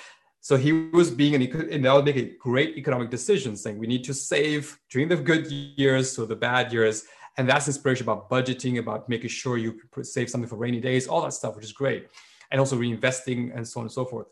So 0.42 0.56
he 0.56 0.72
was 0.72 1.10
being 1.10 1.34
an 1.34 1.42
and 1.72 1.84
that 1.84 2.06
make 2.06 2.18
a 2.18 2.36
great 2.38 2.78
economic 2.78 3.10
decision, 3.10 3.56
saying 3.56 3.80
we 3.80 3.88
need 3.88 4.04
to 4.04 4.14
save 4.14 4.80
during 4.92 5.08
the 5.08 5.16
good 5.16 5.48
years, 5.52 6.12
so 6.12 6.26
the 6.28 6.36
bad 6.36 6.72
years, 6.72 7.06
and 7.38 7.50
that's 7.50 7.68
inspiration 7.68 8.06
about 8.06 8.30
budgeting, 8.30 8.78
about 8.78 9.10
making 9.10 9.30
sure 9.30 9.58
you 9.58 9.80
save 10.04 10.30
something 10.30 10.48
for 10.48 10.58
rainy 10.58 10.80
days, 10.80 11.08
all 11.08 11.24
that 11.24 11.34
stuff, 11.34 11.56
which 11.56 11.66
is 11.66 11.74
great, 11.74 12.08
and 12.52 12.60
also 12.60 12.78
reinvesting 12.78 13.56
and 13.56 13.68
so 13.68 13.80
on 13.80 13.86
and 13.86 13.92
so 13.92 14.06
forth. 14.06 14.28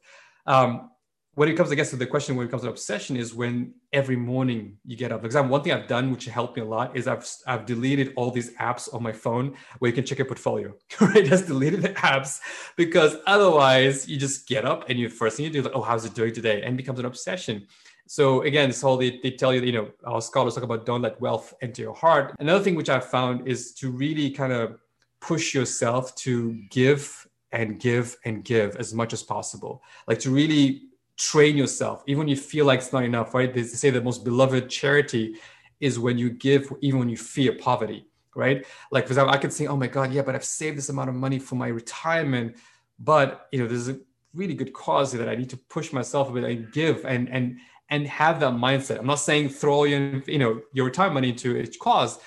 Um, 0.45 0.91
when 1.35 1.49
it 1.49 1.53
comes, 1.53 1.71
I 1.71 1.75
guess, 1.75 1.89
to 1.89 1.95
the 1.95 2.05
question 2.05 2.35
when 2.35 2.45
it 2.45 2.51
comes 2.51 2.61
to 2.61 2.69
obsession 2.69 3.17
is 3.17 3.33
when 3.33 3.73
every 3.91 4.15
morning 4.15 4.77
you 4.85 4.95
get 4.95 5.11
up. 5.11 5.21
For 5.21 5.25
example, 5.25 5.51
one 5.51 5.63
thing 5.63 5.71
I've 5.71 5.87
done 5.87 6.11
which 6.11 6.25
helped 6.25 6.57
me 6.57 6.61
a 6.61 6.65
lot 6.65 6.95
is 6.95 7.07
I've 7.07 7.27
I've 7.47 7.65
deleted 7.65 8.13
all 8.15 8.29
these 8.29 8.53
apps 8.57 8.93
on 8.93 9.01
my 9.01 9.11
phone 9.11 9.55
where 9.79 9.89
you 9.89 9.95
can 9.95 10.05
check 10.05 10.19
your 10.19 10.27
portfolio. 10.27 10.73
Right, 11.01 11.25
just 11.25 11.47
deleted 11.47 11.81
the 11.81 11.89
apps 11.89 12.39
because 12.77 13.17
otherwise 13.25 14.07
you 14.07 14.17
just 14.17 14.47
get 14.47 14.63
up 14.63 14.89
and 14.89 14.97
you 14.97 15.09
first 15.09 15.37
thing 15.37 15.45
you 15.45 15.51
do 15.51 15.59
is 15.59 15.65
like, 15.65 15.75
oh, 15.75 15.81
how's 15.81 16.05
it 16.05 16.13
doing 16.13 16.33
today, 16.33 16.61
and 16.61 16.77
becomes 16.77 16.99
an 16.99 17.05
obsession. 17.05 17.67
So 18.07 18.43
again, 18.43 18.69
this 18.69 18.81
whole 18.81 18.97
they, 18.97 19.19
they 19.23 19.31
tell 19.31 19.53
you, 19.53 19.61
you 19.61 19.71
know, 19.71 19.89
our 20.05 20.21
scholars 20.21 20.55
talk 20.55 20.63
about 20.63 20.85
don't 20.85 21.01
let 21.01 21.19
wealth 21.19 21.53
enter 21.61 21.81
your 21.81 21.95
heart. 21.95 22.35
Another 22.39 22.63
thing 22.63 22.75
which 22.75 22.89
I've 22.89 23.09
found 23.09 23.47
is 23.47 23.73
to 23.75 23.89
really 23.89 24.29
kind 24.29 24.53
of 24.53 24.77
push 25.19 25.53
yourself 25.53 26.15
to 26.15 26.53
give 26.69 27.27
and 27.51 27.79
give 27.79 28.17
and 28.25 28.43
give 28.43 28.75
as 28.75 28.93
much 28.93 29.13
as 29.13 29.23
possible. 29.23 29.81
Like 30.07 30.19
to 30.19 30.31
really 30.31 30.92
train 31.17 31.57
yourself, 31.57 32.03
even 32.07 32.19
when 32.19 32.27
you 32.27 32.35
feel 32.35 32.65
like 32.65 32.79
it's 32.79 32.93
not 32.93 33.03
enough, 33.03 33.33
right? 33.33 33.53
They 33.53 33.63
say 33.63 33.89
the 33.89 34.01
most 34.01 34.23
beloved 34.23 34.69
charity 34.69 35.35
is 35.79 35.99
when 35.99 36.17
you 36.17 36.29
give, 36.29 36.71
even 36.81 36.99
when 36.99 37.09
you 37.09 37.17
fear 37.17 37.53
poverty, 37.53 38.07
right? 38.35 38.65
Like, 38.91 39.05
for 39.05 39.11
example, 39.11 39.33
I 39.33 39.37
could 39.37 39.53
say, 39.53 39.67
oh 39.67 39.77
my 39.77 39.87
God, 39.87 40.11
yeah, 40.11 40.21
but 40.21 40.35
I've 40.35 40.45
saved 40.45 40.77
this 40.77 40.89
amount 40.89 41.09
of 41.09 41.15
money 41.15 41.39
for 41.39 41.55
my 41.55 41.67
retirement. 41.67 42.57
But, 42.99 43.47
you 43.51 43.59
know, 43.59 43.67
there's 43.67 43.89
a 43.89 43.99
really 44.33 44.53
good 44.53 44.73
cause 44.73 45.11
that 45.11 45.29
I 45.29 45.35
need 45.35 45.49
to 45.51 45.57
push 45.57 45.93
myself 45.93 46.29
a 46.29 46.33
bit 46.33 46.43
and 46.43 46.71
give 46.71 47.05
and, 47.05 47.29
and, 47.29 47.59
and 47.89 48.07
have 48.07 48.39
that 48.39 48.53
mindset. 48.53 48.99
I'm 48.99 49.05
not 49.05 49.15
saying 49.15 49.49
throw 49.49 49.83
your, 49.83 50.23
you 50.25 50.39
know, 50.39 50.61
your 50.73 50.85
retirement 50.85 51.15
money 51.15 51.29
into 51.29 51.57
each 51.57 51.77
cause, 51.79 52.19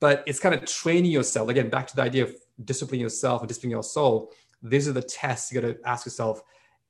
but 0.00 0.22
it's 0.26 0.38
kind 0.38 0.54
of 0.54 0.64
training 0.64 1.10
yourself. 1.10 1.48
Again, 1.48 1.70
back 1.70 1.86
to 1.88 1.96
the 1.96 2.02
idea 2.02 2.24
of 2.24 2.36
disciplining 2.64 3.00
yourself 3.00 3.40
and 3.42 3.48
disciplining 3.48 3.72
your 3.72 3.82
soul. 3.82 4.32
These 4.62 4.86
are 4.86 4.92
the 4.92 5.02
tests 5.02 5.50
you 5.50 5.60
got 5.60 5.66
to 5.66 5.78
ask 5.84 6.06
yourself 6.06 6.42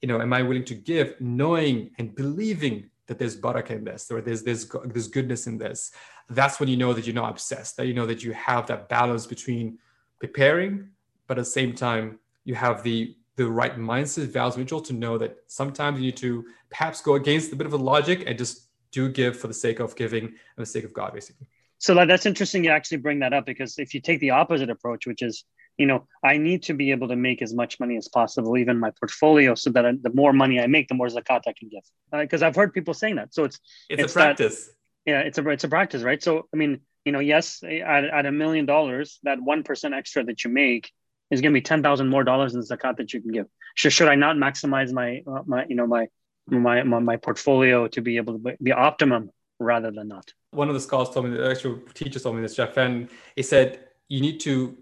you 0.03 0.09
know, 0.09 0.21
am 0.21 0.33
I 0.33 0.43
willing 0.43 0.65
to 0.65 0.75
give, 0.75 1.15
knowing 1.21 1.91
and 1.99 2.15
believing 2.15 2.91
that 3.07 3.19
there's 3.19 3.41
barakah 3.41 3.71
in 3.71 3.85
this, 3.85 4.11
or 4.11 4.21
there's 4.21 4.43
there's 4.43 4.69
there's 4.85 5.09
goodness 5.09 5.47
in 5.47 5.59
this? 5.59 5.91
That's 6.31 6.61
when 6.61 6.69
you 6.69 6.77
know 6.77 6.93
that 6.93 7.07
you're 7.07 7.15
not 7.15 7.31
obsessed. 7.31 7.77
That 7.77 7.87
you 7.87 7.95
know 7.95 8.07
that 8.07 8.23
you 8.23 8.33
have 8.33 8.67
that 8.67 8.89
balance 8.89 9.27
between 9.27 9.79
preparing, 10.21 10.89
but 11.27 11.39
at 11.39 11.43
the 11.43 11.51
same 11.51 11.75
time 11.75 12.19
you 12.45 12.55
have 12.55 12.83
the 12.83 13.17
the 13.37 13.49
right 13.49 13.79
mindset, 13.79 14.27
values, 14.27 14.59
ritual 14.59 14.81
to 14.81 14.93
know 14.93 15.17
that 15.17 15.37
sometimes 15.47 16.01
you 16.01 16.07
need 16.07 16.17
to 16.17 16.45
perhaps 16.71 17.01
go 17.01 17.15
against 17.15 17.53
a 17.53 17.57
bit 17.57 17.67
of 17.67 17.73
a 17.73 17.77
logic 17.77 18.25
and 18.27 18.37
just 18.37 18.69
do 18.91 19.09
give 19.09 19.39
for 19.39 19.47
the 19.47 19.55
sake 19.55 19.79
of 19.79 19.95
giving 19.95 20.25
and 20.25 20.37
the 20.57 20.67
sake 20.67 20.85
of 20.85 20.93
God, 20.93 21.15
basically. 21.15 21.47
So 21.79 21.95
that's 21.95 22.27
interesting. 22.27 22.65
You 22.65 22.71
actually 22.71 22.97
bring 22.99 23.21
that 23.21 23.33
up 23.33 23.47
because 23.47 23.79
if 23.79 23.95
you 23.95 24.01
take 24.01 24.19
the 24.19 24.31
opposite 24.31 24.71
approach, 24.71 25.07
which 25.07 25.23
is 25.23 25.45
you 25.79 25.87
know 25.87 26.07
i 26.23 26.37
need 26.37 26.65
to 26.65 26.75
be 26.75 26.91
able 26.91 27.09
to 27.09 27.17
make 27.17 27.41
as 27.41 27.55
much 27.55 27.81
money 27.81 27.97
as 27.97 28.09
possible 28.09 28.59
even 28.59 28.79
my 28.79 28.91
portfolio 28.91 29.55
so 29.55 29.71
that 29.71 29.87
I, 29.87 29.93
the 30.03 30.13
more 30.13 30.33
money 30.33 30.61
i 30.61 30.67
make 30.67 30.89
the 30.89 30.95
more 30.95 31.07
zakat 31.07 31.43
i 31.47 31.55
can 31.59 31.69
give. 31.69 31.85
Because 32.13 32.43
uh, 32.43 32.47
i've 32.49 32.57
heard 32.57 32.75
people 32.75 32.93
saying 32.93 33.17
that. 33.17 33.33
So 33.33 33.45
it's 33.45 33.59
it's, 33.89 34.03
it's 34.03 34.13
a 34.13 34.15
practice. 34.15 34.67
That, 34.67 34.73
yeah 35.11 35.21
it's 35.21 35.39
a 35.39 35.49
it's 35.49 35.65
a 35.65 35.69
practice 35.69 36.03
right? 36.03 36.23
So 36.23 36.47
i 36.53 36.57
mean 36.57 36.81
you 37.05 37.13
know 37.13 37.21
yes 37.21 37.63
at, 37.63 38.05
at 38.05 38.27
a 38.27 38.33
million 38.33 38.67
dollars 38.67 39.21
that 39.23 39.39
1% 39.39 39.97
extra 39.97 40.25
that 40.25 40.45
you 40.45 40.51
make 40.51 40.93
is 41.31 41.41
going 41.41 41.53
to 41.53 41.57
be 41.57 41.63
10,000 41.63 42.09
more 42.09 42.25
dollars 42.25 42.55
in 42.55 42.61
zakat 42.61 42.97
that 42.97 43.13
you 43.13 43.21
can 43.21 43.33
give. 43.33 43.47
Should, 43.77 43.93
should 43.93 44.09
i 44.09 44.17
not 44.17 44.37
maximize 44.37 44.93
my 44.93 45.23
uh, 45.27 45.43
my 45.47 45.65
you 45.69 45.77
know 45.77 45.87
my, 45.87 46.09
my 46.49 46.83
my 46.83 46.99
my 46.99 47.17
portfolio 47.17 47.87
to 47.89 48.01
be 48.01 48.17
able 48.17 48.39
to 48.39 48.57
be 48.63 48.73
optimum 48.73 49.31
rather 49.61 49.91
than 49.91 50.09
not? 50.09 50.33
One 50.51 50.69
of 50.69 50.75
the 50.75 50.81
scholars 50.81 51.11
told 51.11 51.27
me 51.27 51.37
the 51.37 51.51
actual 51.51 51.79
teacher 51.95 52.19
told 52.19 52.37
me 52.37 52.43
this 52.43 52.57
jeff 52.57 52.77
and 52.77 53.09
he 53.37 53.43
said 53.43 53.69
you 54.09 54.21
need 54.21 54.41
to 54.41 54.77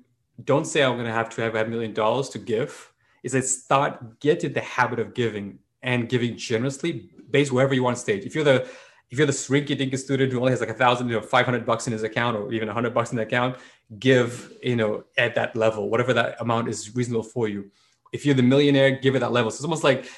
don't 0.44 0.66
say 0.66 0.82
I'm 0.82 0.94
going 0.94 1.06
to 1.06 1.12
have 1.12 1.30
to 1.30 1.42
have 1.42 1.54
a 1.54 1.64
million 1.64 1.92
dollars 1.92 2.28
to 2.30 2.38
give. 2.38 2.92
Is 3.22 3.32
that 3.32 3.44
start 3.44 4.20
get 4.20 4.44
in 4.44 4.52
the 4.52 4.60
habit 4.60 4.98
of 4.98 5.14
giving 5.14 5.58
and 5.82 6.08
giving 6.08 6.36
generously 6.36 7.10
based 7.30 7.52
wherever 7.52 7.74
you 7.74 7.82
want 7.82 7.96
to 7.96 8.00
stage. 8.00 8.24
If 8.24 8.34
you're 8.34 8.44
the 8.44 8.68
if 9.08 9.18
you're 9.18 9.26
the 9.26 9.32
rinky 9.32 9.78
dinky 9.78 9.96
student 9.96 10.32
who 10.32 10.40
only 10.40 10.50
has 10.50 10.60
like 10.60 10.68
a 10.68 10.74
thousand, 10.74 11.08
you 11.08 11.14
know, 11.14 11.20
500 11.20 11.64
bucks 11.64 11.86
in 11.86 11.92
his 11.92 12.02
account 12.02 12.36
or 12.36 12.52
even 12.52 12.68
a 12.68 12.72
hundred 12.72 12.92
bucks 12.92 13.12
in 13.12 13.16
the 13.16 13.22
account, 13.22 13.56
give, 14.00 14.52
you 14.62 14.74
know, 14.74 15.04
at 15.16 15.36
that 15.36 15.54
level, 15.54 15.88
whatever 15.88 16.12
that 16.12 16.40
amount 16.40 16.68
is 16.68 16.94
reasonable 16.96 17.22
for 17.22 17.46
you. 17.46 17.70
If 18.12 18.26
you're 18.26 18.34
the 18.34 18.42
millionaire, 18.42 18.90
give 18.90 19.14
it 19.14 19.20
that 19.20 19.30
level. 19.30 19.52
So 19.52 19.56
it's 19.56 19.64
almost 19.64 19.84
like 19.84 20.10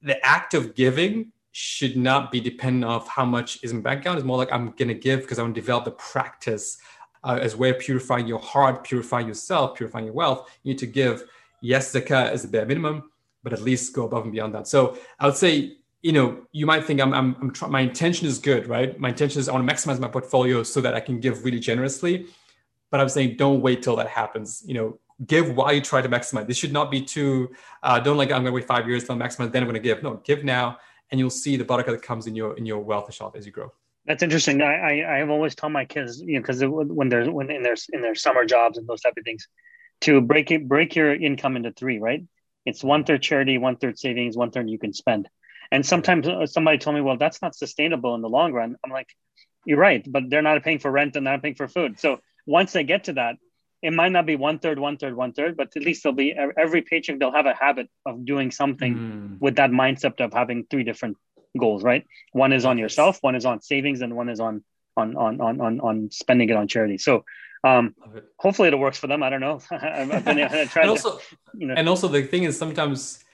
the 0.00 0.24
act 0.24 0.54
of 0.54 0.74
giving 0.74 1.32
should 1.52 1.98
not 1.98 2.32
be 2.32 2.40
dependent 2.40 2.90
of 2.90 3.06
how 3.08 3.26
much 3.26 3.62
is 3.62 3.72
in 3.72 3.82
bank 3.82 4.00
account. 4.00 4.18
It's 4.18 4.26
more 4.26 4.38
like 4.38 4.52
I'm 4.52 4.72
to 4.72 4.94
give 4.94 5.20
because 5.20 5.38
I 5.38 5.42
want 5.42 5.54
to 5.54 5.60
develop 5.60 5.84
the 5.84 5.90
practice 5.90 6.78
uh, 7.24 7.38
as 7.40 7.56
way 7.56 7.70
of 7.70 7.78
purifying 7.78 8.26
your 8.26 8.38
heart, 8.38 8.84
purifying 8.84 9.28
yourself, 9.28 9.76
purifying 9.76 10.06
your 10.06 10.14
wealth, 10.14 10.50
you 10.62 10.72
need 10.72 10.78
to 10.78 10.86
give, 10.86 11.24
yes, 11.60 11.92
zakah 11.92 12.32
is 12.32 12.42
the 12.42 12.48
bare 12.48 12.66
minimum, 12.66 13.10
but 13.42 13.52
at 13.52 13.62
least 13.62 13.94
go 13.94 14.04
above 14.04 14.24
and 14.24 14.32
beyond 14.32 14.54
that. 14.54 14.66
So 14.68 14.98
I 15.18 15.26
would 15.26 15.36
say, 15.36 15.76
you 16.02 16.12
know, 16.12 16.46
you 16.52 16.64
might 16.64 16.84
think 16.84 17.00
I'm, 17.00 17.12
I'm, 17.12 17.36
I'm 17.40 17.70
my 17.70 17.80
intention 17.80 18.26
is 18.26 18.38
good, 18.38 18.66
right? 18.66 18.98
My 18.98 19.10
intention 19.10 19.40
is 19.40 19.48
I 19.48 19.52
want 19.52 19.68
to 19.68 19.74
maximize 19.74 19.98
my 20.00 20.08
portfolio 20.08 20.62
so 20.62 20.80
that 20.80 20.94
I 20.94 21.00
can 21.00 21.20
give 21.20 21.44
really 21.44 21.60
generously. 21.60 22.26
But 22.90 23.00
I'm 23.00 23.08
saying 23.08 23.36
don't 23.36 23.60
wait 23.60 23.82
till 23.82 23.96
that 23.96 24.08
happens. 24.08 24.64
You 24.66 24.74
know, 24.74 24.98
give 25.26 25.54
while 25.54 25.72
you 25.72 25.82
try 25.82 26.00
to 26.00 26.08
maximize. 26.08 26.46
This 26.46 26.56
should 26.56 26.72
not 26.72 26.90
be 26.90 27.02
too, 27.02 27.50
uh, 27.82 28.00
don't 28.00 28.16
like, 28.16 28.30
I'm 28.30 28.42
going 28.42 28.46
to 28.46 28.52
wait 28.52 28.64
five 28.64 28.88
years 28.88 29.04
till 29.04 29.14
I 29.14 29.18
maximize, 29.18 29.52
then 29.52 29.62
I'm 29.62 29.68
going 29.68 29.74
to 29.74 29.80
give. 29.80 30.02
No, 30.02 30.14
give 30.24 30.42
now 30.42 30.78
and 31.10 31.18
you'll 31.18 31.30
see 31.30 31.56
the 31.56 31.64
barakah 31.64 31.86
that 31.86 32.02
comes 32.02 32.26
in 32.26 32.34
your 32.34 32.56
in 32.56 32.66
your 32.66 32.78
wealth 32.78 33.06
inshallah 33.06 33.32
as 33.36 33.46
you 33.46 33.52
grow. 33.52 33.72
That's 34.10 34.24
interesting. 34.24 34.60
I, 34.60 34.74
I, 34.74 35.14
I 35.14 35.18
have 35.18 35.30
always 35.30 35.54
told 35.54 35.72
my 35.72 35.84
kids, 35.84 36.20
you 36.20 36.34
know, 36.34 36.40
because 36.40 36.60
when 36.64 37.08
they're 37.08 37.30
when 37.30 37.48
in 37.48 37.62
their 37.62 37.76
in 37.92 38.02
their 38.02 38.16
summer 38.16 38.44
jobs 38.44 38.76
and 38.76 38.84
those 38.88 39.02
type 39.02 39.14
of 39.16 39.22
things, 39.22 39.46
to 40.00 40.20
break 40.20 40.50
it 40.50 40.66
break 40.66 40.96
your 40.96 41.14
income 41.14 41.54
into 41.54 41.70
three. 41.70 42.00
Right? 42.00 42.24
It's 42.66 42.82
one 42.82 43.04
third 43.04 43.22
charity, 43.22 43.56
one 43.56 43.76
third 43.76 44.00
savings, 44.00 44.36
one 44.36 44.50
third 44.50 44.68
you 44.68 44.80
can 44.80 44.92
spend. 44.92 45.28
And 45.70 45.86
sometimes 45.86 46.26
uh, 46.26 46.44
somebody 46.46 46.78
told 46.78 46.96
me, 46.96 47.02
well, 47.02 47.18
that's 47.18 47.40
not 47.40 47.54
sustainable 47.54 48.16
in 48.16 48.20
the 48.20 48.28
long 48.28 48.52
run. 48.52 48.74
I'm 48.84 48.90
like, 48.90 49.06
you're 49.64 49.78
right, 49.78 50.04
but 50.04 50.24
they're 50.28 50.42
not 50.42 50.60
paying 50.64 50.80
for 50.80 50.90
rent 50.90 51.14
and 51.14 51.26
not 51.26 51.40
paying 51.40 51.54
for 51.54 51.68
food. 51.68 52.00
So 52.00 52.18
once 52.46 52.72
they 52.72 52.82
get 52.82 53.04
to 53.04 53.12
that, 53.12 53.36
it 53.80 53.92
might 53.92 54.10
not 54.10 54.26
be 54.26 54.34
one 54.34 54.58
third, 54.58 54.80
one 54.80 54.96
third, 54.96 55.14
one 55.14 55.34
third, 55.34 55.56
but 55.56 55.68
at 55.76 55.84
least 55.84 56.02
they'll 56.02 56.12
be 56.12 56.34
every 56.34 56.82
paycheck 56.82 57.20
they'll 57.20 57.30
have 57.30 57.46
a 57.46 57.54
habit 57.54 57.88
of 58.04 58.24
doing 58.24 58.50
something 58.50 58.94
mm. 58.96 59.40
with 59.40 59.54
that 59.54 59.70
mindset 59.70 60.20
of 60.20 60.32
having 60.32 60.66
three 60.68 60.82
different 60.82 61.16
goals, 61.58 61.82
right? 61.82 62.06
One 62.32 62.52
is 62.52 62.64
on 62.64 62.78
yourself, 62.78 63.18
one 63.20 63.34
is 63.34 63.44
on 63.44 63.60
savings, 63.60 64.00
and 64.00 64.14
one 64.14 64.28
is 64.28 64.40
on 64.40 64.62
on 64.96 65.16
on 65.16 65.40
on 65.40 65.60
on, 65.60 65.80
on 65.80 66.10
spending 66.10 66.48
it 66.48 66.56
on 66.56 66.68
charity. 66.68 66.98
So 66.98 67.24
um 67.64 67.94
it. 68.14 68.24
hopefully 68.38 68.68
it 68.68 68.78
works 68.78 68.98
for 68.98 69.06
them. 69.06 69.22
I 69.22 69.30
don't 69.30 69.40
know. 69.40 69.60
I've 69.70 70.24
been 70.24 70.38
and 70.38 70.90
also, 70.90 71.18
to, 71.18 71.24
you 71.56 71.66
know. 71.66 71.74
and 71.76 71.88
also 71.88 72.08
the 72.08 72.22
thing 72.22 72.44
is 72.44 72.58
sometimes 72.58 73.24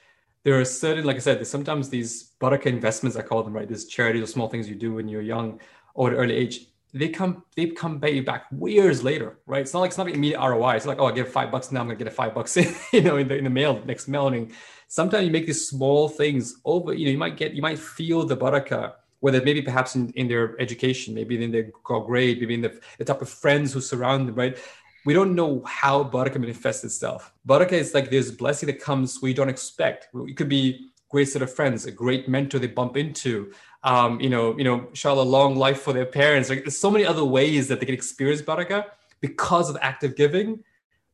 there 0.45 0.61
are 0.61 0.65
certain, 0.65 1.05
like 1.05 1.17
I 1.17 1.21
said, 1.21 1.45
sometimes 1.47 1.89
these 1.89 2.31
barakah 2.41 2.67
investments, 2.67 3.17
I 3.17 3.23
call 3.23 3.43
them, 3.43 3.53
right? 3.53 3.69
These 3.69 3.87
charities 3.87 4.23
or 4.23 4.27
small 4.27 4.49
things 4.49 4.69
you 4.69 4.77
do 4.77 4.95
when 4.95 5.09
you're 5.09 5.23
young 5.23 5.61
or 5.95 6.13
at 6.13 6.17
early 6.17 6.35
age, 6.35 6.67
they 6.95 7.09
come 7.09 7.43
they 7.57 7.67
come 7.67 8.01
pay 8.01 8.15
you 8.15 8.23
back 8.23 8.47
years 8.63 9.03
later, 9.03 9.39
right? 9.47 9.61
It's 9.61 9.75
not 9.75 9.81
like 9.81 9.91
it's 9.91 9.99
not 9.99 10.09
immediate 10.09 10.41
ROI. 10.41 10.77
It's 10.77 10.87
like, 10.87 10.99
oh, 11.01 11.07
I 11.07 11.13
give 11.13 11.29
five 11.29 11.51
bucks 11.51 11.73
now, 11.73 11.81
I'm 11.81 11.87
gonna 11.89 11.99
get 11.99 12.07
a 12.07 12.13
five 12.13 12.35
bucks 12.35 12.57
in, 12.63 12.75
you 12.93 13.03
know, 13.03 13.17
in 13.17 13.29
the 13.29 13.37
in 13.37 13.45
the 13.45 13.51
mail 13.51 13.83
next 13.85 14.09
mailing. 14.09 14.53
Sometimes 14.89 15.27
you 15.27 15.33
make 15.33 15.47
these 15.47 15.69
small 15.69 16.09
things 16.09 16.57
over, 16.65 16.95
you 16.95 17.07
know, 17.07 17.11
you 17.11 17.19
might 17.19 17.37
get 17.37 17.55
you 17.55 17.63
might 17.63 17.79
feel 17.79 18.25
the 18.25 18.37
barakah, 18.37 18.95
whether 19.21 19.43
maybe 19.43 19.63
perhaps 19.63 19.97
in, 19.97 20.11
in 20.11 20.29
their 20.29 20.61
education, 20.61 21.15
maybe 21.15 21.43
in 21.43 21.51
their 21.51 21.71
grade, 21.83 22.41
maybe 22.41 22.55
in 22.55 22.61
the, 22.61 22.81
the 22.99 23.05
type 23.05 23.23
of 23.23 23.29
friends 23.29 23.73
who 23.73 23.81
surround 23.81 24.29
them, 24.29 24.35
right? 24.35 24.59
We 25.05 25.15
don't 25.15 25.35
know 25.35 25.63
how 25.65 26.05
barakah 26.05 26.39
manifests 26.39 26.85
itself. 26.85 27.33
Barakah 27.49 27.73
is 27.73 27.95
like 27.95 28.11
this 28.11 28.31
blessing 28.31 28.67
that 28.69 28.81
comes 28.81 29.21
we 29.23 29.35
don't 29.35 29.49
expect. 29.49 30.09
It 30.15 30.37
could 30.37 30.49
be 30.49 30.91
great 31.09 31.29
set 31.29 31.43
of 31.43 31.53
friends, 31.53 31.87
a 31.87 31.91
great 31.91 32.29
mentor 32.29 32.59
they 32.59 32.67
bump 32.67 32.97
into, 32.97 33.53
um, 33.85 34.21
you 34.21 34.29
know, 34.29 34.57
you 34.59 34.65
know, 34.65 34.89
inshallah, 34.89 35.23
long 35.23 35.57
life 35.57 35.81
for 35.81 35.93
their 35.93 36.07
parents. 36.07 36.49
Like 36.49 36.65
there's 36.65 36.79
so 36.79 36.91
many 36.91 37.05
other 37.05 37.25
ways 37.25 37.69
that 37.69 37.81
they 37.81 37.87
can 37.87 37.95
experience 37.95 38.43
barakah 38.43 38.85
because 39.21 39.71
of 39.71 39.77
active 39.81 40.17
giving. 40.17 40.63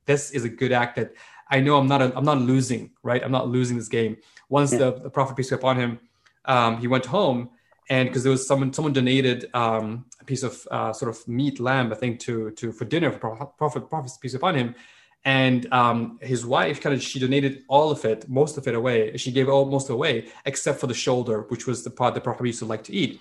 This 0.07 0.31
is 0.31 0.45
a 0.45 0.49
good 0.49 0.73
act 0.73 0.97
that 0.97 1.13
I 1.53 1.61
know 1.61 1.77
I'm 1.77 1.87
not 1.87 2.03
a, 2.03 2.17
I'm 2.17 2.25
not 2.25 2.41
losing, 2.41 2.91
right? 3.03 3.23
I'm 3.23 3.31
not 3.31 3.47
losing 3.49 3.77
this 3.77 3.88
game. 3.88 4.17
Once 4.49 4.73
yeah. 4.73 4.79
the, 4.79 4.91
the 5.05 5.11
Prophet 5.11 5.37
peace 5.37 5.51
be 5.51 5.57
upon 5.57 5.77
him, 5.77 6.01
um, 6.47 6.79
he 6.79 6.88
went 6.88 7.07
home 7.07 7.51
and 7.88 8.09
because 8.09 8.23
there 8.25 8.33
was 8.33 8.47
someone 8.47 8.73
someone 8.73 8.93
donated 8.93 9.51
um, 9.55 10.07
a 10.21 10.25
piece 10.25 10.43
of 10.43 10.67
uh, 10.71 10.93
sort 10.93 11.11
of 11.15 11.17
meat 11.29 11.61
lamb, 11.61 11.93
I 11.93 11.97
think, 11.97 12.19
to 12.21 12.51
to 12.53 12.73
for 12.73 12.85
dinner 12.85 13.12
for 13.12 13.37
Prophet 13.59 13.88
Prophet 13.88 14.21
peace 14.21 14.33
be 14.33 14.37
upon 14.37 14.57
him 14.57 14.75
and 15.25 15.73
um, 15.73 16.19
his 16.21 16.45
wife 16.45 16.81
kind 16.81 16.95
of 16.95 17.03
she 17.03 17.21
donated 17.21 17.62
all 17.69 17.91
of 17.91 18.05
it 18.05 18.29
most 18.29 18.59
of 18.59 18.67
it 18.67 18.75
away 18.75 19.17
she 19.17 19.31
gave 19.31 19.49
all 19.49 19.65
most 19.67 19.88
away 19.88 20.29
except 20.47 20.81
for 20.81 20.87
the 20.87 20.95
shoulder 20.95 21.43
which 21.49 21.67
was 21.67 21.85
the 21.85 21.91
part 21.91 22.15
the 22.15 22.21
prophet 22.21 22.47
used 22.47 22.59
to 22.59 22.65
like 22.65 22.83
to 22.83 22.93
eat 22.93 23.21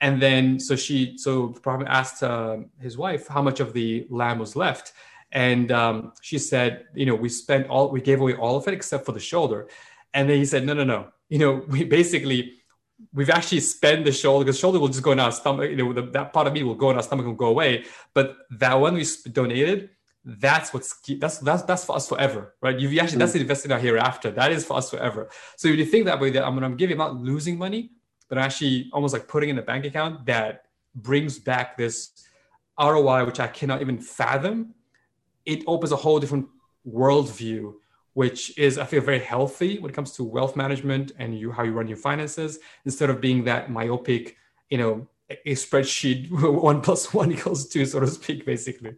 and 0.00 0.20
then 0.20 0.58
so 0.58 0.74
she 0.74 1.16
so 1.18 1.48
the 1.48 1.60
prophet 1.60 1.86
asked 1.88 2.22
uh, 2.22 2.56
his 2.80 2.96
wife 2.96 3.28
how 3.28 3.42
much 3.42 3.60
of 3.60 3.72
the 3.74 4.06
lamb 4.08 4.38
was 4.38 4.56
left 4.56 4.92
and 5.32 5.72
um, 5.72 6.12
she 6.22 6.38
said 6.38 6.84
you 6.94 7.06
know 7.06 7.14
we 7.14 7.28
spent 7.28 7.66
all 7.68 7.90
we 7.90 8.00
gave 8.00 8.20
away 8.20 8.34
all 8.34 8.56
of 8.56 8.66
it 8.68 8.74
except 8.74 9.04
for 9.04 9.12
the 9.12 9.20
shoulder 9.20 9.68
and 10.14 10.28
then 10.28 10.38
he 10.38 10.44
said 10.44 10.64
no 10.64 10.74
no 10.74 10.84
no 10.84 11.08
you 11.28 11.38
know 11.38 11.64
we 11.68 11.84
basically 11.84 12.58
we've 13.12 13.30
actually 13.30 13.60
spent 13.60 14.04
the 14.04 14.12
shoulder 14.12 14.44
because 14.44 14.58
shoulder 14.58 14.78
will 14.78 14.88
just 14.88 15.02
go 15.02 15.12
in 15.12 15.20
our 15.20 15.32
stomach 15.32 15.70
you 15.70 15.76
know 15.76 15.92
the, 15.92 16.02
that 16.02 16.32
part 16.32 16.46
of 16.46 16.52
me 16.52 16.62
will 16.62 16.74
go 16.74 16.90
in 16.90 16.96
our 16.96 17.02
stomach 17.02 17.26
and 17.26 17.36
go 17.36 17.46
away 17.46 17.84
but 18.14 18.36
that 18.50 18.74
one 18.74 18.94
we 18.94 19.04
donated 19.32 19.90
that's 20.24 20.72
what's. 20.72 21.00
That's 21.18 21.38
that's 21.38 21.62
that's 21.62 21.84
for 21.84 21.96
us 21.96 22.08
forever, 22.08 22.54
right? 22.60 22.78
You've 22.78 22.96
actually 22.98 23.18
that's 23.18 23.32
mm. 23.32 23.40
investing 23.40 23.70
in 23.70 23.74
our 23.74 23.80
hereafter. 23.80 24.30
That 24.30 24.52
is 24.52 24.64
for 24.64 24.76
us 24.76 24.90
forever. 24.90 25.28
So 25.56 25.68
if 25.68 25.78
you 25.78 25.84
think 25.84 26.04
that 26.06 26.20
way, 26.20 26.30
that 26.30 26.44
I'm 26.44 26.76
give 26.76 26.90
you, 26.90 26.94
I'm 26.94 26.98
not 26.98 27.16
losing 27.16 27.58
money, 27.58 27.90
but 28.28 28.38
I'm 28.38 28.44
actually 28.44 28.88
almost 28.92 29.14
like 29.14 29.26
putting 29.26 29.50
in 29.50 29.58
a 29.58 29.62
bank 29.62 29.84
account 29.84 30.26
that 30.26 30.66
brings 30.94 31.38
back 31.38 31.76
this 31.76 32.10
ROI, 32.78 33.24
which 33.24 33.40
I 33.40 33.48
cannot 33.48 33.80
even 33.80 33.98
fathom. 33.98 34.74
It 35.46 35.64
opens 35.66 35.92
a 35.92 35.96
whole 35.96 36.20
different 36.20 36.46
worldview, 36.88 37.74
which 38.14 38.56
is 38.58 38.78
I 38.78 38.84
feel 38.84 39.02
very 39.02 39.20
healthy 39.20 39.78
when 39.78 39.90
it 39.90 39.94
comes 39.94 40.12
to 40.12 40.24
wealth 40.24 40.56
management 40.56 41.12
and 41.18 41.38
you 41.38 41.52
how 41.52 41.62
you 41.62 41.72
run 41.72 41.88
your 41.88 41.96
finances, 41.96 42.58
instead 42.84 43.10
of 43.10 43.20
being 43.20 43.44
that 43.44 43.70
myopic, 43.70 44.36
you 44.70 44.78
know, 44.78 45.06
a 45.30 45.54
spreadsheet 45.54 46.30
one 46.62 46.80
plus 46.80 47.12
one 47.14 47.32
equals 47.32 47.68
two, 47.68 47.86
so 47.86 48.00
to 48.00 48.06
speak, 48.06 48.44
basically. 48.46 48.94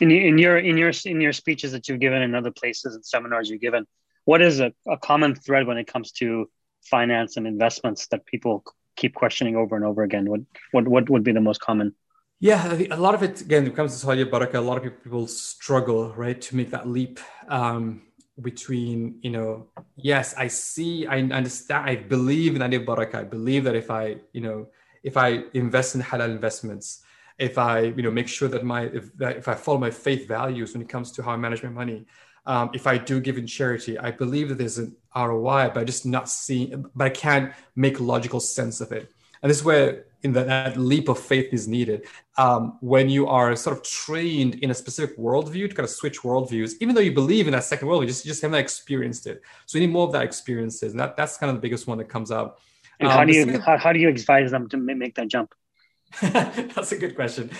In, 0.00 0.10
in 0.10 0.38
your 0.38 0.58
in 0.58 0.76
your 0.76 0.92
in 1.04 1.20
your 1.20 1.32
speeches 1.32 1.72
that 1.72 1.88
you've 1.88 2.00
given 2.00 2.22
in 2.22 2.34
other 2.34 2.50
places 2.50 2.94
and 2.94 3.04
seminars 3.04 3.48
you've 3.48 3.62
given 3.62 3.86
what 4.26 4.42
is 4.42 4.60
a, 4.60 4.72
a 4.86 4.98
common 4.98 5.34
thread 5.34 5.66
when 5.66 5.78
it 5.78 5.86
comes 5.86 6.12
to 6.12 6.50
finance 6.82 7.36
and 7.36 7.46
investments 7.46 8.08
that 8.08 8.26
people 8.26 8.62
keep 8.96 9.14
questioning 9.14 9.56
over 9.56 9.74
and 9.76 9.84
over 9.84 10.02
again? 10.02 10.28
What 10.28 10.40
what 10.72 10.86
what 10.86 11.08
would 11.08 11.24
be 11.24 11.32
the 11.32 11.40
most 11.40 11.60
common 11.60 11.94
yeah 12.38 12.72
a 12.90 12.96
lot 12.96 13.14
of 13.14 13.22
it 13.22 13.40
again 13.40 13.66
it 13.66 13.74
comes 13.74 13.92
to 13.92 13.98
Saudi 13.98 14.24
Barakah 14.24 14.54
a 14.54 14.60
lot 14.60 14.78
of 14.78 15.02
people, 15.02 15.26
struggle 15.26 16.14
right 16.14 16.40
to 16.40 16.56
make 16.56 16.70
that 16.70 16.88
leap 16.88 17.20
um, 17.48 18.02
between 18.40 19.18
you 19.22 19.30
know 19.30 19.66
yes 19.96 20.34
i 20.36 20.46
see 20.46 21.06
i 21.06 21.18
understand 21.20 21.88
i 21.88 21.96
believe 21.96 22.54
in 22.54 22.62
Adi 22.62 22.78
Barakah 22.78 23.14
i 23.16 23.24
believe 23.24 23.64
that 23.64 23.74
if 23.74 23.90
i 23.90 24.16
you 24.32 24.42
know 24.42 24.68
if 25.02 25.16
i 25.16 25.42
invest 25.54 25.94
in 25.94 26.02
halal 26.02 26.30
investments 26.30 27.02
if 27.38 27.58
I, 27.58 27.80
you 27.80 28.02
know, 28.02 28.10
make 28.10 28.28
sure 28.28 28.48
that 28.48 28.64
my 28.64 28.84
if 28.84 29.10
if 29.20 29.48
I 29.48 29.54
follow 29.54 29.78
my 29.78 29.90
faith 29.90 30.26
values 30.26 30.72
when 30.72 30.82
it 30.82 30.88
comes 30.88 31.12
to 31.12 31.22
how 31.22 31.32
I 31.32 31.36
manage 31.36 31.62
my 31.62 31.68
money, 31.68 32.06
um, 32.46 32.70
if 32.72 32.86
I 32.86 32.96
do 32.96 33.20
give 33.20 33.38
in 33.38 33.46
charity, 33.46 33.98
I 33.98 34.10
believe 34.10 34.48
that 34.48 34.58
there's 34.58 34.78
an 34.78 34.96
ROI, 35.14 35.70
but 35.74 35.78
I 35.78 35.84
just 35.84 36.06
not 36.06 36.28
seeing, 36.28 36.86
but 36.94 37.04
I 37.04 37.10
can't 37.10 37.52
make 37.74 38.00
logical 38.00 38.40
sense 38.40 38.80
of 38.80 38.92
it. 38.92 39.10
And 39.42 39.50
this 39.50 39.58
is 39.58 39.64
where 39.64 40.05
in 40.22 40.32
the, 40.32 40.44
that 40.44 40.76
leap 40.76 41.08
of 41.08 41.18
faith 41.18 41.52
is 41.52 41.68
needed. 41.68 42.06
Um, 42.36 42.78
when 42.80 43.08
you 43.08 43.26
are 43.28 43.54
sort 43.56 43.76
of 43.76 43.82
trained 43.82 44.56
in 44.56 44.70
a 44.70 44.74
specific 44.74 45.16
worldview 45.18 45.68
to 45.68 45.74
kind 45.74 45.84
of 45.84 45.90
switch 45.90 46.20
worldviews, 46.20 46.74
even 46.80 46.94
though 46.94 47.00
you 47.00 47.12
believe 47.12 47.46
in 47.46 47.52
that 47.52 47.64
second 47.64 47.88
worldview, 47.88 48.08
just 48.08 48.24
you 48.24 48.30
just 48.30 48.42
haven't 48.42 48.58
experienced 48.58 49.26
it. 49.26 49.42
So 49.66 49.78
you 49.78 49.86
need 49.86 49.92
more 49.92 50.06
of 50.06 50.12
that 50.12 50.22
experiences, 50.22 50.92
and 50.92 51.00
that 51.00 51.16
that's 51.16 51.36
kind 51.36 51.50
of 51.50 51.56
the 51.56 51.62
biggest 51.62 51.86
one 51.86 51.98
that 51.98 52.08
comes 52.08 52.30
up. 52.30 52.60
And 53.00 53.08
um, 53.08 53.16
how 53.16 53.24
do 53.24 53.32
you 53.32 53.44
second, 53.44 53.60
how, 53.60 53.76
how 53.76 53.92
do 53.92 53.98
you 53.98 54.08
advise 54.08 54.50
them 54.50 54.68
to 54.70 54.76
make 54.76 55.14
that 55.16 55.28
jump? 55.28 55.54
That's 56.20 56.92
a 56.92 56.96
good 56.96 57.14
question. 57.14 57.50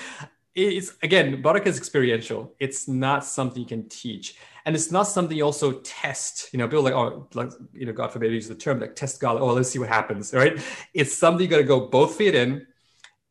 It's 0.55 0.95
again, 1.03 1.43
Barakah 1.43 1.67
is 1.67 1.77
experiential. 1.77 2.55
It's 2.59 2.89
not 2.89 3.25
something 3.25 3.61
you 3.61 3.69
can 3.69 3.89
teach. 3.89 4.37
And 4.67 4.77
it's 4.77 4.91
not 4.91 5.05
something 5.05 5.37
you 5.37 5.45
also 5.45 5.81
test. 5.81 6.53
You 6.53 6.59
know, 6.59 6.67
people 6.67 6.83
like, 6.83 6.93
oh, 6.93 7.29
like, 7.33 7.53
you 7.73 7.87
know, 7.87 7.93
God 7.93 8.13
forbid 8.13 8.33
use 8.33 8.49
the 8.49 8.55
term 8.55 8.81
like 8.81 8.95
test 8.95 9.21
God. 9.21 9.41
Oh, 9.41 9.55
let's 9.55 9.71
see 9.71 9.79
what 9.79 9.89
happens. 9.89 10.35
Right? 10.35 10.61
It's 10.93 11.17
something 11.17 11.43
you 11.43 11.49
gotta 11.49 11.65
go 11.65 11.87
both 11.87 12.17
feet 12.17 12.35
in, 12.35 12.67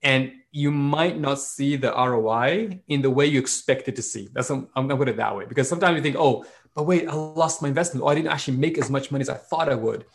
and 0.02 0.32
you 0.52 0.71
might 0.71 1.19
not 1.19 1.39
see 1.39 1.76
the 1.76 1.91
ROI 1.91 2.80
in 2.88 3.02
the 3.04 3.12
way 3.12 3.28
you 3.28 3.38
expected 3.38 3.98
to 3.98 4.02
see. 4.02 4.30
That's 4.34 4.50
I'm, 4.50 4.69
I'm 4.76 4.88
gonna 4.88 4.98
put 4.98 5.10
it 5.10 5.17
that 5.17 5.36
way. 5.36 5.45
Because 5.45 5.69
sometimes 5.69 5.98
you 5.98 6.02
think, 6.02 6.15
oh, 6.17 6.45
but 6.74 6.84
wait, 6.84 7.08
I 7.08 7.13
lost 7.13 7.62
my 7.62 7.67
investment. 7.67 8.04
Oh, 8.04 8.08
I 8.08 8.15
didn't 8.15 8.32
actually 8.32 8.58
make 8.58 8.78
as 8.80 8.89
much 8.89 9.12
money 9.12 9.21
as 9.21 9.30
I 9.30 9.36
thought 9.36 9.69
I 9.69 9.76
would 9.76 10.06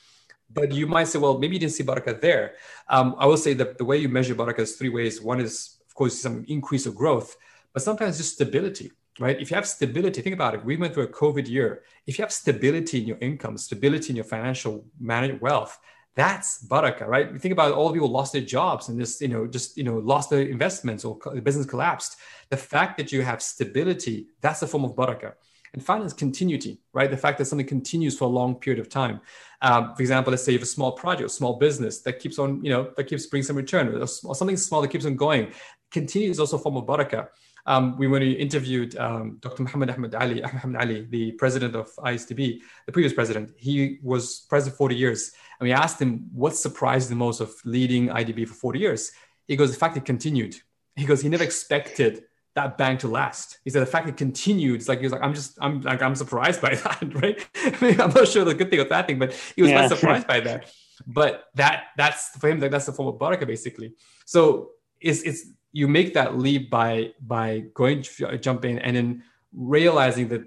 but 0.53 0.73
you 0.73 0.87
might 0.87 1.09
say, 1.09 1.19
well, 1.19 1.39
maybe 1.39 1.55
you 1.55 1.61
didn't 1.61 1.73
see 1.73 1.85
barakah 1.85 2.21
there. 2.21 2.55
Um, 2.89 3.15
I 3.19 3.27
will 3.27 3.37
say 3.37 3.55
that 3.55 3.79
the 3.79 3.85
way 3.85 3.99
you 3.99 4.09
measure 4.09 4.35
barakah 4.35 4.61
is 4.61 4.77
three 4.77 4.89
ways. 4.89 5.21
One 5.21 5.41
is, 5.41 5.79
of 5.87 5.95
course, 5.95 6.21
some 6.21 6.45
increase 6.49 6.87
of 6.87 6.95
growth, 6.95 7.37
but 7.73 7.83
sometimes 7.83 8.19
just 8.19 8.35
stability, 8.35 8.91
right? 9.21 9.41
If 9.41 9.51
you 9.51 9.55
have 9.55 9.69
stability, 9.69 10.23
think 10.23 10.35
about 10.35 10.55
it. 10.55 10.65
We 10.65 10.77
went 10.77 10.95
through 10.95 11.05
a 11.05 11.09
COVID 11.09 11.47
year. 11.47 11.83
If 12.07 12.19
you 12.19 12.23
have 12.23 12.33
stability 12.33 13.01
in 13.03 13.07
your 13.07 13.19
income, 13.21 13.59
stability 13.59 14.11
in 14.11 14.17
your 14.17 14.25
financial 14.25 14.87
managed 14.99 15.41
wealth, 15.41 15.79
that's 16.17 16.59
baraka, 16.65 17.07
right? 17.07 17.31
We 17.33 17.39
think 17.39 17.53
about 17.53 17.73
all 17.73 17.89
the 17.89 17.95
people 17.95 18.11
lost 18.11 18.33
their 18.33 18.43
jobs 18.43 18.89
and 18.89 18.99
just, 18.99 19.21
you 19.21 19.29
know, 19.29 19.47
just, 19.47 19.77
you 19.77 19.85
know, 19.85 19.99
lost 19.99 20.31
their 20.31 20.43
investments 20.43 21.05
or 21.05 21.19
the 21.33 21.41
business 21.41 21.67
collapsed. 21.67 22.17
The 22.49 22.57
fact 22.57 22.97
that 22.97 23.13
you 23.13 23.23
have 23.23 23.41
stability, 23.43 24.27
that's 24.41 24.63
a 24.63 24.67
form 24.67 24.85
of 24.85 24.97
baraka. 24.97 25.35
And 25.73 25.85
finance 25.85 26.13
continuity, 26.13 26.81
right? 26.93 27.09
The 27.09 27.17
fact 27.17 27.39
that 27.39 27.45
something 27.45 27.67
continues 27.67 28.19
for 28.19 28.25
a 28.25 28.29
long 28.29 28.57
period 28.57 28.81
of 28.81 28.89
time. 28.89 29.21
Um, 29.63 29.95
for 29.95 30.03
example, 30.03 30.33
let's 30.33 30.43
say 30.43 30.53
you 30.53 30.59
have 30.59 30.65
a 30.65 30.67
small 30.67 30.93
project, 30.93 31.31
small 31.31 31.59
business 31.59 32.01
that 32.01 32.19
keeps 32.19 32.41
on, 32.41 32.65
you 32.65 32.71
know, 32.71 32.91
that 32.97 33.05
keeps 33.05 33.27
bringing 33.27 33.45
some 33.45 33.57
return, 33.57 33.87
or, 33.95 34.07
something 34.07 34.57
small 34.57 34.83
that 34.83 34.89
keeps 34.89 35.07
on 35.07 35.15
going. 35.15 35.53
Continue 35.93 36.31
is 36.31 36.41
also 36.41 36.57
a 36.57 36.59
form 36.59 36.77
of 36.77 36.87
barakah. 36.87 37.29
Um, 37.67 37.99
we 37.99 38.07
when 38.07 38.23
we 38.23 38.33
interviewed 38.33 38.97
um, 38.97 39.39
Dr. 39.41 39.63
Muhammad 39.63 39.91
Ahmed 39.91 40.15
Ali, 40.15 40.43
Ahmed 40.65 40.77
Ali, 40.81 41.07
the 41.09 41.33
president 41.33 41.75
of 41.77 41.95
ISDB, 41.97 42.61
the 42.87 42.93
previous 42.93 43.13
president, 43.13 43.53
he 43.57 43.99
was 44.03 44.47
president 44.49 44.77
40 44.77 44.97
years, 44.97 45.33
and 45.59 45.67
we 45.67 45.73
asked 45.73 46.01
him 46.01 46.29
what 46.33 46.57
surprised 46.57 47.11
the 47.11 47.15
most 47.17 47.41
of 47.41 47.53
leading 47.65 48.09
IDB 48.09 48.49
for 48.49 48.55
40 48.55 48.79
years. 48.79 49.13
He 49.47 49.57
goes, 49.57 49.71
the 49.73 49.79
fact 49.79 49.97
it 49.97 50.05
continued. 50.05 50.57
He 50.97 51.05
goes, 51.05 51.21
he 51.23 51.29
never 51.29 51.45
expected 51.45 52.25
that 52.55 52.77
bank 52.77 53.01
to 53.01 53.09
last. 53.09 53.59
He 53.65 53.71
said 53.71 53.83
the 53.83 53.87
fact 53.87 54.09
it 54.09 54.17
continued, 54.17 54.81
it's 54.81 54.89
like 54.89 54.99
he 54.99 55.05
was 55.05 55.13
like, 55.13 55.23
I'm 55.23 55.35
just 55.35 55.59
I'm 55.61 55.81
like 55.83 56.03
I'm 56.03 56.15
surprised 56.15 56.61
by 56.61 56.75
that, 56.85 57.15
right? 57.15 57.47
I'm 58.01 58.13
not 58.13 58.29
sure 58.29 58.45
the 58.45 58.55
good 58.55 58.71
thing 58.71 58.81
or 58.81 58.85
bad 58.87 59.07
thing, 59.07 59.19
but 59.19 59.33
he 59.55 59.63
was 59.63 59.71
yeah. 59.71 59.87
surprised 59.89 60.27
by 60.27 60.41
that. 60.41 60.71
but 61.07 61.45
that 61.55 61.85
that's 61.97 62.29
for 62.39 62.49
him 62.49 62.61
like, 62.61 62.71
that's 62.71 62.87
the 62.87 62.93
form 62.93 63.09
of 63.09 63.19
baraka 63.19 63.47
basically 63.47 63.95
so 64.25 64.71
it's 65.01 65.23
it's 65.23 65.47
you 65.73 65.89
make 65.89 66.15
that 66.15 66.39
leap 66.39 66.71
by 66.71 67.13
by 67.21 67.65
going 67.75 68.03
jump 68.41 68.65
in 68.65 68.79
and 68.79 68.97
then 68.97 69.23
realizing 69.53 70.29
that 70.29 70.43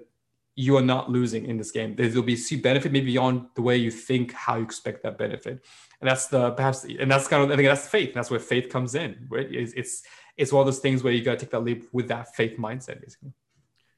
you 0.56 0.76
are 0.76 0.82
not 0.82 1.10
losing 1.10 1.46
in 1.46 1.56
this 1.56 1.72
game. 1.72 1.96
There 1.96 2.08
will 2.10 2.22
be 2.22 2.36
see 2.36 2.56
benefit 2.56 2.92
maybe 2.92 3.06
beyond 3.06 3.46
the 3.56 3.62
way 3.62 3.76
you 3.76 3.90
think 3.90 4.32
how 4.32 4.56
you 4.56 4.64
expect 4.64 5.02
that 5.02 5.18
benefit, 5.18 5.64
and 6.00 6.08
that's 6.08 6.28
the 6.28 6.52
perhaps 6.52 6.84
and 6.84 7.10
that's 7.10 7.28
kind 7.28 7.42
of 7.42 7.50
I 7.50 7.56
think 7.56 7.68
that's 7.68 7.88
faith. 7.88 8.14
That's 8.14 8.30
where 8.30 8.40
faith 8.40 8.68
comes 8.68 8.94
in. 8.94 9.26
Right? 9.30 9.48
It's 9.50 9.72
it's, 9.72 10.02
it's 10.36 10.52
one 10.52 10.60
of 10.60 10.66
those 10.66 10.80
things 10.80 11.02
where 11.02 11.12
you 11.12 11.24
got 11.24 11.38
to 11.38 11.44
take 11.44 11.50
that 11.50 11.60
leap 11.60 11.88
with 11.92 12.08
that 12.08 12.34
faith 12.34 12.56
mindset, 12.58 13.00
basically 13.00 13.32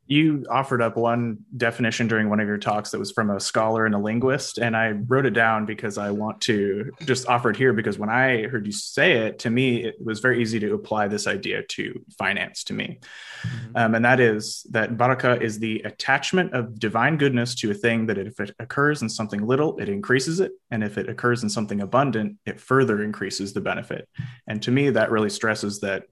you 0.09 0.45
offered 0.49 0.81
up 0.81 0.97
one 0.97 1.39
definition 1.57 2.07
during 2.07 2.31
one 2.31 2.39
of 2.39 2.47
your 2.47 2.59
talks 2.59 2.91
that 2.91 2.99
was 2.99 3.11
from 3.11 3.31
a 3.31 3.41
scholar 3.41 3.87
and 3.87 3.95
a 3.95 3.99
linguist 3.99 4.59
and 4.59 4.77
i 4.77 4.91
wrote 4.91 5.27
it 5.27 5.33
down 5.33 5.67
because 5.67 5.99
i 5.99 6.11
want 6.11 6.41
to 6.41 6.91
just 7.05 7.29
offer 7.29 7.51
it 7.51 7.57
here 7.57 7.73
because 7.73 7.99
when 7.99 8.09
i 8.09 8.43
heard 8.45 8.67
you 8.67 8.73
say 8.73 9.27
it 9.27 9.39
to 9.39 9.51
me 9.51 9.85
it 9.85 9.97
was 10.03 10.21
very 10.21 10.41
easy 10.41 10.61
to 10.61 10.75
apply 10.75 11.09
this 11.09 11.27
idea 11.27 11.63
to 11.65 12.05
finance 12.19 12.65
to 12.65 12.73
me 12.73 12.99
mm-hmm. 13.43 13.77
um, 13.77 13.95
and 13.95 14.05
that 14.05 14.21
is 14.21 14.65
that 14.71 14.97
baraka 14.97 15.41
is 15.41 15.59
the 15.59 15.81
attachment 15.83 16.53
of 16.53 16.79
divine 16.79 17.17
goodness 17.17 17.55
to 17.55 17.71
a 17.71 17.75
thing 17.75 18.07
that 18.07 18.19
if 18.19 18.39
it 18.41 18.55
occurs 18.59 19.03
in 19.03 19.09
something 19.09 19.47
little 19.47 19.77
it 19.79 19.89
increases 19.89 20.41
it 20.41 20.53
and 20.71 20.85
if 20.85 20.99
it 20.99 21.09
occurs 21.09 21.43
in 21.43 21.49
something 21.49 21.81
abundant 21.81 22.37
it 22.47 22.61
further 22.61 23.03
increases 23.03 23.53
the 23.53 23.61
benefit 23.61 24.09
and 24.47 24.63
to 24.63 24.71
me 24.71 24.91
that 24.91 25.11
really 25.11 25.31
stresses 25.31 25.81
that 25.81 26.05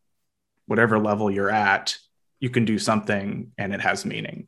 whatever 0.67 0.99
level 0.99 1.31
you're 1.31 1.51
at 1.51 1.97
you 2.45 2.51
can 2.51 2.67
do 2.67 2.79
something 2.79 3.27
and 3.57 3.73
it 3.73 3.81
has 3.81 4.05
meaning. 4.05 4.47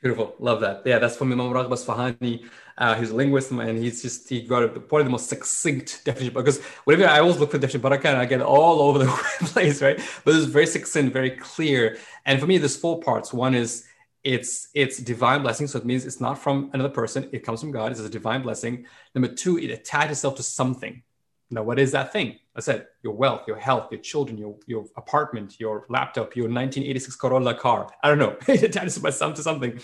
Beautiful. 0.00 0.36
Love 0.38 0.60
that. 0.60 0.82
Yeah, 0.84 1.00
that's 1.00 1.16
from 1.16 1.32
Imam 1.32 1.50
Raghib 1.50 1.72
Asfahani. 1.76 2.46
Uh, 2.78 2.94
he's 2.94 3.10
a 3.10 3.16
linguist 3.16 3.50
and 3.50 3.76
he's 3.84 4.00
just, 4.00 4.28
he 4.28 4.42
got 4.42 4.60
probably 4.88 5.02
the 5.02 5.10
most 5.10 5.28
succinct 5.28 6.02
definition 6.08 6.34
because 6.34 6.60
whatever 6.84 7.08
I 7.08 7.18
always 7.18 7.38
look 7.38 7.50
for 7.50 7.58
definition 7.58 7.80
baraka 7.80 8.10
and 8.10 8.18
I 8.18 8.26
get 8.26 8.40
all 8.40 8.80
over 8.80 9.00
the 9.00 9.06
place, 9.52 9.82
right? 9.82 9.98
But 10.24 10.36
it's 10.36 10.44
very 10.44 10.66
succinct, 10.66 11.12
very 11.12 11.32
clear. 11.32 11.98
And 12.26 12.38
for 12.38 12.46
me, 12.46 12.58
there's 12.58 12.76
four 12.76 13.00
parts. 13.00 13.32
One 13.32 13.56
is 13.56 13.84
it's 14.22 14.68
it's 14.72 14.98
divine 14.98 15.42
blessing. 15.42 15.66
So 15.66 15.78
it 15.78 15.84
means 15.84 16.06
it's 16.06 16.20
not 16.20 16.38
from 16.38 16.70
another 16.74 16.94
person. 17.00 17.28
It 17.32 17.44
comes 17.44 17.60
from 17.60 17.72
God. 17.72 17.90
It's 17.90 18.00
a 18.00 18.08
divine 18.08 18.42
blessing. 18.42 18.86
Number 19.16 19.28
two, 19.42 19.58
it 19.58 19.70
attaches 19.70 20.18
itself 20.18 20.36
to 20.36 20.44
something. 20.44 21.02
Now, 21.50 21.62
what 21.62 21.78
is 21.78 21.92
that 21.92 22.12
thing? 22.12 22.38
I 22.56 22.60
said 22.60 22.86
your 23.02 23.14
wealth, 23.14 23.42
your 23.46 23.56
health, 23.56 23.92
your 23.92 24.00
children, 24.00 24.36
your, 24.36 24.56
your 24.66 24.86
apartment, 24.96 25.60
your 25.60 25.86
laptop, 25.88 26.34
your 26.34 26.46
1986 26.46 27.16
Corolla 27.16 27.54
car. 27.54 27.88
I 28.02 28.08
don't 28.08 28.18
know. 28.18 28.36
it 28.48 28.62
attaches 28.62 29.00
myself 29.00 29.34
to 29.34 29.42
something. 29.42 29.80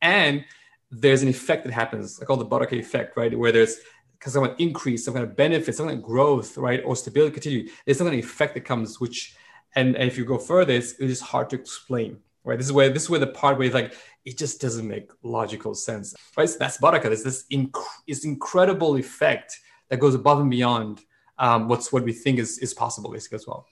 And 0.00 0.44
there's 0.90 1.22
an 1.22 1.28
effect 1.28 1.64
that 1.64 1.72
happens, 1.72 2.20
I 2.20 2.24
call 2.24 2.36
the 2.36 2.44
baraka 2.44 2.76
effect, 2.76 3.16
right? 3.16 3.36
Where 3.36 3.52
there's 3.52 3.76
some 4.24 4.42
kind 4.42 4.52
of 4.52 4.60
increase, 4.60 5.04
some 5.04 5.14
kind 5.14 5.24
of 5.24 5.36
benefit, 5.36 5.74
some 5.74 5.86
kind 5.86 5.98
of 5.98 6.04
growth, 6.04 6.56
right? 6.56 6.82
Or 6.84 6.96
stability 6.96 7.32
continue. 7.32 7.68
There's 7.84 7.98
some 7.98 8.06
kind 8.06 8.18
of 8.18 8.24
effect 8.24 8.54
that 8.54 8.64
comes, 8.64 9.00
which, 9.00 9.36
and, 9.74 9.96
and 9.96 10.08
if 10.08 10.16
you 10.16 10.24
go 10.24 10.38
further, 10.38 10.72
it's, 10.74 10.92
it 10.92 11.10
is 11.10 11.20
hard 11.20 11.50
to 11.50 11.56
explain, 11.56 12.18
right? 12.44 12.56
This 12.56 12.66
is 12.66 12.72
where, 12.72 12.88
this 12.88 13.04
is 13.04 13.10
where 13.10 13.20
the 13.20 13.26
part 13.26 13.58
where 13.58 13.66
it's 13.66 13.74
like, 13.74 13.94
it 14.24 14.38
just 14.38 14.60
doesn't 14.60 14.86
make 14.86 15.10
logical 15.22 15.74
sense, 15.74 16.14
right? 16.36 16.48
So 16.48 16.58
that's 16.58 16.78
baraka. 16.78 17.08
There's 17.08 17.24
this 17.24 17.44
inc- 17.52 17.72
this 18.06 18.24
incredible 18.24 18.96
effect 18.96 19.58
that 19.92 20.00
goes 20.00 20.14
above 20.14 20.40
and 20.40 20.50
beyond 20.50 21.02
um, 21.36 21.68
what's 21.68 21.92
what 21.92 22.02
we 22.02 22.14
think 22.14 22.38
is 22.38 22.58
is 22.58 22.72
possible 22.72 23.10
basically 23.12 23.36
as 23.36 23.46
well. 23.46 23.66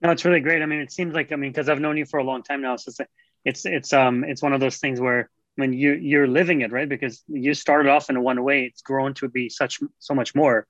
No, 0.00 0.12
it's 0.12 0.24
really 0.24 0.38
great. 0.38 0.62
I 0.62 0.66
mean, 0.66 0.80
it 0.80 0.92
seems 0.92 1.14
like 1.14 1.32
I 1.32 1.36
mean 1.36 1.50
because 1.50 1.68
I've 1.68 1.80
known 1.80 1.96
you 1.96 2.06
for 2.06 2.20
a 2.20 2.24
long 2.24 2.44
time 2.44 2.62
now, 2.62 2.76
so 2.76 2.90
it's 2.90 3.00
it's 3.44 3.66
it's 3.66 3.92
um 3.92 4.22
it's 4.22 4.40
one 4.40 4.52
of 4.52 4.60
those 4.60 4.76
things 4.76 5.00
where 5.00 5.28
I 5.58 5.60
mean 5.60 5.72
you 5.72 5.94
you're 5.94 6.28
living 6.28 6.60
it 6.60 6.70
right 6.70 6.88
because 6.88 7.24
you 7.26 7.54
started 7.54 7.90
off 7.90 8.08
in 8.08 8.22
one 8.22 8.40
way, 8.44 8.66
it's 8.66 8.82
grown 8.82 9.14
to 9.14 9.28
be 9.28 9.48
such 9.48 9.80
so 9.98 10.14
much 10.14 10.32
more. 10.36 10.68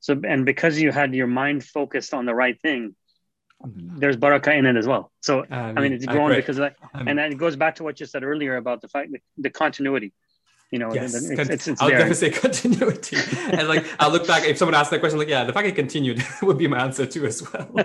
So 0.00 0.20
and 0.22 0.44
because 0.44 0.78
you 0.78 0.92
had 0.92 1.14
your 1.14 1.28
mind 1.28 1.64
focused 1.64 2.12
on 2.12 2.26
the 2.26 2.34
right 2.34 2.60
thing, 2.60 2.94
there's 3.64 4.16
baraka 4.16 4.52
in 4.52 4.66
it 4.66 4.76
as 4.76 4.86
well. 4.86 5.10
So 5.22 5.46
I 5.50 5.72
mean, 5.72 5.94
it's 5.94 6.04
grown 6.04 6.34
because 6.34 6.58
of 6.58 6.64
that, 6.66 6.76
and 6.92 7.16
then 7.18 7.32
it 7.32 7.38
goes 7.38 7.56
back 7.56 7.76
to 7.76 7.84
what 7.84 8.00
you 8.00 8.04
said 8.04 8.22
earlier 8.22 8.56
about 8.56 8.82
the 8.82 8.88
fact 8.88 9.12
the 9.38 9.50
continuity 9.50 10.12
you 10.72 10.78
know, 10.78 10.92
yes. 10.92 11.14
it's, 11.14 11.50
it's, 11.50 11.68
it's 11.68 11.82
I'll 11.82 11.90
definitely 11.90 12.14
say 12.14 12.30
continuity. 12.46 13.18
and 13.52 13.68
like, 13.68 13.84
I 14.00 14.08
look 14.08 14.26
back, 14.26 14.44
if 14.44 14.56
someone 14.56 14.74
asked 14.74 14.90
that 14.90 15.00
question, 15.00 15.18
like, 15.18 15.28
yeah, 15.28 15.44
the 15.44 15.52
fact 15.52 15.68
it 15.68 15.76
continued 15.76 16.24
would 16.42 16.56
be 16.56 16.66
my 16.66 16.82
answer 16.82 17.04
too, 17.04 17.26
as 17.26 17.42
well. 17.52 17.70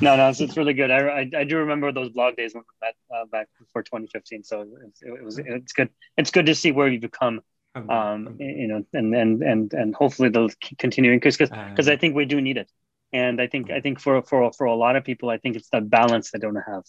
no, 0.00 0.16
no, 0.16 0.28
it's, 0.28 0.40
it's 0.40 0.56
really 0.56 0.74
good. 0.74 0.90
I, 0.90 1.20
I, 1.20 1.30
I, 1.36 1.44
do 1.44 1.58
remember 1.58 1.92
those 1.92 2.08
blog 2.08 2.34
days 2.34 2.52
when 2.52 2.64
we 2.64 2.86
met 2.86 2.96
uh, 3.16 3.26
back 3.26 3.46
before 3.60 3.84
2015. 3.84 4.42
So 4.42 4.62
it, 4.62 4.68
it, 5.02 5.24
was, 5.24 5.38
it's 5.38 5.72
good. 5.72 5.88
It's 6.16 6.32
good 6.32 6.46
to 6.46 6.54
see 6.56 6.72
where 6.72 6.88
you've 6.88 7.00
become, 7.00 7.42
um, 7.76 8.36
you 8.40 8.66
know, 8.66 8.84
and, 8.92 9.14
and, 9.14 9.40
and, 9.40 9.72
and 9.72 9.94
hopefully 9.94 10.30
they'll 10.30 10.50
continue 10.78 11.14
because, 11.14 11.36
because 11.36 11.88
I 11.88 11.96
think 11.96 12.16
we 12.16 12.24
do 12.24 12.40
need 12.40 12.56
it 12.56 12.68
and 13.14 13.40
I 13.40 13.46
think 13.46 13.70
I 13.70 13.80
think 13.80 14.00
for 14.00 14.20
for 14.22 14.52
for 14.52 14.66
a 14.66 14.74
lot 14.74 14.96
of 14.96 15.04
people, 15.04 15.30
I 15.30 15.38
think 15.38 15.56
it's 15.56 15.68
that 15.70 15.88
balance 15.88 16.32
they 16.32 16.40
don't 16.40 16.56
have. 16.56 16.84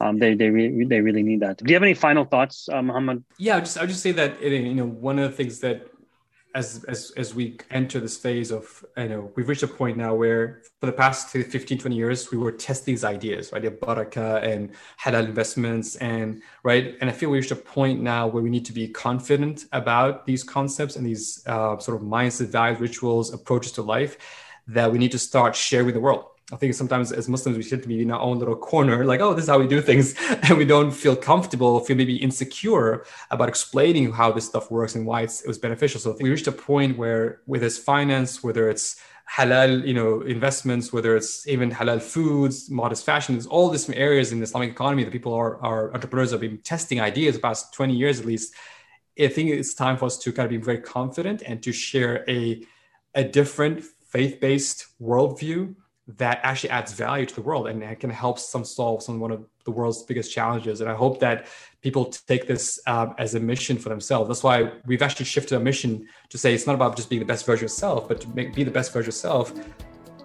Um, 0.00 0.18
they 0.18 0.34
they 0.34 0.48
re- 0.48 0.84
they 0.84 1.00
really 1.00 1.22
need 1.22 1.40
that. 1.40 1.58
Do 1.58 1.68
you 1.68 1.76
have 1.76 1.82
any 1.82 1.94
final 1.94 2.24
thoughts, 2.24 2.68
uh, 2.72 2.82
Muhammad? 2.82 3.22
Yeah, 3.38 3.56
I'll 3.56 3.60
just 3.60 3.78
I'll 3.78 3.86
just 3.86 4.02
say 4.02 4.12
that 4.12 4.42
you 4.42 4.74
know 4.74 4.86
one 4.86 5.18
of 5.18 5.30
the 5.30 5.36
things 5.36 5.60
that 5.60 5.86
as 6.54 6.84
as 6.84 7.12
as 7.16 7.34
we 7.34 7.58
enter 7.70 8.00
this 8.00 8.16
phase 8.16 8.50
of 8.50 8.84
you 8.96 9.08
know 9.08 9.32
we've 9.34 9.48
reached 9.48 9.64
a 9.64 9.68
point 9.68 9.96
now 9.96 10.14
where 10.14 10.62
for 10.80 10.86
the 10.86 10.92
past 10.92 11.28
15 11.30 11.78
20 11.78 11.96
years 11.96 12.30
we 12.30 12.38
were 12.38 12.52
testing 12.52 12.94
these 12.94 13.02
ideas 13.02 13.52
right 13.52 13.62
the 13.62 13.72
baraka 13.72 14.40
and 14.44 14.70
halal 15.02 15.24
investments 15.24 15.96
and 15.96 16.42
right 16.62 16.96
and 17.00 17.10
i 17.10 17.12
feel 17.12 17.28
we 17.28 17.38
reached 17.38 17.50
a 17.50 17.56
point 17.56 18.00
now 18.00 18.28
where 18.28 18.42
we 18.42 18.50
need 18.50 18.64
to 18.64 18.72
be 18.72 18.86
confident 18.86 19.64
about 19.72 20.26
these 20.26 20.44
concepts 20.44 20.94
and 20.94 21.04
these 21.04 21.42
uh, 21.46 21.76
sort 21.78 22.00
of 22.00 22.06
mindset 22.06 22.46
values 22.46 22.78
rituals 22.80 23.34
approaches 23.34 23.72
to 23.72 23.82
life 23.82 24.16
that 24.68 24.92
we 24.92 24.98
need 24.98 25.12
to 25.12 25.18
start 25.18 25.54
sharing 25.54 25.86
with 25.86 25.94
the 25.94 26.00
world. 26.00 26.24
I 26.52 26.56
think 26.56 26.74
sometimes 26.74 27.10
as 27.10 27.26
Muslims, 27.26 27.56
we 27.56 27.64
tend 27.64 27.82
to 27.82 27.88
be 27.88 28.02
in 28.02 28.10
our 28.10 28.20
own 28.20 28.38
little 28.38 28.56
corner, 28.56 29.04
like, 29.04 29.20
oh, 29.20 29.32
this 29.32 29.44
is 29.44 29.48
how 29.48 29.58
we 29.58 29.66
do 29.66 29.80
things. 29.80 30.14
And 30.42 30.58
we 30.58 30.66
don't 30.66 30.90
feel 30.90 31.16
comfortable, 31.16 31.80
feel 31.80 31.96
maybe 31.96 32.16
insecure 32.16 33.06
about 33.30 33.48
explaining 33.48 34.12
how 34.12 34.30
this 34.30 34.46
stuff 34.46 34.70
works 34.70 34.94
and 34.94 35.06
why 35.06 35.22
it 35.22 35.42
was 35.46 35.58
beneficial. 35.58 36.00
So 36.00 36.16
we 36.20 36.28
reached 36.28 36.46
a 36.46 36.52
point 36.52 36.98
where, 36.98 37.40
whether 37.46 37.64
it's 37.64 37.78
finance, 37.78 38.42
whether 38.44 38.68
it's 38.68 39.00
halal, 39.30 39.86
you 39.86 39.94
know, 39.94 40.20
investments, 40.20 40.92
whether 40.92 41.16
it's 41.16 41.48
even 41.48 41.70
halal 41.70 42.00
foods, 42.00 42.70
modest 42.70 43.06
fashion, 43.06 43.34
there's 43.34 43.46
all 43.46 43.70
different 43.70 43.98
areas 43.98 44.30
in 44.30 44.38
the 44.38 44.44
Islamic 44.44 44.70
economy 44.70 45.04
that 45.04 45.12
people 45.12 45.32
are, 45.32 45.56
are 45.64 45.94
entrepreneurs 45.94 46.32
have 46.32 46.40
been 46.40 46.58
testing 46.58 47.00
ideas 47.00 47.36
the 47.36 47.40
past 47.40 47.72
20 47.72 47.94
years 47.94 48.20
at 48.20 48.26
least. 48.26 48.54
I 49.18 49.28
think 49.28 49.48
it's 49.50 49.74
time 49.74 49.96
for 49.96 50.06
us 50.06 50.18
to 50.18 50.32
kind 50.32 50.44
of 50.44 50.50
be 50.50 50.58
very 50.58 50.80
confident 50.80 51.42
and 51.46 51.62
to 51.62 51.72
share 51.72 52.24
a, 52.28 52.66
a 53.14 53.24
different 53.24 53.84
faith-based 54.14 54.86
worldview 55.02 55.74
that 56.06 56.38
actually 56.42 56.70
adds 56.70 56.92
value 56.92 57.26
to 57.26 57.34
the 57.34 57.40
world 57.42 57.66
and 57.66 57.78
can 57.98 58.10
help 58.10 58.38
some 58.38 58.64
solve 58.64 59.02
some 59.02 59.18
one 59.18 59.32
of 59.32 59.44
the 59.64 59.70
world's 59.70 60.02
biggest 60.04 60.32
challenges. 60.32 60.80
And 60.82 60.88
I 60.94 60.94
hope 60.94 61.18
that 61.20 61.48
people 61.80 62.04
take 62.32 62.46
this 62.46 62.78
um, 62.86 63.14
as 63.18 63.34
a 63.34 63.40
mission 63.40 63.76
for 63.76 63.88
themselves. 63.88 64.28
That's 64.28 64.44
why 64.48 64.56
we've 64.86 65.02
actually 65.02 65.24
shifted 65.24 65.54
our 65.56 65.64
mission 65.70 66.06
to 66.28 66.36
say 66.38 66.54
it's 66.54 66.66
not 66.66 66.74
about 66.74 66.96
just 66.96 67.08
being 67.08 67.20
the 67.20 67.30
best 67.34 67.44
version 67.46 67.64
of 67.64 67.70
yourself, 67.70 68.06
but 68.06 68.20
to 68.20 68.28
make, 68.36 68.54
be 68.54 68.64
the 68.64 68.70
best 68.70 68.92
version 68.92 69.08
of 69.08 69.14
yourself, 69.14 69.52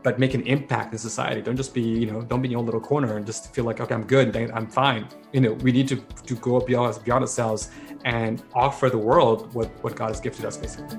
but 0.04 0.20
make 0.20 0.34
an 0.34 0.44
impact 0.56 0.92
in 0.92 1.00
society. 1.00 1.42
Don't 1.42 1.58
just 1.58 1.74
be, 1.74 1.82
you 1.82 2.08
know, 2.12 2.22
don't 2.22 2.42
be 2.42 2.48
in 2.48 2.52
your 2.52 2.60
own 2.60 2.66
little 2.66 2.82
corner 2.82 3.16
and 3.18 3.26
just 3.26 3.54
feel 3.56 3.64
like, 3.64 3.80
okay, 3.80 3.96
I'm 3.96 4.06
good, 4.06 4.36
I'm 4.36 4.68
fine. 4.68 5.08
You 5.32 5.42
know, 5.42 5.54
we 5.54 5.72
need 5.72 5.88
to, 5.88 5.98
to 6.30 6.36
go 6.36 6.60
beyond, 6.60 7.04
beyond 7.06 7.24
ourselves 7.24 7.72
and 8.04 8.44
offer 8.54 8.90
the 8.90 9.04
world 9.10 9.54
what, 9.54 9.68
what 9.84 9.96
God 9.96 10.10
has 10.10 10.20
gifted 10.20 10.46
us, 10.46 10.58
basically. 10.58 10.98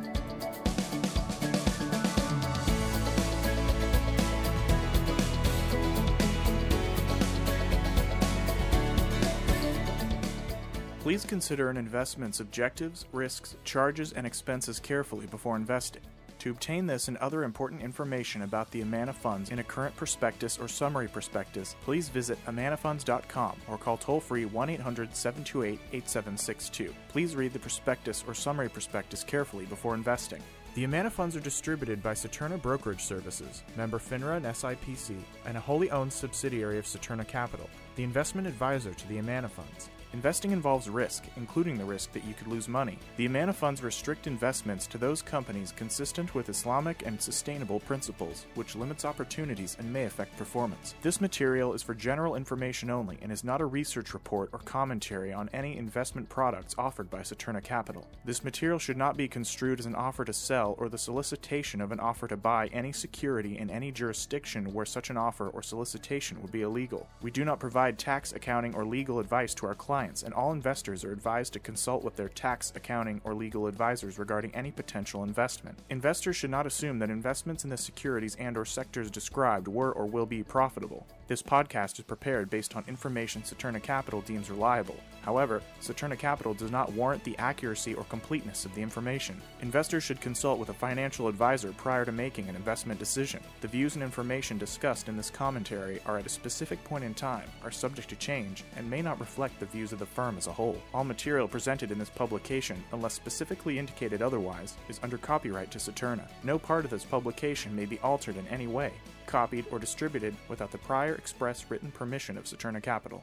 Please 11.11 11.25
consider 11.25 11.71
an 11.71 11.77
investment's 11.77 12.39
objectives, 12.39 13.05
risks, 13.11 13.57
charges, 13.65 14.13
and 14.13 14.25
expenses 14.25 14.79
carefully 14.79 15.27
before 15.27 15.57
investing. 15.57 16.03
To 16.39 16.53
obtain 16.53 16.87
this 16.87 17.09
and 17.09 17.17
other 17.17 17.43
important 17.43 17.83
information 17.83 18.43
about 18.43 18.71
the 18.71 18.83
Amana 18.83 19.13
funds 19.13 19.51
in 19.51 19.59
a 19.59 19.65
current 19.65 19.97
prospectus 19.97 20.57
or 20.57 20.69
summary 20.69 21.09
prospectus, 21.09 21.75
please 21.83 22.09
visit 22.09 22.39
amanafunds.com 22.47 23.57
or 23.67 23.77
call 23.77 23.97
toll 23.97 24.21
free 24.21 24.45
1 24.45 24.71
800 24.71 25.17
728 25.17 25.81
8762. 25.93 26.95
Please 27.09 27.35
read 27.35 27.53
the 27.53 27.59
prospectus 27.59 28.23
or 28.29 28.33
summary 28.33 28.69
prospectus 28.69 29.25
carefully 29.25 29.67
before 29.67 29.97
investing. 29.97 30.41
The 30.77 30.85
Amana 30.85 31.11
funds 31.11 31.35
are 31.35 31.41
distributed 31.41 32.05
by 32.05 32.15
Saturna 32.15 32.63
Brokerage 32.63 33.03
Services, 33.03 33.65
member 33.77 33.99
FINRA 33.99 34.37
and 34.37 34.47
SIPC, 34.47 35.17
and 35.45 35.57
a 35.57 35.61
wholly 35.61 35.91
owned 35.91 36.13
subsidiary 36.13 36.79
of 36.79 36.85
Saturna 36.85 37.27
Capital, 37.27 37.69
the 37.97 38.05
investment 38.05 38.47
advisor 38.47 38.95
to 38.95 39.09
the 39.09 39.19
Amana 39.19 39.49
funds. 39.49 39.91
Investing 40.13 40.51
involves 40.51 40.89
risk, 40.89 41.25
including 41.37 41.79
the 41.79 41.85
risk 41.85 42.13
that 42.13 42.25
you 42.25 42.35
could 42.35 42.49
lose 42.49 42.69
money. 42.69 42.99
The 43.17 43.27
Amana 43.27 43.53
funds 43.53 43.83
restrict 43.83 44.27
investments 44.27 44.89
to 44.89 44.99
those 44.99 45.23
companies 45.23 45.73
consistent 45.77 46.35
with 46.35 46.49
Islamic 46.49 47.07
and 47.07 47.21
sustainable 47.21 47.79
principles, 47.81 48.47
which 48.57 48.75
limits 48.75 49.05
opportunities 49.05 49.77
and 49.79 49.93
may 49.93 50.07
affect 50.07 50.37
performance. 50.37 50.95
This 51.03 51.21
material 51.21 51.75
is 51.75 51.83
for 51.83 51.95
general 51.95 52.35
information 52.35 52.91
only 52.91 53.19
and 53.23 53.31
is 53.31 53.45
not 53.45 53.61
a 53.61 53.67
research 53.67 54.13
report 54.13 54.51
or 54.53 54.59
commentary 54.61 55.33
on 55.33 55.49
any 55.53 55.77
investment 55.77 56.29
products 56.29 56.75
offered 56.77 57.09
by 57.09 57.21
Saturna 57.21 57.63
Capital. 57.63 58.05
This 58.25 58.43
material 58.43 58.81
should 58.81 58.97
not 58.97 59.17
be 59.17 59.29
construed 59.29 59.79
as 59.79 59.87
an 59.87 59.95
offer 59.95 60.25
to 60.25 60.33
sell 60.33 60.75
or 60.79 60.89
the 60.89 60.99
solicitation 60.99 61.81
of 61.81 61.93
an 61.93 62.01
offer 62.01 62.27
to 62.27 62.37
buy 62.37 62.67
any 62.73 62.91
security 62.91 63.59
in 63.59 63.71
any 63.71 63.93
jurisdiction 63.93 64.73
where 64.73 64.87
such 64.87 65.11
an 65.11 65.17
offer 65.17 65.49
or 65.51 65.63
solicitation 65.63 66.43
would 66.43 66.51
be 66.51 66.63
illegal. 66.63 67.09
We 67.23 67.31
do 67.31 67.45
not 67.45 67.61
provide 67.61 67.97
tax, 67.97 68.33
accounting, 68.33 68.75
or 68.75 68.85
legal 68.85 69.21
advice 69.21 69.55
to 69.55 69.67
our 69.67 69.75
clients, 70.01 70.23
and 70.23 70.33
all 70.33 70.51
investors 70.53 71.05
are 71.05 71.13
advised 71.13 71.53
to 71.53 71.59
consult 71.59 72.03
with 72.03 72.17
their 72.17 72.31
tax, 72.31 72.73
accounting, 72.75 73.21
or 73.23 73.35
legal 73.35 73.67
advisors 73.67 74.19
regarding 74.19 74.55
any 74.55 74.71
potential 74.71 75.23
investment. 75.23 75.79
Investors 75.91 76.37
should 76.37 76.49
not 76.49 76.67
assume 76.67 76.99
that 76.99 77.11
investments 77.11 77.65
in 77.65 77.71
the 77.71 77.77
securities 77.77 78.35
and 78.37 78.57
or 78.57 78.65
sectors 78.65 79.11
described 79.11 79.69
were 79.69 79.93
or 79.93 80.07
will 80.07 80.25
be 80.25 80.43
profitable. 80.43 81.07
This 81.29 81.43
podcast 81.43 81.99
is 81.99 82.07
prepared 82.07 82.49
based 82.49 82.77
on 82.77 82.85
information 82.89 83.43
Saturna 83.43 83.83
Capital 83.83 84.23
deems 84.23 84.49
reliable. 84.49 84.97
However, 85.23 85.63
Saturna 85.81 86.19
Capital 86.19 86.55
does 86.55 86.71
not 86.71 86.93
warrant 86.93 87.23
the 87.25 87.37
accuracy 87.39 87.95
or 87.95 88.05
completeness 88.05 88.65
of 88.65 88.75
the 88.75 88.83
information. 88.83 89.41
Investors 89.61 90.03
should 90.03 90.21
consult 90.21 90.59
with 90.59 90.71
a 90.71 90.75
financial 90.75 91.29
advisor 91.29 91.73
prior 91.73 92.05
to 92.05 92.13
making 92.13 92.49
an 92.49 92.57
investment 92.57 92.99
decision. 92.99 93.41
The 93.61 93.69
views 93.69 93.95
and 93.95 94.03
information 94.03 94.59
discussed 94.59 95.09
in 95.09 95.17
this 95.17 95.31
commentary 95.31 96.01
are 96.07 96.19
at 96.19 96.27
a 96.27 96.31
specific 96.31 96.83
point 96.85 97.05
in 97.05 97.15
time, 97.15 97.49
are 97.63 97.71
subject 97.71 98.09
to 98.11 98.17
change, 98.17 98.65
and 98.77 98.89
may 98.89 99.03
not 99.03 99.21
reflect 99.21 99.61
the 99.61 99.67
views 99.67 99.93
of 99.93 99.99
the 99.99 100.07
firm 100.07 100.39
as 100.39 100.47
a 100.47 100.53
whole. 100.53 100.81
All 100.95 101.05
material 101.05 101.49
presented 101.49 101.91
in 101.91 101.99
this 101.99 102.11
publication, 102.11 102.83
unless 102.93 103.15
specifically 103.15 103.79
indicated 103.79 104.23
otherwise, 104.23 104.77
is 104.89 105.01
under 105.03 105.19
copyright 105.19 105.71
to 105.73 105.79
Saturna. 105.79 106.27
No 106.43 106.59
part 106.59 106.85
of 106.85 106.91
this 106.91 107.05
publication 107.05 107.77
may 107.77 107.85
be 107.85 107.99
altered 108.01 108.37
in 108.37 108.47
any 108.49 108.67
way, 108.67 108.93
copied, 109.27 109.67
or 109.71 109.79
distributed 109.79 110.35
without 110.49 110.71
the 110.71 110.79
prior 110.79 111.15
express 111.15 111.67
written 111.69 111.91
permission 111.91 112.39
of 112.39 112.45
Saturna 112.45 112.83
Capital. 112.83 113.23